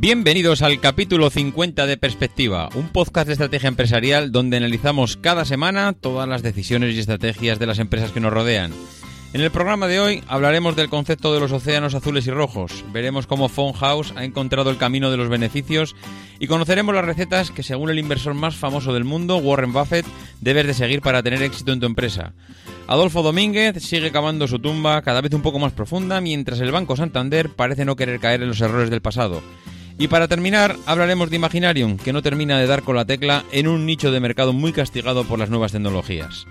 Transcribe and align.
Bienvenidos 0.00 0.62
al 0.62 0.80
capítulo 0.80 1.28
50 1.28 1.84
de 1.84 1.98
Perspectiva, 1.98 2.70
un 2.74 2.88
podcast 2.88 3.26
de 3.26 3.34
estrategia 3.34 3.68
empresarial 3.68 4.32
donde 4.32 4.56
analizamos 4.56 5.18
cada 5.18 5.44
semana 5.44 5.92
todas 5.92 6.26
las 6.26 6.42
decisiones 6.42 6.94
y 6.94 7.00
estrategias 7.00 7.58
de 7.58 7.66
las 7.66 7.78
empresas 7.78 8.10
que 8.10 8.18
nos 8.18 8.32
rodean. 8.32 8.72
En 9.34 9.42
el 9.42 9.50
programa 9.50 9.88
de 9.88 10.00
hoy 10.00 10.24
hablaremos 10.26 10.74
del 10.74 10.88
concepto 10.88 11.34
de 11.34 11.40
los 11.40 11.52
océanos 11.52 11.94
azules 11.94 12.26
y 12.26 12.30
rojos, 12.30 12.82
veremos 12.94 13.26
cómo 13.26 13.50
Phone 13.50 13.74
House 13.74 14.14
ha 14.16 14.24
encontrado 14.24 14.70
el 14.70 14.78
camino 14.78 15.10
de 15.10 15.18
los 15.18 15.28
beneficios 15.28 15.94
y 16.38 16.46
conoceremos 16.46 16.94
las 16.94 17.04
recetas 17.04 17.50
que 17.50 17.62
según 17.62 17.90
el 17.90 17.98
inversor 17.98 18.32
más 18.32 18.56
famoso 18.56 18.94
del 18.94 19.04
mundo, 19.04 19.36
Warren 19.36 19.74
Buffett, 19.74 20.06
debes 20.40 20.66
de 20.66 20.72
seguir 20.72 21.02
para 21.02 21.22
tener 21.22 21.42
éxito 21.42 21.74
en 21.74 21.80
tu 21.80 21.84
empresa. 21.84 22.32
Adolfo 22.86 23.22
Domínguez 23.22 23.82
sigue 23.82 24.10
cavando 24.10 24.48
su 24.48 24.60
tumba 24.60 25.02
cada 25.02 25.20
vez 25.20 25.34
un 25.34 25.42
poco 25.42 25.58
más 25.58 25.74
profunda 25.74 26.22
mientras 26.22 26.58
el 26.60 26.72
Banco 26.72 26.96
Santander 26.96 27.50
parece 27.50 27.84
no 27.84 27.96
querer 27.96 28.18
caer 28.18 28.40
en 28.40 28.48
los 28.48 28.62
errores 28.62 28.88
del 28.88 29.02
pasado. 29.02 29.42
Y 30.00 30.08
para 30.08 30.28
terminar, 30.28 30.78
hablaremos 30.86 31.28
de 31.28 31.36
Imaginarium, 31.36 31.98
que 31.98 32.14
no 32.14 32.22
termina 32.22 32.58
de 32.58 32.66
dar 32.66 32.82
con 32.82 32.96
la 32.96 33.04
tecla 33.04 33.44
en 33.52 33.68
un 33.68 33.84
nicho 33.84 34.10
de 34.10 34.18
mercado 34.18 34.54
muy 34.54 34.72
castigado 34.72 35.24
por 35.24 35.38
las 35.38 35.50
nuevas 35.50 35.72
tecnologías. 35.72 36.46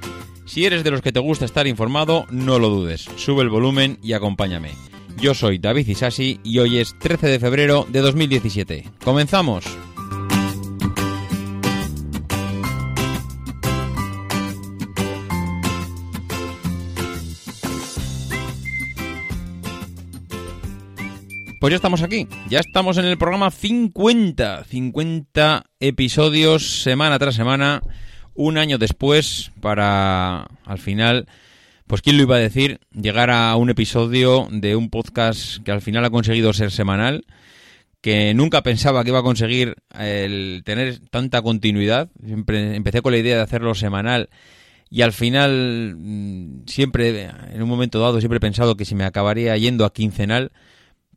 Si 0.45 0.67
eres 0.67 0.83
de 0.83 0.91
los 0.91 1.01
que 1.01 1.11
te 1.11 1.19
gusta 1.19 1.45
estar 1.45 1.65
informado, 1.65 2.27
no 2.29 2.59
lo 2.59 2.69
dudes, 2.69 3.09
sube 3.15 3.41
el 3.41 3.49
volumen 3.49 3.97
y 4.03 4.13
acompáñame. 4.13 4.73
Yo 5.19 5.33
soy 5.33 5.57
David 5.57 5.87
Isasi 5.87 6.39
y 6.43 6.59
hoy 6.59 6.77
es 6.77 6.95
13 6.99 7.25
de 7.25 7.39
febrero 7.39 7.87
de 7.89 8.01
2017. 8.01 8.85
¡Comenzamos! 9.03 9.65
Pues 21.59 21.71
ya 21.71 21.75
estamos 21.75 22.01
aquí, 22.03 22.25
ya 22.49 22.61
estamos 22.61 22.97
en 22.97 23.03
el 23.03 23.17
programa 23.17 23.51
50, 23.51 24.63
50 24.63 25.65
episodios 25.81 26.81
semana 26.83 27.19
tras 27.19 27.35
semana, 27.35 27.81
un 28.33 28.57
año 28.57 28.77
después 28.77 29.51
para 29.59 30.47
al 30.63 30.77
final, 30.77 31.27
pues 31.85 32.01
quién 32.01 32.15
lo 32.15 32.23
iba 32.23 32.37
a 32.37 32.39
decir, 32.39 32.79
llegar 32.93 33.29
a 33.29 33.53
un 33.57 33.69
episodio 33.69 34.47
de 34.49 34.77
un 34.77 34.89
podcast 34.89 35.61
que 35.61 35.71
al 35.71 35.81
final 35.81 36.05
ha 36.05 36.09
conseguido 36.09 36.53
ser 36.53 36.71
semanal, 36.71 37.25
que 37.99 38.33
nunca 38.33 38.63
pensaba 38.63 39.03
que 39.03 39.09
iba 39.09 39.19
a 39.19 39.23
conseguir 39.23 39.75
el 39.99 40.61
tener 40.63 40.99
tanta 41.09 41.41
continuidad, 41.41 42.09
siempre 42.25 42.73
empecé 42.73 43.01
con 43.01 43.11
la 43.11 43.17
idea 43.17 43.35
de 43.35 43.41
hacerlo 43.41 43.75
semanal 43.75 44.29
y 44.89 45.01
al 45.01 45.11
final 45.11 45.95
mm, 45.97 46.67
siempre, 46.67 47.29
en 47.51 47.61
un 47.61 47.67
momento 47.67 47.99
dado, 47.99 48.21
siempre 48.21 48.37
he 48.37 48.39
pensado 48.39 48.77
que 48.77 48.85
si 48.85 48.95
me 48.95 49.03
acabaría 49.03 49.57
yendo 49.57 49.83
a 49.83 49.91
quincenal, 49.91 50.53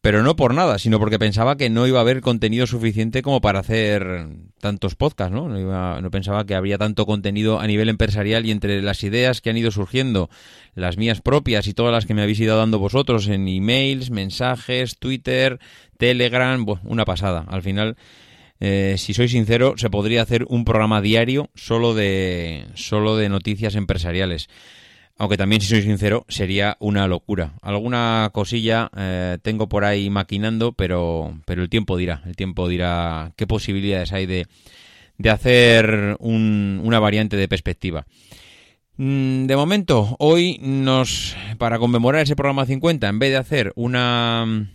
pero 0.03 0.25
no 0.25 0.35
por 0.35 0.53
nada, 0.53 0.81
sino 0.81 0.99
porque 0.99 1.21
pensaba 1.21 1.57
que 1.57 1.71
no 1.71 1.87
iba 1.87 1.99
a 1.99 2.01
haber 2.01 2.23
contenido 2.23 2.67
suficiente 2.67 3.23
como 3.23 3.41
para 3.41 3.61
hacer 3.61 4.27
tantos 4.61 4.97
podcasts, 4.97 5.33
¿no? 5.33 5.49
No, 5.49 6.11
pensaba 6.11 6.45
que 6.45 6.57
habría 6.57 6.77
tanto 6.77 7.07
contenido 7.07 7.61
a 7.61 7.69
nivel 7.69 7.89
empresarial 7.89 8.45
y 8.45 8.51
entre 8.51 8.83
las 8.83 9.05
ideas 9.05 9.41
que 9.41 9.51
han 9.51 9.57
ido 9.57 9.71
surgiendo, 9.71 10.29
las 10.75 10.97
mías 10.97 11.21
propias 11.21 11.69
y 11.69 11.73
todas 11.73 11.93
las 11.93 12.05
que 12.05 12.15
me 12.15 12.23
habéis 12.23 12.41
ido 12.41 12.57
dando 12.57 12.81
vosotros 12.81 13.29
en 13.29 13.47
emails, 13.47 14.11
mensajes, 14.11 14.99
Twitter, 14.99 15.61
Telegram, 15.99 16.65
bueno, 16.65 16.83
una 16.85 17.05
pasada. 17.05 17.45
Al 17.47 17.63
final, 17.63 17.97
eh, 18.59 18.97
si 18.99 19.15
soy 19.15 19.29
sincero, 19.29 19.75
se 19.77 19.89
podría 19.89 20.23
hacer 20.23 20.47
un 20.49 20.65
programa 20.65 21.01
diario 21.01 21.49
solo 21.55 21.95
de, 21.95 22.67
solo 22.75 23.17
de 23.17 23.29
noticias 23.29 23.77
empresariales 23.77 24.49
aunque 25.19 25.37
también, 25.37 25.61
si 25.61 25.69
soy 25.69 25.83
sincero, 25.83 26.25
sería 26.29 26.77
una 26.81 27.07
locura. 27.07 27.55
Alguna 27.63 28.31
cosilla 28.33 28.91
eh, 28.97 29.39
tengo 29.43 29.69
por 29.69 29.85
ahí 29.85 30.11
maquinando, 30.11 30.73
pero, 30.73 31.39
pero 31.47 31.63
el 31.63 31.69
tiempo 31.69 31.97
dirá, 31.97 32.23
el 32.27 32.37
tiempo 32.37 32.69
dirá 32.69 33.33
qué 33.37 33.47
posibilidades 33.47 34.13
hay 34.13 34.27
de, 34.27 34.47
de 35.19 35.31
hacer 35.31 36.17
una 36.19 36.99
variante 36.99 37.37
de 37.37 37.49
perspectiva. 37.49 38.07
Mm, 38.97 39.47
de 39.47 39.57
momento, 39.57 40.17
hoy 40.19 40.59
nos, 40.61 41.37
para 41.59 41.79
conmemorar 41.79 42.23
ese 42.23 42.37
programa 42.37 42.67
50, 42.67 43.09
en 43.09 43.19
vez 43.19 43.31
de 43.31 43.37
hacer 43.37 43.73
una, 43.75 44.69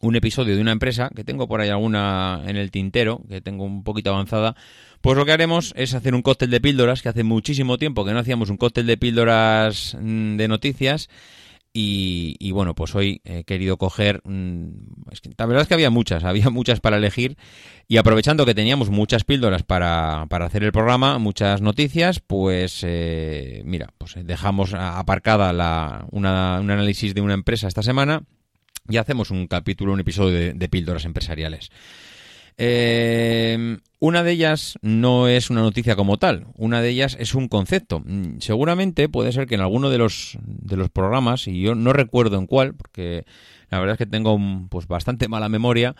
un 0.00 0.16
episodio 0.16 0.56
de 0.56 0.62
una 0.62 0.72
empresa, 0.72 1.10
que 1.14 1.24
tengo 1.24 1.46
por 1.46 1.60
ahí 1.60 1.68
alguna 1.68 2.42
en 2.46 2.56
el 2.56 2.70
tintero, 2.70 3.22
que 3.28 3.40
tengo 3.40 3.64
un 3.64 3.84
poquito 3.84 4.10
avanzada, 4.10 4.56
pues 5.00 5.16
lo 5.16 5.24
que 5.24 5.32
haremos 5.32 5.72
es 5.76 5.94
hacer 5.94 6.14
un 6.14 6.22
cóctel 6.22 6.50
de 6.50 6.60
píldoras, 6.60 7.02
que 7.02 7.08
hace 7.08 7.24
muchísimo 7.24 7.78
tiempo 7.78 8.04
que 8.04 8.12
no 8.12 8.18
hacíamos 8.18 8.50
un 8.50 8.56
cóctel 8.56 8.86
de 8.86 8.96
píldoras 8.96 9.96
mm, 10.00 10.36
de 10.36 10.48
noticias. 10.48 11.08
Y, 11.72 12.50
bueno, 12.50 12.74
pues 12.74 12.96
hoy 12.96 13.20
he 13.24 13.44
querido 13.44 13.76
coger. 13.76 14.22
Mm, 14.24 14.70
la 15.38 15.46
verdad 15.46 15.62
es 15.62 15.68
que 15.68 15.74
había 15.74 15.90
muchas, 15.90 16.24
había 16.24 16.50
muchas 16.50 16.80
para 16.80 16.96
elegir. 16.96 17.36
Y 17.86 17.96
aprovechando 17.96 18.44
que 18.44 18.54
teníamos 18.54 18.90
muchas 18.90 19.22
píldoras 19.22 19.62
para, 19.62 20.26
para 20.28 20.46
hacer 20.46 20.64
el 20.64 20.72
programa, 20.72 21.18
muchas 21.18 21.62
noticias, 21.62 22.18
pues 22.18 22.80
eh, 22.82 23.62
mira, 23.64 23.94
pues 23.98 24.16
dejamos 24.24 24.74
aparcada 24.74 25.52
la, 25.52 26.06
una, 26.10 26.58
un 26.60 26.70
análisis 26.70 27.14
de 27.14 27.20
una 27.20 27.34
empresa 27.34 27.68
esta 27.68 27.82
semana 27.82 28.24
y 28.90 28.96
hacemos 28.96 29.30
un 29.30 29.46
capítulo, 29.46 29.92
un 29.92 30.00
episodio 30.00 30.54
de 30.54 30.68
píldoras 30.68 31.04
empresariales. 31.04 31.70
Eh, 32.62 33.78
una 34.00 34.22
de 34.22 34.32
ellas 34.32 34.78
no 34.82 35.28
es 35.28 35.48
una 35.48 35.62
noticia 35.62 35.96
como 35.96 36.18
tal, 36.18 36.46
una 36.56 36.82
de 36.82 36.90
ellas 36.90 37.16
es 37.18 37.34
un 37.34 37.48
concepto. 37.48 38.00
Mm, 38.04 38.40
seguramente 38.40 39.08
puede 39.08 39.32
ser 39.32 39.46
que 39.46 39.54
en 39.54 39.62
alguno 39.62 39.88
de 39.88 39.96
los, 39.96 40.36
de 40.42 40.76
los 40.76 40.90
programas, 40.90 41.48
y 41.48 41.62
yo 41.62 41.74
no 41.74 41.94
recuerdo 41.94 42.36
en 42.36 42.46
cuál, 42.46 42.74
porque 42.74 43.24
la 43.70 43.78
verdad 43.78 43.94
es 43.94 43.98
que 43.98 44.04
tengo 44.04 44.38
pues 44.68 44.86
bastante 44.86 45.26
mala 45.26 45.48
memoria, 45.48 45.96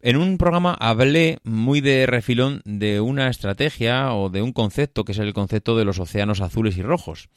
en 0.00 0.16
un 0.16 0.38
programa 0.38 0.72
hablé 0.80 1.40
muy 1.44 1.82
de 1.82 2.06
refilón 2.06 2.62
de 2.64 3.02
una 3.02 3.28
estrategia 3.28 4.14
o 4.14 4.30
de 4.30 4.40
un 4.40 4.54
concepto 4.54 5.04
que 5.04 5.12
es 5.12 5.18
el 5.18 5.34
concepto 5.34 5.76
de 5.76 5.84
los 5.84 5.98
océanos 5.98 6.40
azules 6.40 6.78
y 6.78 6.82
rojos. 6.82 7.28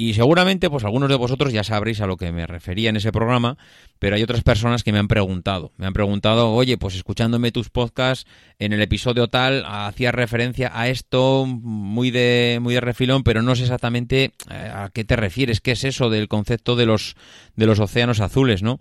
Y 0.00 0.14
seguramente, 0.14 0.70
pues 0.70 0.82
algunos 0.84 1.10
de 1.10 1.14
vosotros 1.14 1.52
ya 1.52 1.62
sabréis 1.62 2.00
a 2.00 2.06
lo 2.06 2.16
que 2.16 2.32
me 2.32 2.46
refería 2.46 2.88
en 2.88 2.96
ese 2.96 3.12
programa, 3.12 3.58
pero 3.98 4.16
hay 4.16 4.22
otras 4.22 4.42
personas 4.42 4.82
que 4.82 4.92
me 4.92 4.98
han 4.98 5.08
preguntado. 5.08 5.72
Me 5.76 5.84
han 5.84 5.92
preguntado, 5.92 6.52
oye, 6.52 6.78
pues 6.78 6.94
escuchándome 6.94 7.52
tus 7.52 7.68
podcasts, 7.68 8.24
en 8.58 8.72
el 8.72 8.80
episodio 8.80 9.28
tal, 9.28 9.62
hacías 9.66 10.14
referencia 10.14 10.72
a 10.72 10.88
esto 10.88 11.44
muy 11.44 12.10
de, 12.10 12.60
muy 12.62 12.72
de 12.72 12.80
refilón, 12.80 13.24
pero 13.24 13.42
no 13.42 13.54
sé 13.54 13.64
exactamente 13.64 14.32
eh, 14.50 14.70
a 14.72 14.88
qué 14.90 15.04
te 15.04 15.16
refieres, 15.16 15.60
qué 15.60 15.72
es 15.72 15.84
eso 15.84 16.08
del 16.08 16.28
concepto 16.28 16.76
de 16.76 16.86
los, 16.86 17.14
de 17.56 17.66
los 17.66 17.78
océanos 17.78 18.20
azules, 18.20 18.62
¿no? 18.62 18.80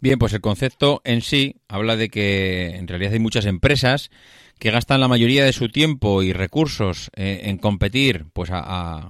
Bien, 0.00 0.18
pues 0.18 0.34
el 0.34 0.42
concepto 0.42 1.00
en 1.04 1.22
sí 1.22 1.62
habla 1.66 1.96
de 1.96 2.10
que 2.10 2.76
en 2.76 2.88
realidad 2.88 3.14
hay 3.14 3.20
muchas 3.20 3.46
empresas 3.46 4.10
que 4.58 4.70
gastan 4.70 5.00
la 5.00 5.08
mayoría 5.08 5.46
de 5.46 5.54
su 5.54 5.70
tiempo 5.70 6.22
y 6.22 6.34
recursos 6.34 7.10
eh, 7.16 7.40
en 7.44 7.56
competir 7.56 8.26
pues 8.34 8.50
a 8.52 9.08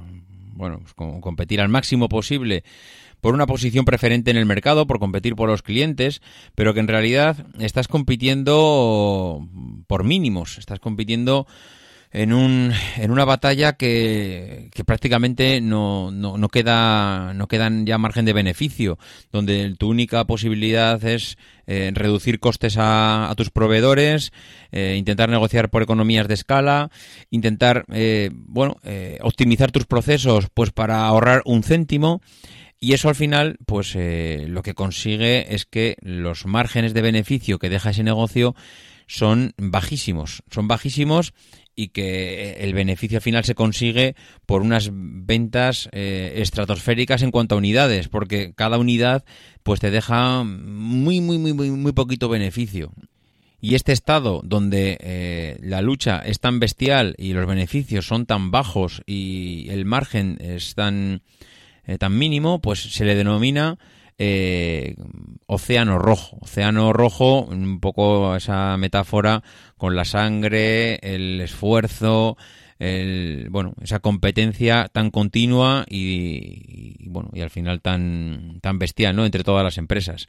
bueno, 0.58 0.81
pues 0.81 0.93
competir 0.94 1.60
al 1.60 1.69
máximo 1.69 2.08
posible 2.08 2.64
por 3.20 3.32
una 3.32 3.46
posición 3.46 3.84
preferente 3.84 4.31
en 4.31 4.37
el 4.37 4.44
mercado, 4.44 4.87
por 4.87 4.99
competir 4.99 5.37
por 5.37 5.49
los 5.49 5.62
clientes, 5.62 6.20
pero 6.55 6.75
que 6.75 6.81
en 6.81 6.88
realidad 6.88 7.46
estás 7.60 7.87
compitiendo 7.88 9.46
por 9.87 10.05
mínimos, 10.05 10.58
estás 10.58 10.81
compitiendo 10.81 11.46
en, 12.10 12.32
un, 12.32 12.72
en 12.96 13.10
una 13.10 13.25
batalla 13.25 13.75
que, 13.75 14.70
que 14.72 14.84
prácticamente 14.84 15.60
no, 15.60 16.10
no, 16.10 16.38
no, 16.38 16.49
queda 16.49 17.34
no 17.34 17.49
quedan 17.49 17.87
ya 17.87 17.99
margen 17.99 18.25
de 18.25 18.32
beneficio, 18.32 18.99
donde 19.31 19.75
tu 19.78 19.88
única 19.88 20.25
posibilidad 20.25 21.02
es 21.05 21.37
eh, 21.66 21.90
reducir 21.93 22.40
costes 22.40 22.76
a, 22.78 23.32
tus 23.37 23.50
proveedores, 23.50 24.32
eh, 24.72 24.96
intentar 24.99 25.28
negociar 25.28 25.69
por 25.69 25.82
economías 25.82 26.28
de 26.28 26.34
escala, 26.34 26.90
intentar 27.31 27.84
eh, 27.93 28.31
bueno 28.32 28.76
optimizar 29.20 29.70
tus 29.70 29.84
procesos 29.84 30.46
pues 30.55 30.70
para 30.70 31.06
ahorrar 31.06 31.43
un 31.44 31.62
céntimo. 31.62 32.22
Y 32.81 32.93
eso 32.93 33.08
al 33.08 33.16
final, 33.16 33.58
pues 33.66 33.96
lo 33.96 34.62
que 34.62 34.75
consigue 34.75 35.52
es 35.52 35.66
que 35.66 35.96
los 36.00 36.46
márgenes 36.46 36.94
de 36.94 37.02
beneficio 37.02 37.58
que 37.58 37.69
deja 37.69 37.90
ese 37.90 38.05
negocio 38.05 38.55
son 39.08 39.52
bajísimos, 39.56 40.44
son 40.49 40.69
bajísimos 40.69 41.34
y 41.78 41.90
que 41.90 42.54
el 42.58 42.75
beneficio 42.75 43.20
final 43.20 43.44
se 43.44 43.54
consigue 43.54 44.16
por 44.46 44.62
unas 44.62 44.90
ventas 44.92 45.88
eh, 45.92 46.32
estratosféricas 46.38 47.22
en 47.22 47.30
cuanto 47.30 47.54
a 47.54 47.58
unidades, 47.58 48.08
porque 48.08 48.52
cada 48.56 48.78
unidad 48.78 49.25
pues 49.62 49.78
te 49.78 49.92
deja 49.92 50.42
muy 50.42 51.20
muy 51.20 51.38
muy 51.38 51.52
muy, 51.52 51.70
muy 51.70 51.92
poquito 51.92 52.28
beneficio. 52.28 52.92
Y 53.60 53.76
este 53.76 53.92
estado 53.92 54.40
donde 54.44 54.98
eh, 55.00 55.56
la 55.62 55.80
lucha 55.80 56.19
es 56.19 56.40
tan 56.40 56.58
bestial 56.58 57.14
y 57.16 57.32
los 57.32 57.46
beneficios 57.46 58.08
son 58.08 58.26
tan 58.26 58.50
bajos 58.50 59.02
y 59.06 59.69
el 59.70 59.84
margen 59.84 60.36
es 60.40 60.74
tan, 60.74 61.22
eh, 61.86 61.96
tan 61.96 62.19
mínimo, 62.19 62.60
pues 62.60 62.81
se 62.81 63.04
le 63.04 63.14
denomina 63.14 63.78
eh, 64.19 64.97
océano 65.47 65.99
rojo. 65.99 66.38
Océano 66.41 66.93
rojo, 66.93 67.43
un 67.43 67.81
poco 67.81 68.37
esa 68.37 68.76
metáfora 68.76 69.43
con 69.76 69.97
la 69.97 70.05
sangre, 70.05 70.97
el 70.97 71.41
esfuerzo, 71.41 72.37
el, 72.79 73.49
bueno, 73.50 73.75
esa 73.81 74.00
competencia 74.00 74.88
tan 74.93 75.11
continua 75.11 75.85
y, 75.88 77.09
bueno, 77.09 77.31
y 77.32 77.41
al 77.41 77.50
final 77.50 77.81
tan, 77.81 78.59
tan 78.61 78.79
bestial, 78.79 79.17
¿no? 79.17 79.25
Entre 79.25 79.44
todas 79.44 79.65
las 79.65 79.79
empresas. 79.79 80.29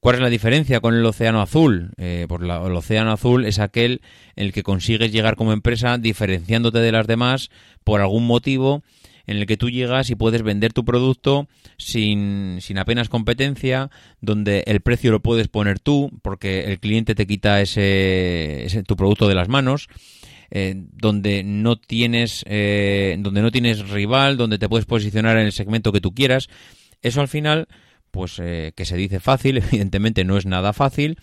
¿Cuál 0.00 0.14
es 0.16 0.22
la 0.22 0.30
diferencia 0.30 0.80
con 0.80 0.94
el 0.94 1.04
océano 1.04 1.42
azul? 1.42 1.90
Eh, 1.98 2.24
por 2.26 2.42
el 2.42 2.50
océano 2.50 3.12
azul 3.12 3.44
es 3.44 3.58
aquel 3.58 4.00
en 4.34 4.46
el 4.46 4.52
que 4.54 4.62
consigues 4.62 5.12
llegar 5.12 5.36
como 5.36 5.52
empresa 5.52 5.98
diferenciándote 5.98 6.78
de 6.78 6.92
las 6.92 7.06
demás 7.06 7.50
por 7.84 8.00
algún 8.00 8.26
motivo 8.26 8.82
en 9.26 9.36
el 9.36 9.46
que 9.46 9.56
tú 9.56 9.70
llegas 9.70 10.10
y 10.10 10.14
puedes 10.14 10.42
vender 10.42 10.72
tu 10.72 10.84
producto 10.84 11.48
sin, 11.76 12.58
sin 12.60 12.78
apenas 12.78 13.08
competencia, 13.08 13.90
donde 14.20 14.64
el 14.66 14.80
precio 14.80 15.10
lo 15.10 15.20
puedes 15.20 15.48
poner 15.48 15.78
tú, 15.78 16.10
porque 16.22 16.64
el 16.64 16.80
cliente 16.80 17.14
te 17.14 17.26
quita 17.26 17.60
ese, 17.60 18.64
ese 18.64 18.82
tu 18.82 18.96
producto 18.96 19.28
de 19.28 19.34
las 19.34 19.48
manos. 19.48 19.88
Eh, 20.52 20.74
donde 20.76 21.44
no 21.44 21.76
tienes 21.76 22.44
eh, 22.48 23.14
donde 23.20 23.40
no 23.40 23.52
tienes 23.52 23.88
rival 23.88 24.36
donde 24.36 24.58
te 24.58 24.68
puedes 24.68 24.84
posicionar 24.84 25.36
en 25.36 25.46
el 25.46 25.52
segmento 25.52 25.92
que 25.92 26.00
tú 26.00 26.12
quieras 26.12 26.48
eso 27.02 27.20
al 27.20 27.28
final 27.28 27.68
pues 28.10 28.40
eh, 28.40 28.72
que 28.74 28.84
se 28.84 28.96
dice 28.96 29.20
fácil 29.20 29.58
evidentemente 29.70 30.24
no 30.24 30.36
es 30.36 30.46
nada 30.46 30.72
fácil 30.72 31.18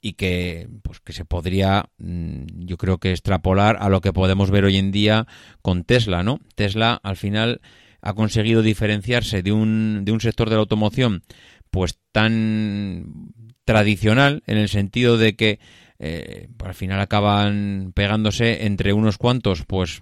y 0.00 0.14
que 0.14 0.68
pues 0.82 1.00
que 1.00 1.12
se 1.12 1.24
podría 1.24 1.86
mm, 1.98 2.64
yo 2.66 2.76
creo 2.76 2.98
que 2.98 3.12
extrapolar 3.12 3.76
a 3.80 3.88
lo 3.88 4.00
que 4.00 4.12
podemos 4.12 4.50
ver 4.50 4.64
hoy 4.64 4.76
en 4.76 4.92
día 4.92 5.26
con 5.62 5.84
Tesla 5.84 6.22
no 6.22 6.40
Tesla 6.54 7.00
al 7.02 7.16
final 7.16 7.60
ha 8.00 8.14
conseguido 8.14 8.62
diferenciarse 8.62 9.42
de 9.42 9.52
un 9.52 10.04
de 10.04 10.12
un 10.12 10.20
sector 10.20 10.48
de 10.48 10.56
la 10.56 10.60
automoción 10.60 11.22
pues 11.70 11.98
tan 12.12 13.32
tradicional 13.64 14.42
en 14.46 14.58
el 14.58 14.68
sentido 14.68 15.18
de 15.18 15.36
que 15.36 15.58
eh, 15.98 16.48
al 16.64 16.74
final 16.74 17.00
acaban 17.00 17.92
pegándose 17.94 18.66
entre 18.66 18.92
unos 18.92 19.18
cuantos 19.18 19.64
pues 19.66 20.00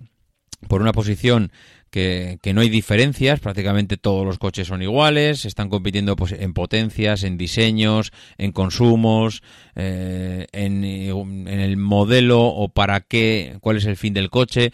por 0.68 0.80
una 0.80 0.92
posición 0.92 1.52
que, 1.90 2.38
no 2.52 2.60
hay 2.60 2.68
diferencias, 2.68 3.40
prácticamente 3.40 3.96
todos 3.96 4.26
los 4.26 4.38
coches 4.38 4.66
son 4.66 4.82
iguales, 4.82 5.46
están 5.46 5.70
compitiendo 5.70 6.14
pues, 6.14 6.32
en 6.32 6.52
potencias, 6.52 7.22
en 7.22 7.38
diseños, 7.38 8.12
en 8.36 8.52
consumos, 8.52 9.42
eh, 9.76 10.46
en, 10.52 10.84
en, 10.84 11.48
el 11.48 11.76
modelo 11.78 12.44
o 12.44 12.68
para 12.68 13.00
qué, 13.00 13.56
cuál 13.60 13.78
es 13.78 13.86
el 13.86 13.96
fin 13.96 14.12
del 14.12 14.28
coche 14.28 14.72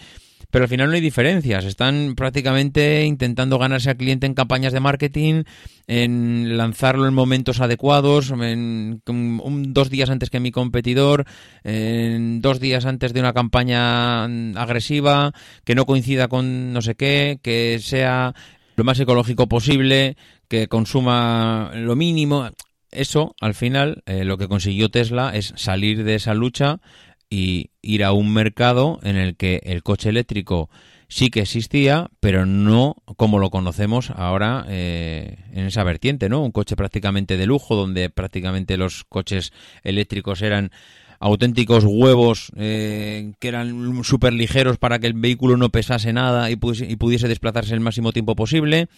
pero 0.52 0.66
al 0.66 0.68
final 0.68 0.90
no 0.90 0.94
hay 0.94 1.00
diferencias. 1.00 1.64
Están 1.64 2.14
prácticamente 2.14 3.06
intentando 3.06 3.58
ganarse 3.58 3.88
al 3.88 3.96
cliente 3.96 4.26
en 4.26 4.34
campañas 4.34 4.74
de 4.74 4.80
marketing, 4.80 5.44
en 5.86 6.58
lanzarlo 6.58 7.08
en 7.08 7.14
momentos 7.14 7.62
adecuados, 7.62 8.30
en, 8.30 9.00
dos 9.72 9.88
días 9.88 10.10
antes 10.10 10.28
que 10.28 10.40
mi 10.40 10.50
competidor, 10.50 11.24
en 11.64 12.42
dos 12.42 12.60
días 12.60 12.84
antes 12.84 13.14
de 13.14 13.20
una 13.20 13.32
campaña 13.32 14.24
agresiva, 14.60 15.32
que 15.64 15.74
no 15.74 15.86
coincida 15.86 16.28
con 16.28 16.74
no 16.74 16.82
sé 16.82 16.96
qué, 16.96 17.40
que 17.42 17.78
sea 17.80 18.34
lo 18.76 18.84
más 18.84 19.00
ecológico 19.00 19.48
posible, 19.48 20.18
que 20.48 20.68
consuma 20.68 21.70
lo 21.74 21.96
mínimo. 21.96 22.50
Eso, 22.90 23.34
al 23.40 23.54
final, 23.54 24.02
eh, 24.04 24.26
lo 24.26 24.36
que 24.36 24.48
consiguió 24.48 24.90
Tesla 24.90 25.34
es 25.34 25.54
salir 25.56 26.04
de 26.04 26.16
esa 26.16 26.34
lucha 26.34 26.78
y 27.32 27.70
ir 27.80 28.04
a 28.04 28.12
un 28.12 28.30
mercado 28.30 29.00
en 29.02 29.16
el 29.16 29.36
que 29.36 29.62
el 29.64 29.82
coche 29.82 30.10
eléctrico 30.10 30.68
sí 31.08 31.30
que 31.30 31.40
existía, 31.40 32.10
pero 32.20 32.44
no 32.44 32.96
como 33.16 33.38
lo 33.38 33.48
conocemos 33.48 34.10
ahora 34.10 34.66
eh, 34.68 35.38
en 35.52 35.64
esa 35.64 35.82
vertiente, 35.82 36.28
¿no? 36.28 36.42
Un 36.42 36.52
coche 36.52 36.76
prácticamente 36.76 37.38
de 37.38 37.46
lujo, 37.46 37.74
donde 37.74 38.10
prácticamente 38.10 38.76
los 38.76 39.04
coches 39.04 39.54
eléctricos 39.82 40.42
eran 40.42 40.72
auténticos 41.20 41.84
huevos 41.86 42.52
eh, 42.56 43.32
que 43.38 43.48
eran 43.48 44.04
súper 44.04 44.34
ligeros 44.34 44.76
para 44.76 44.98
que 44.98 45.06
el 45.06 45.14
vehículo 45.14 45.56
no 45.56 45.70
pesase 45.70 46.12
nada 46.12 46.50
y, 46.50 46.56
pudiese 46.56 47.28
desplazarse 47.28 47.72
el 47.72 47.80
máximo 47.80 48.12
tiempo 48.12 48.36
posible. 48.36 48.88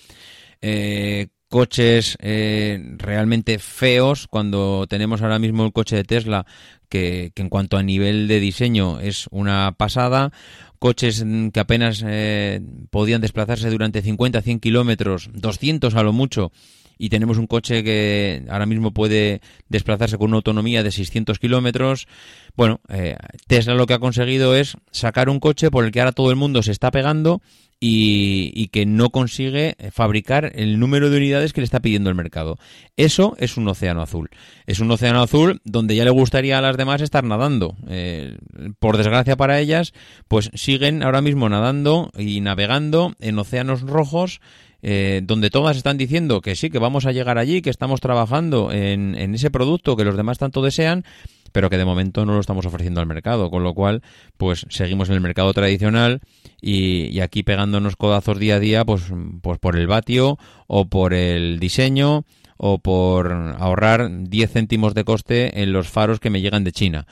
Eh, 0.61 1.29
coches 1.55 2.19
realmente 2.19 3.61
feos 3.61 4.27
cuando 4.27 4.89
tenemos 4.89 5.23
ahora 5.23 5.39
mismo 5.39 5.65
el 5.65 5.73
coche 5.73 5.95
de 5.95 6.03
Tesla 6.03 6.47
que, 6.89 7.31
en 7.37 7.49
cuanto 7.49 7.77
a 7.77 7.83
nivel 7.85 8.27
de 8.27 8.41
diseño 8.41 8.99
es 8.99 9.29
una 9.31 9.73
pasada. 9.79 10.33
Coches 10.81 11.25
que 11.53 11.61
apenas 11.61 12.03
eh, 12.05 12.61
podían 12.91 13.21
desplazarse 13.21 13.71
durante 13.71 14.03
50, 14.03 14.43
100 14.43 14.59
kilómetros, 14.59 15.31
200 15.33 15.95
a 15.95 16.03
lo 16.03 16.13
mucho, 16.13 16.51
y 16.99 17.09
tenemos 17.09 17.39
un 17.39 17.47
coche 17.47 17.85
que 17.85 18.45
ahora 18.49 18.67
mismo 18.67 18.93
puede 18.93 19.41
desplazarse 19.69 20.19
con 20.19 20.31
una 20.31 20.39
autonomía 20.39 20.83
de 20.83 20.91
600 20.91 21.39
kilómetros. 21.39 22.09
Bueno, 22.57 22.81
eh, 22.89 23.17
Tesla 23.47 23.75
lo 23.75 23.87
que 23.87 23.95
ha 23.95 24.01
conseguido 24.01 24.57
es 24.57 24.77
sacar 24.91 25.29
un 25.29 25.39
coche 25.39 25.71
por 25.71 25.85
el 25.85 25.93
que 25.93 26.01
ahora 26.01 26.11
todo 26.11 26.31
el 26.31 26.37
mundo 26.37 26.65
se 26.65 26.73
está 26.73 26.91
pegando 26.91 27.43
y, 27.87 28.69
que 28.69 28.87
no 28.87 29.11
consigue 29.11 29.77
fabricar 29.91 30.53
el 30.55 30.79
número 30.79 31.11
de 31.11 31.19
unidades 31.19 31.53
que 31.53 31.61
le 31.61 31.67
está 31.67 31.81
pidiendo 31.81 32.09
el 32.09 32.17
mercado. 32.17 32.59
Eso 32.97 33.35
es 33.39 33.59
un 33.59 33.69
océano 33.69 34.01
azul. 34.01 34.31
Es 34.67 34.81
un 34.81 34.91
océano 34.91 35.21
azul 35.21 35.61
donde 35.65 35.95
ya 35.95 36.05
le 36.05 36.11
gustaría 36.11 36.57
a 36.57 36.63
las 36.63 36.79
demás 36.79 37.03
estar 37.03 37.25
nadando. 37.25 37.77
Eh, 37.89 38.39
por 38.79 38.97
desgracia 38.97 39.37
para 39.37 39.61
ellas, 39.61 39.93
pues 40.29 40.51
siguen 40.55 41.03
ahora 41.03 41.21
mismo 41.21 41.49
nadando 41.49 42.11
y 42.17 42.41
navegando 42.41 43.15
en 43.21 43.39
océanos 43.39 43.83
rojos 43.83 44.41
eh, 44.87 45.23
donde 45.25 45.49
todas 45.49 45.79
están 45.79 45.97
diciendo 45.97 46.43
que 46.43 46.57
sí, 46.57 46.69
que 46.69 46.79
vamos 46.79 47.07
a 47.07 47.13
llegar 47.13 47.39
allí, 47.39 47.63
que 47.63 47.71
estamos 47.71 48.01
trabajando 48.01 48.71
en, 48.71 49.35
ese 49.35 49.51
producto 49.51 49.97
que 49.97 50.05
los 50.05 50.15
demás 50.15 50.37
tanto 50.37 50.61
desean, 50.61 51.05
pero 51.55 51.71
que 51.71 51.79
de 51.79 51.85
momento 51.85 52.27
no 52.27 52.35
lo 52.35 52.41
estamos 52.41 52.67
ofreciendo 52.67 53.01
al 53.01 53.07
mercado, 53.07 53.49
con 53.49 53.63
lo 53.63 53.75
cual, 53.75 54.03
pues 54.37 54.67
seguimos 54.71 55.09
en 55.09 55.15
el 55.15 55.21
mercado 55.21 55.55
tradicional 55.55 56.21
y, 56.61 57.21
aquí 57.21 57.45
pegándonos 57.45 57.95
codazos 57.95 58.41
día 58.41 58.57
a 58.57 58.59
día, 58.59 58.85
pues, 58.85 59.05
pues 59.41 59.61
por 59.61 59.77
el 59.77 59.87
vatio 59.87 60.37
o 60.67 60.89
por 60.89 61.15
el 61.15 61.61
diseño 61.61 62.25
o 62.57 62.81
por 62.81 63.33
ahorrar 63.33 64.11
10 64.25 64.51
céntimos 64.51 64.95
de 64.95 65.05
coste 65.05 65.63
en 65.63 65.73
los 65.73 65.89
faros 65.89 66.19
que 66.19 66.29
me 66.29 66.41
llegan 66.41 66.65
de 66.65 66.73
China. 66.73 67.07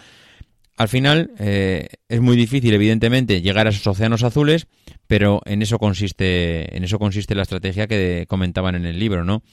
Al 0.76 0.88
final 0.88 1.30
eh, 1.38 1.87
es 2.08 2.20
muy 2.20 2.37
difícil, 2.37 2.75
evidentemente, 2.75 3.42
llegar 3.42 3.68
a 3.68 3.70
esos 3.70 3.87
océanos 3.87 4.25
azules, 4.25 4.66
pero 5.06 5.40
en 5.44 5.62
eso 5.62 5.78
consiste, 5.78 6.76
en 6.76 6.82
eso 6.82 6.99
consiste 6.99 7.37
la 7.37 7.42
estrategia 7.42 7.87
que 7.87 8.26
comentaban 8.28 8.75
en 8.75 8.87
el 8.87 8.99
libro, 8.99 9.25
¿no? 9.25 9.44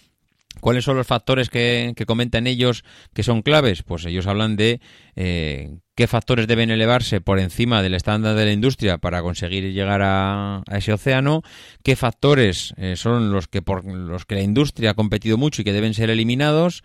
¿Cuáles 0.59 0.83
son 0.83 0.97
los 0.97 1.07
factores 1.07 1.49
que, 1.49 1.93
comentan 2.05 2.47
ellos 2.47 2.83
que 3.13 3.23
son 3.23 3.41
claves? 3.41 3.83
Pues 3.83 4.05
ellos 4.05 4.27
hablan 4.27 4.57
de 4.57 4.81
eh, 5.15 5.77
qué 5.95 6.07
factores 6.07 6.47
deben 6.47 6.69
elevarse 6.69 7.21
por 7.21 7.39
encima 7.39 7.81
del 7.81 7.93
estándar 7.93 8.35
de 8.35 8.45
la 8.45 8.51
industria 8.51 8.97
para 8.97 9.21
conseguir 9.21 9.71
llegar 9.71 10.01
a, 10.03 10.63
ese 10.71 10.91
océano, 10.91 11.43
qué 11.83 11.95
factores 11.95 12.73
eh, 12.77 12.95
son 12.97 13.31
los 13.31 13.47
que 13.47 13.61
por 13.61 13.85
los 13.85 14.25
que 14.25 14.35
la 14.35 14.41
industria 14.41 14.91
ha 14.91 14.95
competido 14.95 15.37
mucho 15.37 15.61
y 15.61 15.65
que 15.65 15.73
deben 15.73 15.93
ser 15.93 16.09
eliminados, 16.09 16.83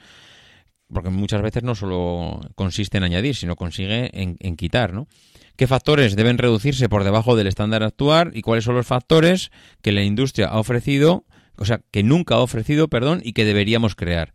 porque 0.93 1.11
muchas 1.11 1.43
veces 1.43 1.63
no 1.65 1.75
solo 1.75 2.41
consiste 2.55 2.99
en 2.99 3.05
añadir, 3.05 3.35
sino 3.35 3.57
consigue 3.57 4.11
en, 4.13 4.57
quitar, 4.57 4.93
¿no? 4.93 5.09
¿Qué 5.57 5.67
factores 5.67 6.17
deben 6.17 6.39
reducirse 6.39 6.89
por 6.89 7.05
debajo 7.05 7.37
del 7.37 7.47
estándar 7.47 7.83
actual 7.83 8.33
y 8.35 8.43
cuáles 8.43 8.65
son 8.65 8.75
los 8.75 8.87
factores 8.87 9.51
que 9.83 9.93
la 9.93 10.03
industria 10.03 10.49
ha 10.49 10.59
ofrecido, 10.59 11.25
o 11.57 11.65
sea, 11.65 11.81
que 11.91 12.03
nunca 12.03 12.37
ha 12.37 12.41
ofrecido, 12.41 12.89
perdón, 12.89 13.21
y 13.25 13.33
que 13.33 13.45
deberíamos 13.45 13.95
crear? 13.95 14.33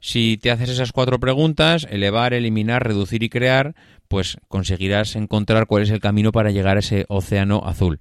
Si 0.00 0.38
te 0.38 0.50
haces 0.50 0.70
esas 0.70 0.92
cuatro 0.92 1.20
preguntas, 1.20 1.86
elevar, 1.90 2.32
eliminar, 2.32 2.86
reducir 2.86 3.22
y 3.22 3.28
crear, 3.28 3.74
pues 4.08 4.38
conseguirás 4.48 5.14
encontrar 5.14 5.66
cuál 5.66 5.82
es 5.82 5.90
el 5.90 6.00
camino 6.00 6.32
para 6.32 6.50
llegar 6.50 6.76
a 6.78 6.80
ese 6.80 7.04
océano 7.08 7.62
azul. 7.66 8.00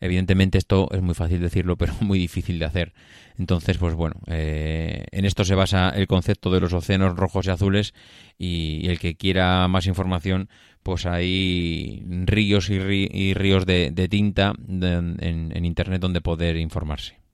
Evidentemente 0.00 0.58
esto 0.58 0.88
es 0.92 1.02
muy 1.02 1.14
fácil 1.14 1.40
decirlo, 1.40 1.76
pero 1.76 1.94
muy 2.00 2.18
difícil 2.18 2.58
de 2.58 2.64
hacer. 2.64 2.94
Entonces, 3.38 3.76
pues 3.76 3.94
bueno, 3.94 4.16
eh, 4.28 5.04
en 5.10 5.26
esto 5.26 5.44
se 5.44 5.54
basa 5.54 5.90
el 5.90 6.06
concepto 6.06 6.50
de 6.50 6.60
los 6.60 6.72
océanos 6.72 7.16
rojos 7.16 7.46
y 7.46 7.50
azules 7.50 7.92
y, 8.38 8.88
el 8.88 8.98
que 8.98 9.16
quiera 9.16 9.68
más 9.68 9.86
información, 9.86 10.48
pues 10.82 11.04
hay 11.04 12.02
ríos 12.24 12.70
y, 12.70 13.34
ríos 13.34 13.66
de, 13.66 14.08
tinta 14.08 14.54
en 14.68 15.64
Internet 15.64 16.00
donde 16.00 16.22
poder 16.22 16.56
informarse. 16.56 17.25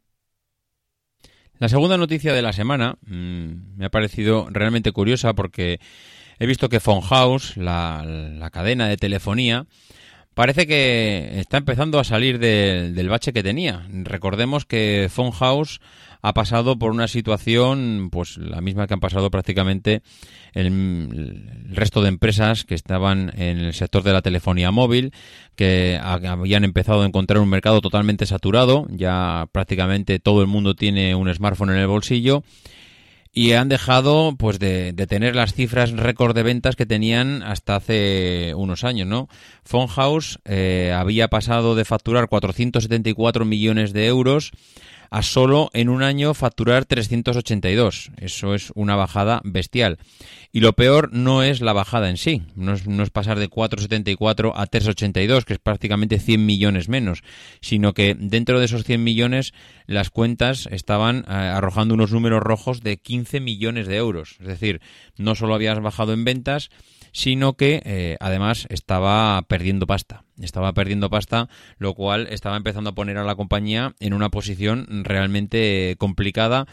La 1.62 1.69
segunda 1.69 1.97
noticia 1.97 2.33
de 2.35 2.42
la 2.42 2.52
semana 2.52 2.97
mm, 3.07 3.76
me 3.76 3.85
ha 3.85 3.88
parecido 3.88 4.49
realmente 4.50 4.90
curiosa 4.90 5.33
porque 5.33 5.78
he 6.40 6.47
visto 6.47 6.69
que 6.69 6.81
Phone 6.81 7.02
House, 7.02 7.57
la, 7.57 8.50
cadena 8.52 8.88
de 8.88 8.97
telefonía, 8.97 9.66
parece 10.35 10.66
que 10.66 11.38
está 11.38 11.59
empezando 11.59 12.00
a 12.00 12.04
salir 12.04 12.40
del 12.40 13.09
bache 13.09 13.33
que 13.33 13.45
tenía. 13.45 13.87
Recordemos 13.92 14.64
que 14.64 15.09
Phone 15.09 15.31
House 15.31 15.81
ha 16.23 16.35
pasado 16.35 16.79
por 16.79 16.93
una 16.93 17.09
situación, 17.09 18.09
pues 18.11 18.38
la 18.38 18.61
misma 18.61 18.87
que 18.87 18.95
han 18.95 19.00
pasado 19.00 19.31
prácticamente 19.31 20.02
el, 20.55 21.50
resto 21.69 22.00
de 22.00 22.09
empresas 22.09 22.64
que 22.64 22.76
estaban 22.76 23.33
en 23.37 23.59
el 23.59 23.75
sector 23.75 24.05
de 24.05 24.12
la 24.12 24.23
telefonía 24.23 24.71
móvil, 24.71 25.12
que 25.57 25.99
habían 26.00 26.64
empezado 26.64 27.02
a 27.02 27.07
encontrar 27.07 27.41
un 27.41 27.49
mercado 27.49 27.81
totalmente 27.81 28.26
saturado, 28.26 28.87
ya 28.91 29.47
prácticamente 29.50 30.21
todo 30.21 30.43
el 30.43 30.47
mundo 30.47 30.75
tiene 30.75 31.14
un 31.17 31.33
smartphone 31.35 31.71
en 31.71 31.79
el 31.79 31.88
bolsillo 31.88 32.45
y 33.35 33.52
han 33.52 33.71
dejado 33.71 34.37
pues 34.38 34.59
de, 34.59 34.93
tener 35.09 35.35
las 35.35 35.55
cifras 35.55 35.91
récord 35.93 36.37
de 36.37 36.43
ventas 36.43 36.76
que 36.76 36.85
tenían 36.85 37.43
hasta 37.43 37.76
hace 37.76 38.52
unos 38.55 38.85
años, 38.85 39.09
¿no? 39.09 39.29
Phone 39.64 39.88
House 39.88 40.38
eh, 40.45 40.95
había 40.95 41.29
pasado 41.29 41.75
de 41.75 41.87
facturar 41.87 42.29
474 42.29 43.47
millones 43.47 43.95
de 43.95 44.07
euros 44.07 44.52
a 45.12 45.23
solo 45.23 45.69
en 45.75 45.90
un 45.90 46.02
año 46.02 46.33
facturar 46.33 46.87
382. 46.87 48.12
Eso 48.16 48.54
es 48.54 48.73
una 48.75 48.97
bajada 48.97 49.42
bestial. 49.45 49.99
Y 50.52 50.61
lo 50.61 50.73
peor 50.73 51.12
no 51.12 51.42
es 51.42 51.61
la 51.61 51.75
bajada 51.75 52.09
en 52.09 52.16
sí, 52.16 52.42
no 52.57 52.73
es, 52.73 52.87
no 52.87 53.02
es 53.02 53.11
pasar 53.11 53.38
de 53.38 53.49
474 53.49 54.59
a 54.59 54.66
382, 54.66 55.45
que 55.45 55.52
es 55.52 55.59
prácticamente 55.59 56.19
100 56.19 56.47
millones 56.47 56.88
menos, 56.88 57.23
sino 57.61 57.92
que 57.92 58.16
dentro 58.19 58.59
de 58.59 58.64
esos 58.64 58.85
100 58.85 59.04
millones 59.04 59.52
las 59.87 60.09
cuentas 60.09 60.66
estaban 60.73 61.26
eh, 61.28 61.33
arrojando 61.33 61.92
unos 61.92 62.11
números 62.11 62.42
rojos 62.42 62.81
de 62.81 62.97
15 62.97 63.40
millones 63.40 63.87
de 63.88 63.97
euros. 63.97 64.37
Es 64.40 64.47
decir, 64.47 64.81
no 65.19 65.35
solo 65.35 65.54
habías 65.54 65.78
bajado 65.81 66.14
en 66.14 66.25
ventas, 66.25 66.71
sino 67.12 67.54
que 67.54 67.83
eh, 67.85 68.16
además 68.21 68.66
estaba 68.71 69.40
perdiendo 69.42 69.87
pasta. 69.87 70.25
Estaba 70.40 70.73
perdiendo 70.73 71.11
pasta, 71.11 71.49
lo 71.78 71.95
cual 71.95 72.26
estaba 72.31 72.57
empezando 72.57 72.90
a 72.90 72.95
poner 72.95 73.19
a 73.19 73.25
la 73.25 73.37
compañía 73.37 73.95
en 74.00 74.14
una 74.14 74.31
posición 74.31 75.04
realmente 75.04 75.95
complicada 75.99 76.66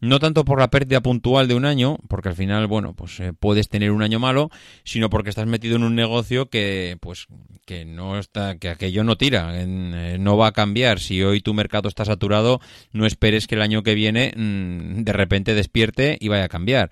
no 0.00 0.20
tanto 0.20 0.44
por 0.44 0.60
la 0.60 0.70
pérdida 0.70 1.00
puntual 1.00 1.48
de 1.48 1.54
un 1.54 1.64
año, 1.64 1.98
porque 2.08 2.28
al 2.28 2.36
final, 2.36 2.66
bueno, 2.66 2.94
pues 2.94 3.18
eh, 3.20 3.32
puedes 3.32 3.68
tener 3.68 3.90
un 3.90 4.02
año 4.02 4.18
malo, 4.18 4.50
sino 4.84 5.10
porque 5.10 5.30
estás 5.30 5.46
metido 5.46 5.76
en 5.76 5.82
un 5.82 5.94
negocio 5.94 6.48
que, 6.48 6.96
pues, 7.00 7.26
que 7.66 7.84
no 7.84 8.18
está, 8.18 8.58
que 8.58 8.68
aquello 8.68 9.04
no 9.04 9.16
tira, 9.16 9.50
eh, 9.54 10.16
no 10.20 10.36
va 10.36 10.48
a 10.48 10.52
cambiar. 10.52 11.00
Si 11.00 11.22
hoy 11.22 11.40
tu 11.40 11.52
mercado 11.54 11.88
está 11.88 12.04
saturado, 12.04 12.60
no 12.92 13.06
esperes 13.06 13.46
que 13.46 13.56
el 13.56 13.62
año 13.62 13.82
que 13.82 13.94
viene 13.94 14.32
mm, 14.36 15.02
de 15.02 15.12
repente 15.12 15.54
despierte 15.54 16.16
y 16.20 16.28
vaya 16.28 16.44
a 16.44 16.48
cambiar. 16.48 16.90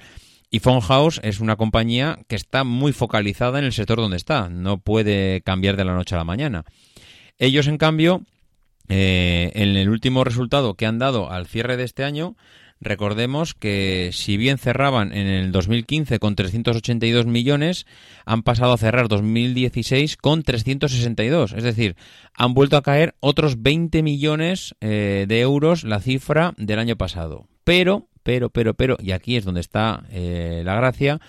Y 0.51 0.61
House 0.61 1.21
es 1.23 1.41
una 1.41 1.57
compañía 1.57 2.19
que 2.29 2.37
está 2.37 2.65
muy 2.65 2.93
focalizada 2.93 3.59
en 3.59 3.65
el 3.65 3.73
sector 3.73 3.99
donde 3.99 4.17
está, 4.17 4.49
no 4.49 4.79
puede 4.79 5.43
cambiar 5.43 5.77
de 5.77 5.85
la 5.85 5.95
noche 5.95 6.15
a 6.15 6.19
la 6.19 6.25
mañana. 6.25 6.65
Ellos, 7.39 7.67
en 7.67 7.79
cambio, 7.79 8.23
eh, 8.89 9.51
en 9.55 9.77
el 9.77 9.89
último 9.89 10.25
resultado 10.25 10.75
que 10.75 10.87
han 10.87 10.99
dado 10.99 11.31
al 11.31 11.47
cierre 11.47 11.77
de 11.77 11.85
este 11.85 12.05
año, 12.05 12.37
recordemos 12.81 13.55
que 13.55 14.11
si 14.13 14.37
bien 14.37 14.59
cerraban 14.59 15.13
en 15.13 15.27
el 15.27 15.51
2015 15.51 16.19
con 16.19 16.37
382 16.37 17.27
millones, 17.27 17.87
han 18.25 18.43
pasado 18.43 18.73
a 18.73 18.79
cerrar 18.79 19.09
2016 19.09 20.17
con 20.17 20.43
362. 20.43 21.53
Es 21.53 21.65
decir, 21.65 21.97
han 22.35 22.55
vuelto 22.55 22.77
a 22.77 22.83
caer 22.83 23.17
otros 23.21 23.63
20 23.63 24.03
millones 24.03 24.75
eh, 24.81 25.27
de 25.29 25.41
euros 25.41 25.85
la 25.85 26.01
cifra 26.01 26.55
del 26.57 26.79
año 26.79 26.97
pasado. 26.97 27.49
Pero, 27.65 28.09
pero, 28.27 28.51
pero, 28.51 28.75
pero, 28.75 28.97
y 29.01 29.13
aquí 29.13 29.37
es 29.37 29.45
donde 29.45 29.61
está 29.61 30.03
eh, 30.11 30.63
la 30.65 30.75
gracia, 30.75 31.21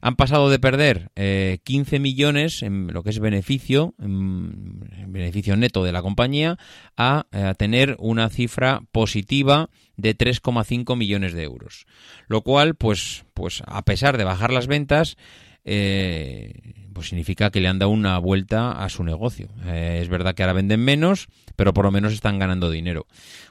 han 0.00 0.14
pasado 0.14 0.48
de 0.48 0.60
perder 0.60 1.10
15 1.16 1.16
eh, 1.16 1.98
millones 1.98 2.62
en 2.62 2.86
lo 2.92 3.02
que 3.02 3.10
es 3.10 3.18
beneficio, 3.18 3.94
en 3.98 4.78
beneficio 5.08 5.56
neto 5.56 5.82
de 5.82 5.90
la 5.90 6.02
compañía, 6.02 6.56
a, 6.96 7.26
a 7.32 7.54
tener 7.54 7.96
una 7.98 8.30
cifra 8.30 8.82
positiva 8.92 9.70
de 9.96 10.16
3,5 10.16 10.96
millones 10.96 11.32
de 11.32 11.42
euros. 11.42 11.86
Lo 12.28 12.42
cual, 12.42 12.76
pues, 12.76 13.24
pues 13.34 13.64
a 13.66 13.82
pesar 13.82 14.16
de 14.16 14.22
bajar 14.22 14.52
las 14.52 14.68
ventas, 14.68 15.16
eh, 15.64 16.86
pues 17.00 17.08
significa 17.08 17.50
que 17.50 17.62
le 17.62 17.68
han 17.68 17.78
dado 17.78 17.92
una 17.92 18.18
vuelta 18.18 18.72
a 18.72 18.90
su 18.90 19.04
negocio. 19.04 19.48
Eh, 19.64 20.00
es 20.02 20.10
verdad 20.10 20.34
que 20.34 20.42
ahora 20.42 20.52
venden 20.52 20.84
menos, 20.84 21.28
pero 21.56 21.72
por 21.72 21.86
lo 21.86 21.90
menos 21.90 22.12
están 22.12 22.38
ganando 22.38 22.70
dinero. 22.70 23.06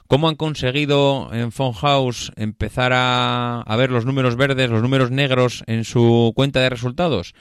¿Cómo 0.06 0.28
han 0.28 0.36
conseguido 0.36 1.30
en 1.32 1.50
House 1.50 2.30
empezar 2.36 2.92
a, 2.94 3.64
ver 3.76 3.90
los 3.90 4.06
números 4.06 4.36
verdes, 4.36 4.70
los 4.70 4.82
números 4.82 5.10
negros 5.10 5.64
en 5.66 5.82
su 5.82 6.32
cuenta 6.36 6.60
de 6.60 6.70
resultados? 6.70 7.34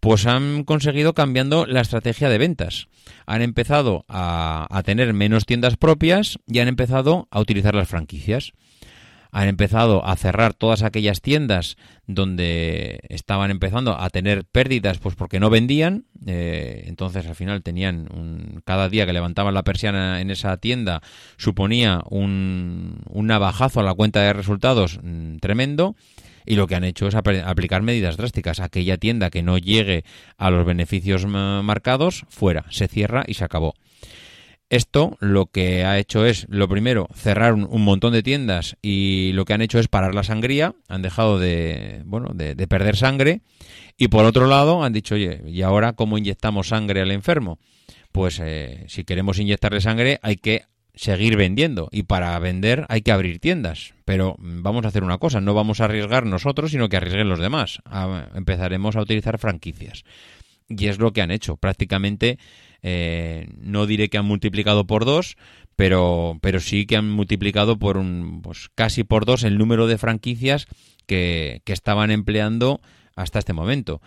Pues 0.00 0.24
han 0.24 0.64
conseguido 0.64 1.12
cambiando 1.12 1.66
la 1.66 1.82
estrategia 1.82 2.30
de 2.30 2.38
ventas. 2.38 2.88
Han 3.26 3.42
empezado 3.42 4.06
a, 4.08 4.66
a 4.70 4.82
tener 4.82 5.12
menos 5.12 5.44
tiendas 5.44 5.76
propias 5.76 6.38
y 6.46 6.60
han 6.60 6.68
empezado 6.68 7.28
a 7.30 7.38
utilizar 7.38 7.74
las 7.74 7.90
franquicias 7.90 8.54
han 9.32 9.48
empezado 9.48 10.04
a 10.04 10.16
cerrar 10.16 10.54
todas 10.54 10.82
aquellas 10.82 11.20
tiendas 11.20 11.76
donde 12.06 13.00
estaban 13.08 13.50
empezando 13.50 13.98
a 13.98 14.10
tener 14.10 14.44
pérdidas 14.44 14.98
pues 14.98 15.14
porque 15.14 15.40
no 15.40 15.50
vendían 15.50 16.04
eh, 16.26 16.84
entonces 16.86 17.26
al 17.26 17.34
final 17.34 17.62
tenían 17.62 18.08
un, 18.12 18.62
cada 18.64 18.88
día 18.88 19.06
que 19.06 19.12
levantaban 19.12 19.54
la 19.54 19.62
persiana 19.62 20.20
en 20.20 20.30
esa 20.30 20.56
tienda 20.56 21.02
suponía 21.36 22.02
un, 22.10 23.02
un 23.08 23.26
navajazo 23.26 23.80
a 23.80 23.84
la 23.84 23.94
cuenta 23.94 24.20
de 24.22 24.32
resultados 24.32 24.98
mm, 25.02 25.36
tremendo 25.36 25.94
y 26.46 26.56
lo 26.56 26.66
que 26.66 26.74
han 26.74 26.84
hecho 26.84 27.06
es 27.06 27.14
aplicar 27.14 27.82
medidas 27.82 28.16
drásticas. 28.16 28.60
Aquella 28.60 28.96
tienda 28.96 29.30
que 29.30 29.42
no 29.42 29.58
llegue 29.58 30.04
a 30.36 30.50
los 30.50 30.64
beneficios 30.66 31.26
marcados, 31.26 32.24
fuera, 32.28 32.64
se 32.70 32.88
cierra 32.88 33.24
y 33.26 33.34
se 33.34 33.44
acabó. 33.44 33.74
Esto 34.70 35.16
lo 35.18 35.46
que 35.46 35.84
ha 35.84 35.98
hecho 35.98 36.24
es, 36.24 36.46
lo 36.48 36.68
primero, 36.68 37.08
cerrar 37.12 37.54
un, 37.54 37.82
montón 37.82 38.12
de 38.12 38.22
tiendas 38.22 38.76
y 38.80 39.32
lo 39.32 39.44
que 39.44 39.52
han 39.52 39.62
hecho 39.62 39.80
es 39.80 39.88
parar 39.88 40.14
la 40.14 40.22
sangría, 40.22 40.76
han 40.88 41.02
dejado 41.02 41.40
de, 41.40 42.02
bueno, 42.04 42.30
de, 42.34 42.54
perder 42.68 42.96
sangre 42.96 43.40
y 43.98 44.08
por 44.08 44.24
otro 44.24 44.46
lado 44.46 44.84
han 44.84 44.92
dicho, 44.92 45.16
oye, 45.16 45.42
¿y 45.48 45.62
ahora 45.62 45.94
cómo 45.94 46.18
inyectamos 46.18 46.68
sangre 46.68 47.00
al 47.00 47.10
enfermo? 47.10 47.58
Pues 48.12 48.40
eh, 48.40 48.84
si 48.86 49.02
queremos 49.02 49.40
inyectarle 49.40 49.80
sangre 49.80 50.20
hay 50.22 50.36
que 50.36 50.62
seguir 50.94 51.36
vendiendo 51.36 51.88
y 51.90 52.04
para 52.04 52.38
vender 52.38 52.86
hay 52.88 53.02
que 53.02 53.10
abrir 53.10 53.40
tiendas. 53.40 53.94
Pero 54.04 54.36
vamos 54.38 54.84
a 54.84 54.88
hacer 54.88 55.02
una 55.02 55.18
cosa, 55.18 55.40
no 55.40 55.52
vamos 55.52 55.80
a 55.80 55.86
arriesgar 55.86 56.26
nosotros, 56.26 56.70
sino 56.70 56.88
que 56.88 56.96
arriesguen 56.96 57.28
los 57.28 57.40
demás. 57.40 57.80
empezaremos 58.36 58.94
a 58.94 59.00
utilizar 59.00 59.38
franquicias. 59.38 60.04
Y 60.68 60.86
es 60.86 61.00
lo 61.00 61.12
que 61.12 61.22
han 61.22 61.32
hecho. 61.32 61.56
Prácticamente 61.56 62.38
eh, 62.82 63.48
no 63.58 63.86
diré 63.86 64.08
que 64.08 64.18
han 64.18 64.26
multiplicado 64.26 64.86
por 64.86 65.04
dos, 65.04 65.36
pero, 65.76 66.38
pero 66.40 66.60
sí 66.60 66.86
que 66.86 66.96
han 66.96 67.10
multiplicado 67.10 67.78
por 67.78 67.96
un, 67.96 68.42
pues 68.42 68.68
casi 68.74 69.04
por 69.04 69.24
dos 69.24 69.44
el 69.44 69.58
número 69.58 69.86
de 69.86 69.98
franquicias 69.98 70.66
que, 71.06 71.62
estaban 71.66 72.10
empleando 72.10 72.80
hasta 73.16 73.38
este 73.38 73.52
momento. 73.52 74.00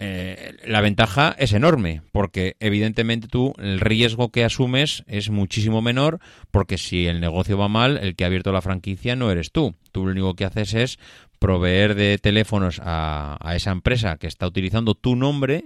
Eh, 0.00 0.56
la 0.66 0.80
ventaja 0.80 1.34
es 1.38 1.52
enorme, 1.52 2.02
porque 2.12 2.56
evidentemente 2.60 3.28
tú 3.28 3.54
el 3.58 3.80
riesgo 3.80 4.30
que 4.30 4.44
asumes 4.44 5.04
es 5.06 5.30
muchísimo 5.30 5.80
menor, 5.80 6.18
porque 6.50 6.76
si 6.76 7.06
el 7.06 7.20
negocio 7.20 7.56
va 7.56 7.68
mal, 7.68 7.96
el 7.96 8.16
que 8.16 8.24
ha 8.24 8.26
abierto 8.26 8.52
la 8.52 8.60
franquicia 8.60 9.16
no 9.16 9.30
eres 9.30 9.50
tú. 9.50 9.74
Tú 9.92 10.04
lo 10.04 10.12
único 10.12 10.34
que 10.34 10.44
haces 10.44 10.74
es 10.74 10.98
proveer 11.38 11.94
de 11.94 12.18
teléfonos 12.18 12.80
a, 12.82 13.38
a 13.40 13.56
esa 13.56 13.70
empresa 13.70 14.16
que 14.18 14.26
está 14.26 14.46
utilizando 14.46 14.94
tu 14.94 15.16
nombre 15.16 15.64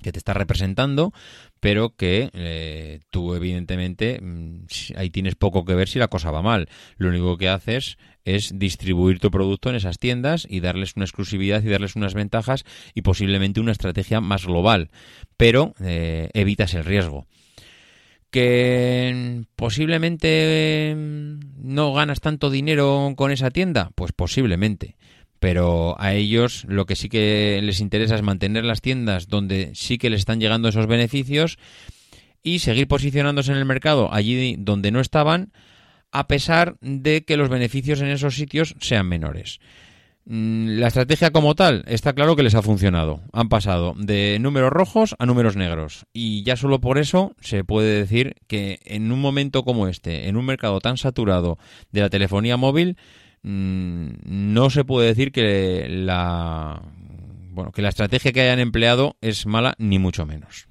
que 0.00 0.12
te 0.12 0.18
está 0.18 0.32
representando, 0.32 1.12
pero 1.60 1.94
que 1.96 2.30
eh, 2.32 3.00
tú 3.10 3.34
evidentemente 3.34 4.18
mm, 4.20 4.64
ahí 4.96 5.10
tienes 5.10 5.34
poco 5.34 5.64
que 5.64 5.74
ver 5.74 5.88
si 5.88 5.98
la 5.98 6.08
cosa 6.08 6.30
va 6.30 6.42
mal. 6.42 6.68
Lo 6.96 7.08
único 7.08 7.36
que 7.36 7.48
haces 7.48 7.98
es 8.24 8.58
distribuir 8.58 9.18
tu 9.18 9.30
producto 9.30 9.68
en 9.68 9.76
esas 9.76 9.98
tiendas 9.98 10.46
y 10.48 10.60
darles 10.60 10.94
una 10.96 11.04
exclusividad 11.04 11.62
y 11.62 11.68
darles 11.68 11.96
unas 11.96 12.14
ventajas 12.14 12.64
y 12.94 13.02
posiblemente 13.02 13.60
una 13.60 13.72
estrategia 13.72 14.20
más 14.20 14.46
global, 14.46 14.90
pero 15.36 15.74
eh, 15.80 16.30
evitas 16.32 16.74
el 16.74 16.84
riesgo. 16.84 17.26
¿Que 18.30 19.44
posiblemente 19.56 20.94
mm, 20.96 21.40
no 21.58 21.92
ganas 21.92 22.20
tanto 22.20 22.48
dinero 22.48 23.12
con 23.14 23.30
esa 23.30 23.50
tienda? 23.50 23.90
Pues 23.94 24.12
posiblemente 24.12 24.96
pero 25.42 25.96
a 25.98 26.14
ellos 26.14 26.64
lo 26.68 26.86
que 26.86 26.94
sí 26.94 27.08
que 27.08 27.58
les 27.64 27.80
interesa 27.80 28.14
es 28.14 28.22
mantener 28.22 28.64
las 28.64 28.80
tiendas 28.80 29.26
donde 29.26 29.72
sí 29.74 29.98
que 29.98 30.08
les 30.08 30.20
están 30.20 30.38
llegando 30.38 30.68
esos 30.68 30.86
beneficios 30.86 31.58
y 32.44 32.60
seguir 32.60 32.86
posicionándose 32.86 33.50
en 33.50 33.58
el 33.58 33.64
mercado 33.64 34.14
allí 34.14 34.54
donde 34.56 34.92
no 34.92 35.00
estaban, 35.00 35.52
a 36.12 36.28
pesar 36.28 36.76
de 36.80 37.24
que 37.24 37.36
los 37.36 37.48
beneficios 37.48 38.00
en 38.00 38.06
esos 38.06 38.36
sitios 38.36 38.76
sean 38.78 39.08
menores. 39.08 39.58
Mm, 40.26 40.78
la 40.78 40.86
estrategia 40.86 41.32
como 41.32 41.56
tal 41.56 41.82
está 41.88 42.12
claro 42.12 42.36
que 42.36 42.44
les 42.44 42.54
ha 42.54 42.62
funcionado. 42.62 43.20
Han 43.32 43.48
pasado 43.48 43.94
de 43.96 44.38
números 44.40 44.70
rojos 44.70 45.16
a 45.18 45.26
números 45.26 45.56
negros. 45.56 46.06
Y 46.12 46.44
ya 46.44 46.54
solo 46.54 46.80
por 46.80 46.98
eso 46.98 47.34
se 47.40 47.64
puede 47.64 47.98
decir 47.98 48.36
que 48.46 48.78
en 48.84 49.10
un 49.10 49.20
momento 49.20 49.64
como 49.64 49.88
este, 49.88 50.28
en 50.28 50.36
un 50.36 50.44
mercado 50.44 50.78
tan 50.78 50.98
saturado 50.98 51.58
de 51.90 52.02
la 52.02 52.10
telefonía 52.10 52.56
móvil, 52.56 52.96
no 53.42 54.70
se 54.70 54.84
puede 54.84 55.08
decir 55.08 55.32
que 55.32 55.86
la, 55.88 56.82
bueno, 57.50 57.72
que 57.72 57.82
la 57.82 57.88
estrategia 57.88 58.32
que 58.32 58.40
hayan 58.40 58.60
empleado 58.60 59.16
es 59.20 59.46
mala, 59.46 59.74
ni 59.78 59.98
mucho 59.98 60.26
menos. 60.26 60.68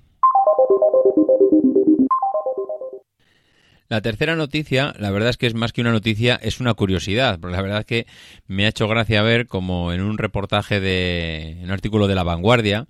La 3.92 4.01
tercera 4.01 4.38
noticia, 4.38 4.94
la 5.00 5.12
verdad 5.12 5.32
es 5.32 5.38
que 5.38 5.48
es 5.48 5.54
más 5.54 5.74
que 5.74 5.82
una 5.82 5.92
noticia, 5.92 6.40
es 6.42 6.62
una 6.62 6.74
curiosidad, 6.75 7.40
porque 7.42 7.58
la 7.58 7.62
verdad 7.62 7.80
es 7.80 7.86
que 7.86 8.08
me 8.48 8.66
ha 8.66 8.70
hecho 8.70 8.88
gracia 8.88 9.22
ver 9.22 9.48
como 9.48 9.92
en 9.92 10.01
un 10.01 10.18
reportaje 10.18 10.80
de 10.80 11.58
en 11.60 11.66
un 11.66 11.72
artículo 11.72 12.08
de 12.08 12.16
La 12.16 12.24
Vanguardia 12.24 12.88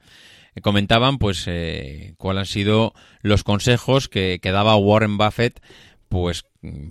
eh, 0.53 0.61
comentaban 0.61 1.17
pues 1.17 1.45
eh, 1.47 2.13
cuáles 2.17 2.41
han 2.41 2.45
sido 2.45 2.93
los 3.21 3.43
consejos 3.43 4.09
que, 4.09 4.37
que 4.43 4.51
daba 4.51 4.75
Warren 4.75 5.17
Buffett 5.17 5.59
pues 6.11 6.43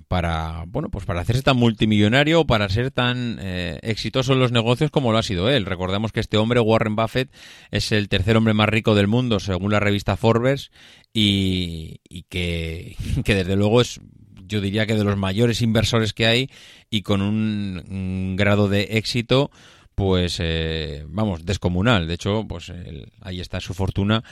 para 0.08 0.64
bueno 0.66 0.88
pues 0.88 1.04
para 1.04 1.20
hacerse 1.20 1.42
tan 1.42 1.58
multimillonario 1.58 2.40
o 2.40 2.46
para 2.46 2.70
ser 2.70 2.90
tan 2.90 3.36
eh, 3.38 3.78
exitoso 3.82 4.32
en 4.32 4.38
los 4.38 4.50
negocios 4.50 4.90
como 4.90 5.12
lo 5.12 5.18
ha 5.18 5.22
sido 5.22 5.50
él. 5.50 5.66
Recordemos 5.66 6.10
que 6.10 6.20
este 6.20 6.38
hombre 6.38 6.58
Warren 6.58 6.96
Buffett 6.96 7.30
es 7.70 7.92
el 7.92 8.08
tercer 8.08 8.38
hombre 8.38 8.54
más 8.54 8.70
rico 8.70 8.94
del 8.94 9.08
mundo 9.08 9.38
según 9.38 9.72
la 9.72 9.78
revista 9.78 10.16
Forbes 10.16 10.70
y, 11.12 12.00
que, 12.30 12.96
desde 13.26 13.56
luego 13.56 13.82
es 13.82 14.00
yo 14.46 14.62
diría 14.62 14.86
que 14.86 14.96
de 14.96 15.04
los 15.04 15.18
mayores 15.18 15.60
inversores 15.60 16.14
que 16.14 16.26
hay 16.26 16.50
y 16.88 17.02
con 17.02 17.20
un, 17.20 18.36
grado 18.36 18.68
de 18.68 18.88
éxito 18.92 19.50
pues 19.94 20.38
eh, 20.40 21.04
vamos 21.08 21.44
descomunal. 21.44 22.06
De 22.06 22.14
hecho 22.14 22.44
pues 22.48 22.72
ahí 23.20 23.40
está 23.40 23.60
su 23.60 23.74
fortuna 23.74 24.22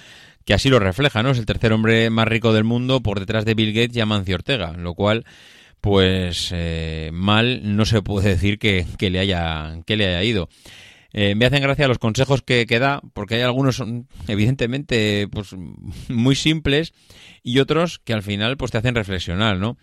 que 0.44 0.54
así 0.54 0.70
lo 0.70 0.78
refleja 0.78 1.22
no 1.22 1.30
es 1.30 1.38
el 1.38 1.46
tercer 1.46 1.72
hombre 1.72 2.08
más 2.08 2.26
rico 2.26 2.52
del 2.54 2.64
mundo 2.64 3.02
por 3.02 3.20
detrás 3.20 3.44
de 3.44 3.54
Bill 3.54 3.74
Gates 3.74 3.96
y 3.96 4.00
Amancio 4.00 4.34
Ortega 4.34 4.72
lo 4.72 4.94
cual 4.94 5.26
pues 5.80 6.50
eh, 6.54 7.10
mal 7.12 7.76
no 7.76 7.84
se 7.84 8.02
puede 8.02 8.30
decir 8.30 8.58
que, 8.58 8.86
que 8.98 9.10
le 9.10 9.20
haya 9.20 9.80
que 9.86 9.96
le 9.96 10.06
haya 10.06 10.24
ido. 10.24 10.48
Eh, 11.12 11.34
me 11.34 11.46
hacen 11.46 11.62
gracia 11.62 11.88
los 11.88 11.98
consejos 11.98 12.42
que, 12.42 12.66
que, 12.66 12.78
da, 12.78 13.00
porque 13.14 13.36
hay 13.36 13.40
algunos 13.40 13.82
evidentemente 14.26 15.26
pues 15.30 15.54
muy 16.08 16.34
simples 16.34 16.92
y 17.42 17.60
otros 17.60 17.98
que 17.98 18.12
al 18.12 18.22
final 18.22 18.56
pues 18.58 18.70
te 18.70 18.78
hacen 18.78 18.94
reflexionar, 18.94 19.56
¿no? 19.56 19.78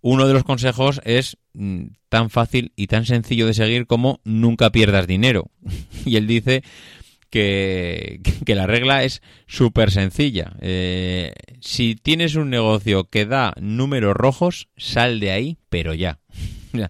Uno 0.00 0.26
de 0.26 0.34
los 0.34 0.44
consejos 0.44 1.00
es 1.04 1.36
mm, 1.54 1.86
tan 2.08 2.30
fácil 2.30 2.72
y 2.76 2.86
tan 2.86 3.04
sencillo 3.04 3.46
de 3.46 3.54
seguir 3.54 3.86
como 3.86 4.20
nunca 4.24 4.70
pierdas 4.70 5.06
dinero. 5.06 5.50
y 6.04 6.16
él 6.16 6.26
dice 6.26 6.62
que, 7.30 8.20
la 8.46 8.66
regla 8.66 9.04
es 9.04 9.22
súper 9.46 9.90
sencilla. 9.90 10.54
Eh, 10.60 11.32
si 11.60 11.94
tienes 11.94 12.34
un 12.34 12.50
negocio 12.50 13.04
que 13.04 13.26
da 13.26 13.54
números 13.60 14.14
rojos, 14.16 14.68
sal 14.76 15.20
de 15.20 15.30
ahí, 15.32 15.58
pero 15.68 15.94
ya. 15.94 16.20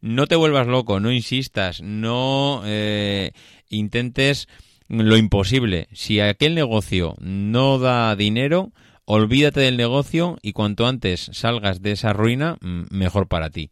no 0.00 0.26
te 0.26 0.36
vuelvas 0.36 0.66
loco, 0.66 1.00
no 1.00 1.12
insistas, 1.12 1.82
no 1.82 2.62
eh, 2.64 3.32
intentes 3.68 4.48
lo 4.88 5.16
imposible. 5.16 5.88
Si 5.92 6.20
aquel 6.20 6.54
negocio 6.54 7.14
no 7.20 7.78
da 7.78 8.16
dinero, 8.16 8.72
olvídate 9.10 9.60
del 9.60 9.78
negocio 9.78 10.36
y 10.42 10.52
cuanto 10.52 10.86
antes 10.86 11.30
salgas 11.32 11.80
de 11.80 11.92
esa 11.92 12.12
ruina, 12.12 12.58
mejor 12.60 13.26
para 13.26 13.48
ti. 13.48 13.70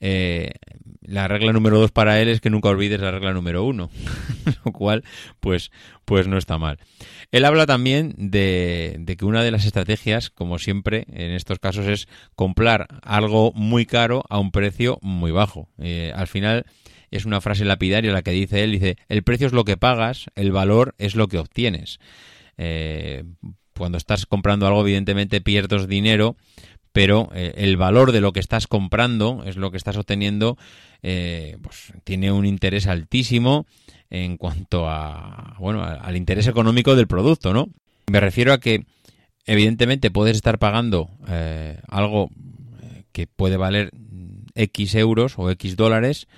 Eh, 0.00 0.50
la 1.02 1.28
regla 1.28 1.52
número 1.52 1.78
dos 1.78 1.92
para 1.92 2.20
él 2.20 2.28
es 2.28 2.40
que 2.40 2.50
nunca 2.50 2.68
olvides 2.68 3.00
la 3.00 3.12
regla 3.12 3.32
número 3.32 3.62
uno, 3.62 3.90
lo 4.64 4.72
cual 4.72 5.04
pues, 5.38 5.70
pues 6.04 6.26
no 6.26 6.36
está 6.36 6.58
mal. 6.58 6.80
Él 7.30 7.44
habla 7.44 7.64
también 7.64 8.12
de, 8.18 9.04
que 9.16 9.24
una 9.24 9.44
de 9.44 9.52
las 9.52 9.66
estrategias, 9.66 10.30
como 10.30 10.58
siempre 10.58 11.06
en 11.12 11.30
estos 11.30 11.60
casos, 11.60 11.86
es 11.86 12.08
comprar 12.34 12.88
algo 13.02 13.52
muy 13.54 13.86
caro 13.86 14.24
a 14.28 14.40
un 14.40 14.50
precio 14.50 14.98
muy 15.00 15.30
bajo. 15.30 15.68
Eh, 15.78 16.12
al 16.16 16.26
final 16.26 16.66
es 17.12 17.24
una 17.24 17.40
frase 17.40 17.64
lapidaria 17.64 18.12
la 18.12 18.22
que 18.22 18.32
dice 18.32 18.64
él, 18.64 18.72
dice, 18.72 18.96
el 19.08 19.22
precio 19.22 19.46
es 19.46 19.52
lo 19.52 19.64
que 19.64 19.76
pagas, 19.76 20.26
el 20.34 20.50
valor 20.50 20.96
es 20.98 21.14
lo 21.14 21.28
que 21.28 21.38
obtienes. 21.38 22.00
Eh, 22.58 23.22
cuando 23.76 23.98
estás 23.98 24.26
comprando 24.26 24.66
algo, 24.66 24.80
evidentemente 24.80 25.40
pierdes 25.40 25.88
dinero, 25.88 26.36
pero 26.92 27.28
eh, 27.34 27.52
el 27.56 27.76
valor 27.76 28.12
de 28.12 28.20
lo 28.20 28.32
que 28.32 28.40
estás 28.40 28.66
comprando 28.66 29.42
es 29.44 29.56
lo 29.56 29.70
que 29.70 29.76
estás 29.76 29.96
obteniendo, 29.96 30.56
eh, 31.02 31.58
pues 31.62 31.92
tiene 32.04 32.32
un 32.32 32.46
interés 32.46 32.86
altísimo 32.86 33.66
en 34.08 34.36
cuanto 34.36 34.88
a, 34.88 35.56
bueno, 35.58 35.82
al 35.82 36.16
interés 36.16 36.46
económico 36.46 36.96
del 36.96 37.06
producto, 37.06 37.52
¿no? 37.52 37.68
Me 38.10 38.20
refiero 38.20 38.52
a 38.52 38.60
que, 38.60 38.86
evidentemente, 39.44 40.10
puedes 40.10 40.36
estar 40.36 40.58
pagando 40.58 41.10
eh, 41.28 41.80
algo 41.88 42.30
que 43.12 43.26
puede 43.26 43.56
valer 43.56 43.90
X 44.54 44.94
euros 44.94 45.34
o 45.38 45.50
X 45.50 45.76
dólares, 45.76 46.28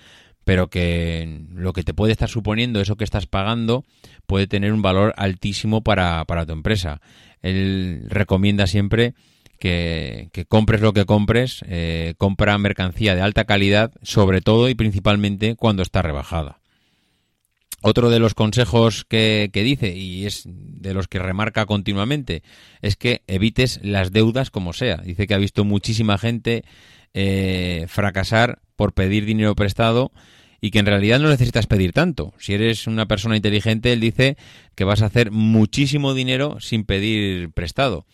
pero 0.48 0.70
que 0.70 1.42
lo 1.52 1.74
que 1.74 1.82
te 1.82 1.92
puede 1.92 2.12
estar 2.12 2.30
suponiendo 2.30 2.80
eso 2.80 2.96
que 2.96 3.04
estás 3.04 3.26
pagando 3.26 3.84
puede 4.26 4.46
tener 4.46 4.72
un 4.72 4.80
valor 4.80 5.12
altísimo 5.18 5.82
para, 5.82 6.24
para 6.24 6.46
tu 6.46 6.54
empresa. 6.54 7.02
Él 7.42 8.06
recomienda 8.08 8.66
siempre 8.66 9.12
que, 9.58 10.30
compres 10.48 10.80
lo 10.80 10.94
que 10.94 11.04
compres, 11.04 11.62
eh, 11.68 12.14
compra 12.16 12.56
mercancía 12.56 13.14
de 13.14 13.20
alta 13.20 13.44
calidad, 13.44 13.92
sobre 14.02 14.40
todo 14.40 14.70
y 14.70 14.74
principalmente 14.74 15.54
cuando 15.54 15.82
está 15.82 16.00
rebajada. 16.00 16.60
Otro 17.82 18.08
de 18.08 18.18
los 18.18 18.32
consejos 18.32 19.04
que, 19.04 19.50
dice, 19.52 19.94
y 19.94 20.24
es 20.24 20.44
de 20.46 20.94
los 20.94 21.08
que 21.08 21.18
remarca 21.18 21.66
continuamente, 21.66 22.42
es 22.80 22.96
que 22.96 23.20
evites 23.26 23.80
las 23.82 24.12
deudas 24.12 24.50
como 24.50 24.72
sea. 24.72 24.96
Dice 24.96 25.26
que 25.26 25.34
ha 25.34 25.38
visto 25.38 25.66
muchísima 25.66 26.16
gente 26.16 26.64
eh, 27.12 27.84
fracasar 27.86 28.60
por 28.76 28.94
pedir 28.94 29.26
dinero 29.26 29.54
prestado 29.54 30.10
y 30.60 30.70
que 30.70 30.78
en 30.78 30.86
realidad 30.86 31.20
no 31.20 31.28
necesitas 31.28 31.66
pedir 31.66 31.92
tanto. 31.92 32.32
Si 32.38 32.54
eres 32.54 32.86
una 32.86 33.06
persona 33.06 33.36
inteligente, 33.36 33.92
él 33.92 34.00
dice 34.00 34.36
que 34.74 34.84
vas 34.84 35.02
a 35.02 35.06
hacer 35.06 35.30
muchísimo 35.30 36.14
dinero 36.14 36.58
sin 36.60 36.84
pedir 36.84 37.50
prestado 37.52 38.06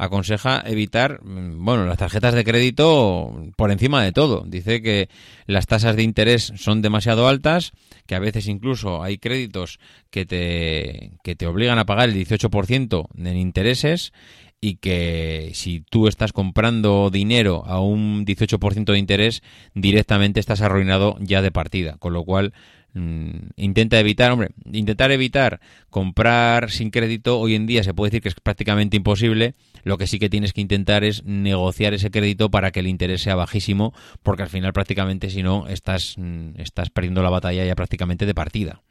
aconseja 0.00 0.62
evitar, 0.64 1.22
mm, 1.22 1.62
bueno, 1.62 1.84
las 1.84 1.98
tarjetas 1.98 2.32
de 2.32 2.42
crédito 2.42 3.44
por 3.54 3.70
encima 3.70 4.02
de 4.02 4.12
todo. 4.12 4.44
Dice 4.46 4.80
que 4.80 5.10
las 5.44 5.66
tasas 5.66 5.94
de 5.94 6.02
interés 6.02 6.54
son 6.56 6.80
demasiado 6.80 7.28
altas, 7.28 7.72
que 8.06 8.14
a 8.14 8.18
veces 8.18 8.48
incluso 8.48 9.02
hay 9.02 9.18
créditos 9.18 9.78
que 10.08 10.24
te, 10.24 11.12
que 11.22 11.36
te 11.36 11.46
obligan 11.46 11.78
a 11.78 11.84
pagar 11.84 12.08
el 12.08 12.14
18% 12.14 13.08
en 13.14 13.36
intereses 13.36 14.14
y 14.60 14.76
que 14.76 15.50
si 15.54 15.80
tú 15.80 16.06
estás 16.06 16.32
comprando 16.32 17.10
dinero 17.10 17.64
a 17.66 17.80
un 17.80 18.24
18% 18.26 18.92
de 18.92 18.98
interés, 18.98 19.42
directamente 19.74 20.40
estás 20.40 20.60
arruinado 20.60 21.16
ya 21.20 21.42
de 21.42 21.50
partida. 21.50 21.96
Con 21.98 22.12
lo 22.12 22.24
cual, 22.24 22.52
Mm, 22.92 23.50
intenta 23.56 24.00
evitar, 24.00 24.32
hombre, 24.32 24.48
intentar 24.72 25.12
evitar 25.12 25.60
comprar 25.90 26.70
sin 26.70 26.90
crédito 26.90 27.38
hoy 27.38 27.54
en 27.54 27.66
día 27.66 27.84
se 27.84 27.94
puede 27.94 28.10
decir 28.10 28.22
que 28.22 28.28
es 28.30 28.34
prácticamente 28.34 28.96
imposible. 28.96 29.54
Lo 29.84 29.96
que 29.96 30.06
sí 30.06 30.18
que 30.18 30.28
tienes 30.28 30.52
que 30.52 30.60
intentar 30.60 31.04
es 31.04 31.24
negociar 31.24 31.94
ese 31.94 32.10
crédito 32.10 32.50
para 32.50 32.72
que 32.72 32.80
el 32.80 32.88
interés 32.88 33.22
sea 33.22 33.36
bajísimo, 33.36 33.94
porque 34.22 34.42
al 34.42 34.48
final 34.48 34.72
prácticamente 34.72 35.30
si 35.30 35.42
no 35.42 35.68
estás, 35.68 36.16
mm, 36.18 36.60
estás 36.60 36.90
perdiendo 36.90 37.22
la 37.22 37.30
batalla 37.30 37.64
ya 37.64 37.74
prácticamente 37.76 38.26
de 38.26 38.34
partida. 38.34 38.82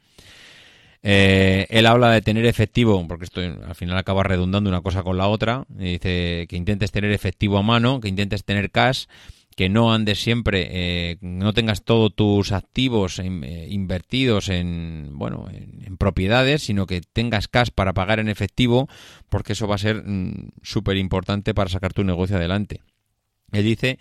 Eh, 1.02 1.66
él 1.70 1.86
habla 1.86 2.10
de 2.10 2.20
tener 2.20 2.44
efectivo, 2.44 3.06
porque 3.08 3.24
esto 3.24 3.40
al 3.40 3.74
final 3.74 3.96
acaba 3.96 4.22
redundando 4.22 4.68
una 4.68 4.82
cosa 4.82 5.02
con 5.02 5.16
la 5.16 5.28
otra. 5.28 5.64
Dice 5.68 6.46
que 6.48 6.56
intentes 6.56 6.92
tener 6.92 7.12
efectivo 7.12 7.58
a 7.58 7.62
mano, 7.62 8.00
que 8.00 8.08
intentes 8.08 8.44
tener 8.44 8.70
cash 8.70 9.06
que 9.56 9.68
no 9.68 9.92
andes 9.92 10.22
siempre, 10.22 10.68
eh, 10.70 11.18
no 11.20 11.52
tengas 11.52 11.82
todos 11.82 12.14
tus 12.14 12.52
activos 12.52 13.18
eh, 13.18 13.66
invertidos 13.68 14.48
en, 14.48 15.10
bueno, 15.12 15.48
en, 15.50 15.98
propiedades, 15.98 16.62
sino 16.62 16.86
que 16.86 17.02
tengas 17.02 17.46
cash 17.46 17.68
para 17.74 17.92
pagar 17.92 18.20
en 18.20 18.30
efectivo, 18.30 18.88
porque 19.28 19.52
eso 19.52 19.68
va 19.68 19.74
a 19.74 19.78
ser 19.78 20.02
mm, 20.02 20.52
súper 20.62 20.96
importante 20.96 21.52
para 21.52 21.68
sacar 21.68 21.92
tu 21.92 22.04
negocio 22.04 22.36
adelante. 22.36 22.80
Él 23.52 23.64
dice 23.64 23.98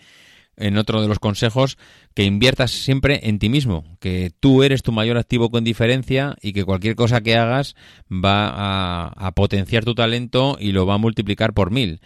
en 0.60 0.78
otro 0.78 1.02
de 1.02 1.08
los 1.08 1.19
consejos 1.19 1.78
que 2.13 2.24
inviertas 2.24 2.72
siempre 2.72 3.22
en 3.24 3.39
ti 3.39 3.50
mismo, 3.50 3.98
que 4.00 4.32
tú 4.39 4.63
eres 4.63 4.84
tu 4.84 4.91
mayor 4.91 5.17
activo 5.17 5.50
con 5.50 5.63
diferencia 5.63 6.36
y 6.41 6.54
que 6.54 6.65
cualquier 6.65 6.95
cosa 6.95 7.22
que 7.22 7.36
hagas 7.36 7.76
va 8.12 9.08
a 9.08 9.32
potenciar 9.32 9.86
tu 9.86 9.95
talento 9.95 10.58
y 10.60 10.72
lo 10.72 10.86
va 10.86 10.95
a 10.95 11.00
multiplicar 11.00 11.54
por 11.54 11.72
mil. 11.72 12.02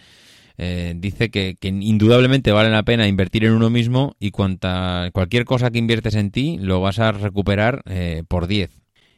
eh, 0.57 0.93
dice 0.95 1.31
que, 1.31 1.57
indudablemente 1.61 2.51
vale 2.51 2.69
la 2.69 2.83
pena 2.83 3.07
invertir 3.07 3.45
en 3.45 3.53
uno 3.53 3.69
mismo 3.69 4.15
y 4.19 4.31
cuanta, 4.31 5.09
cualquier 5.11 5.45
cosa 5.45 5.71
que 5.71 5.79
inviertes 5.79 6.15
en 6.15 6.31
ti 6.31 6.57
lo 6.59 6.79
vas 6.79 6.99
a 6.99 7.11
recuperar 7.11 7.81
eh, 7.85 8.23
por 8.27 8.47
10. 8.47 8.69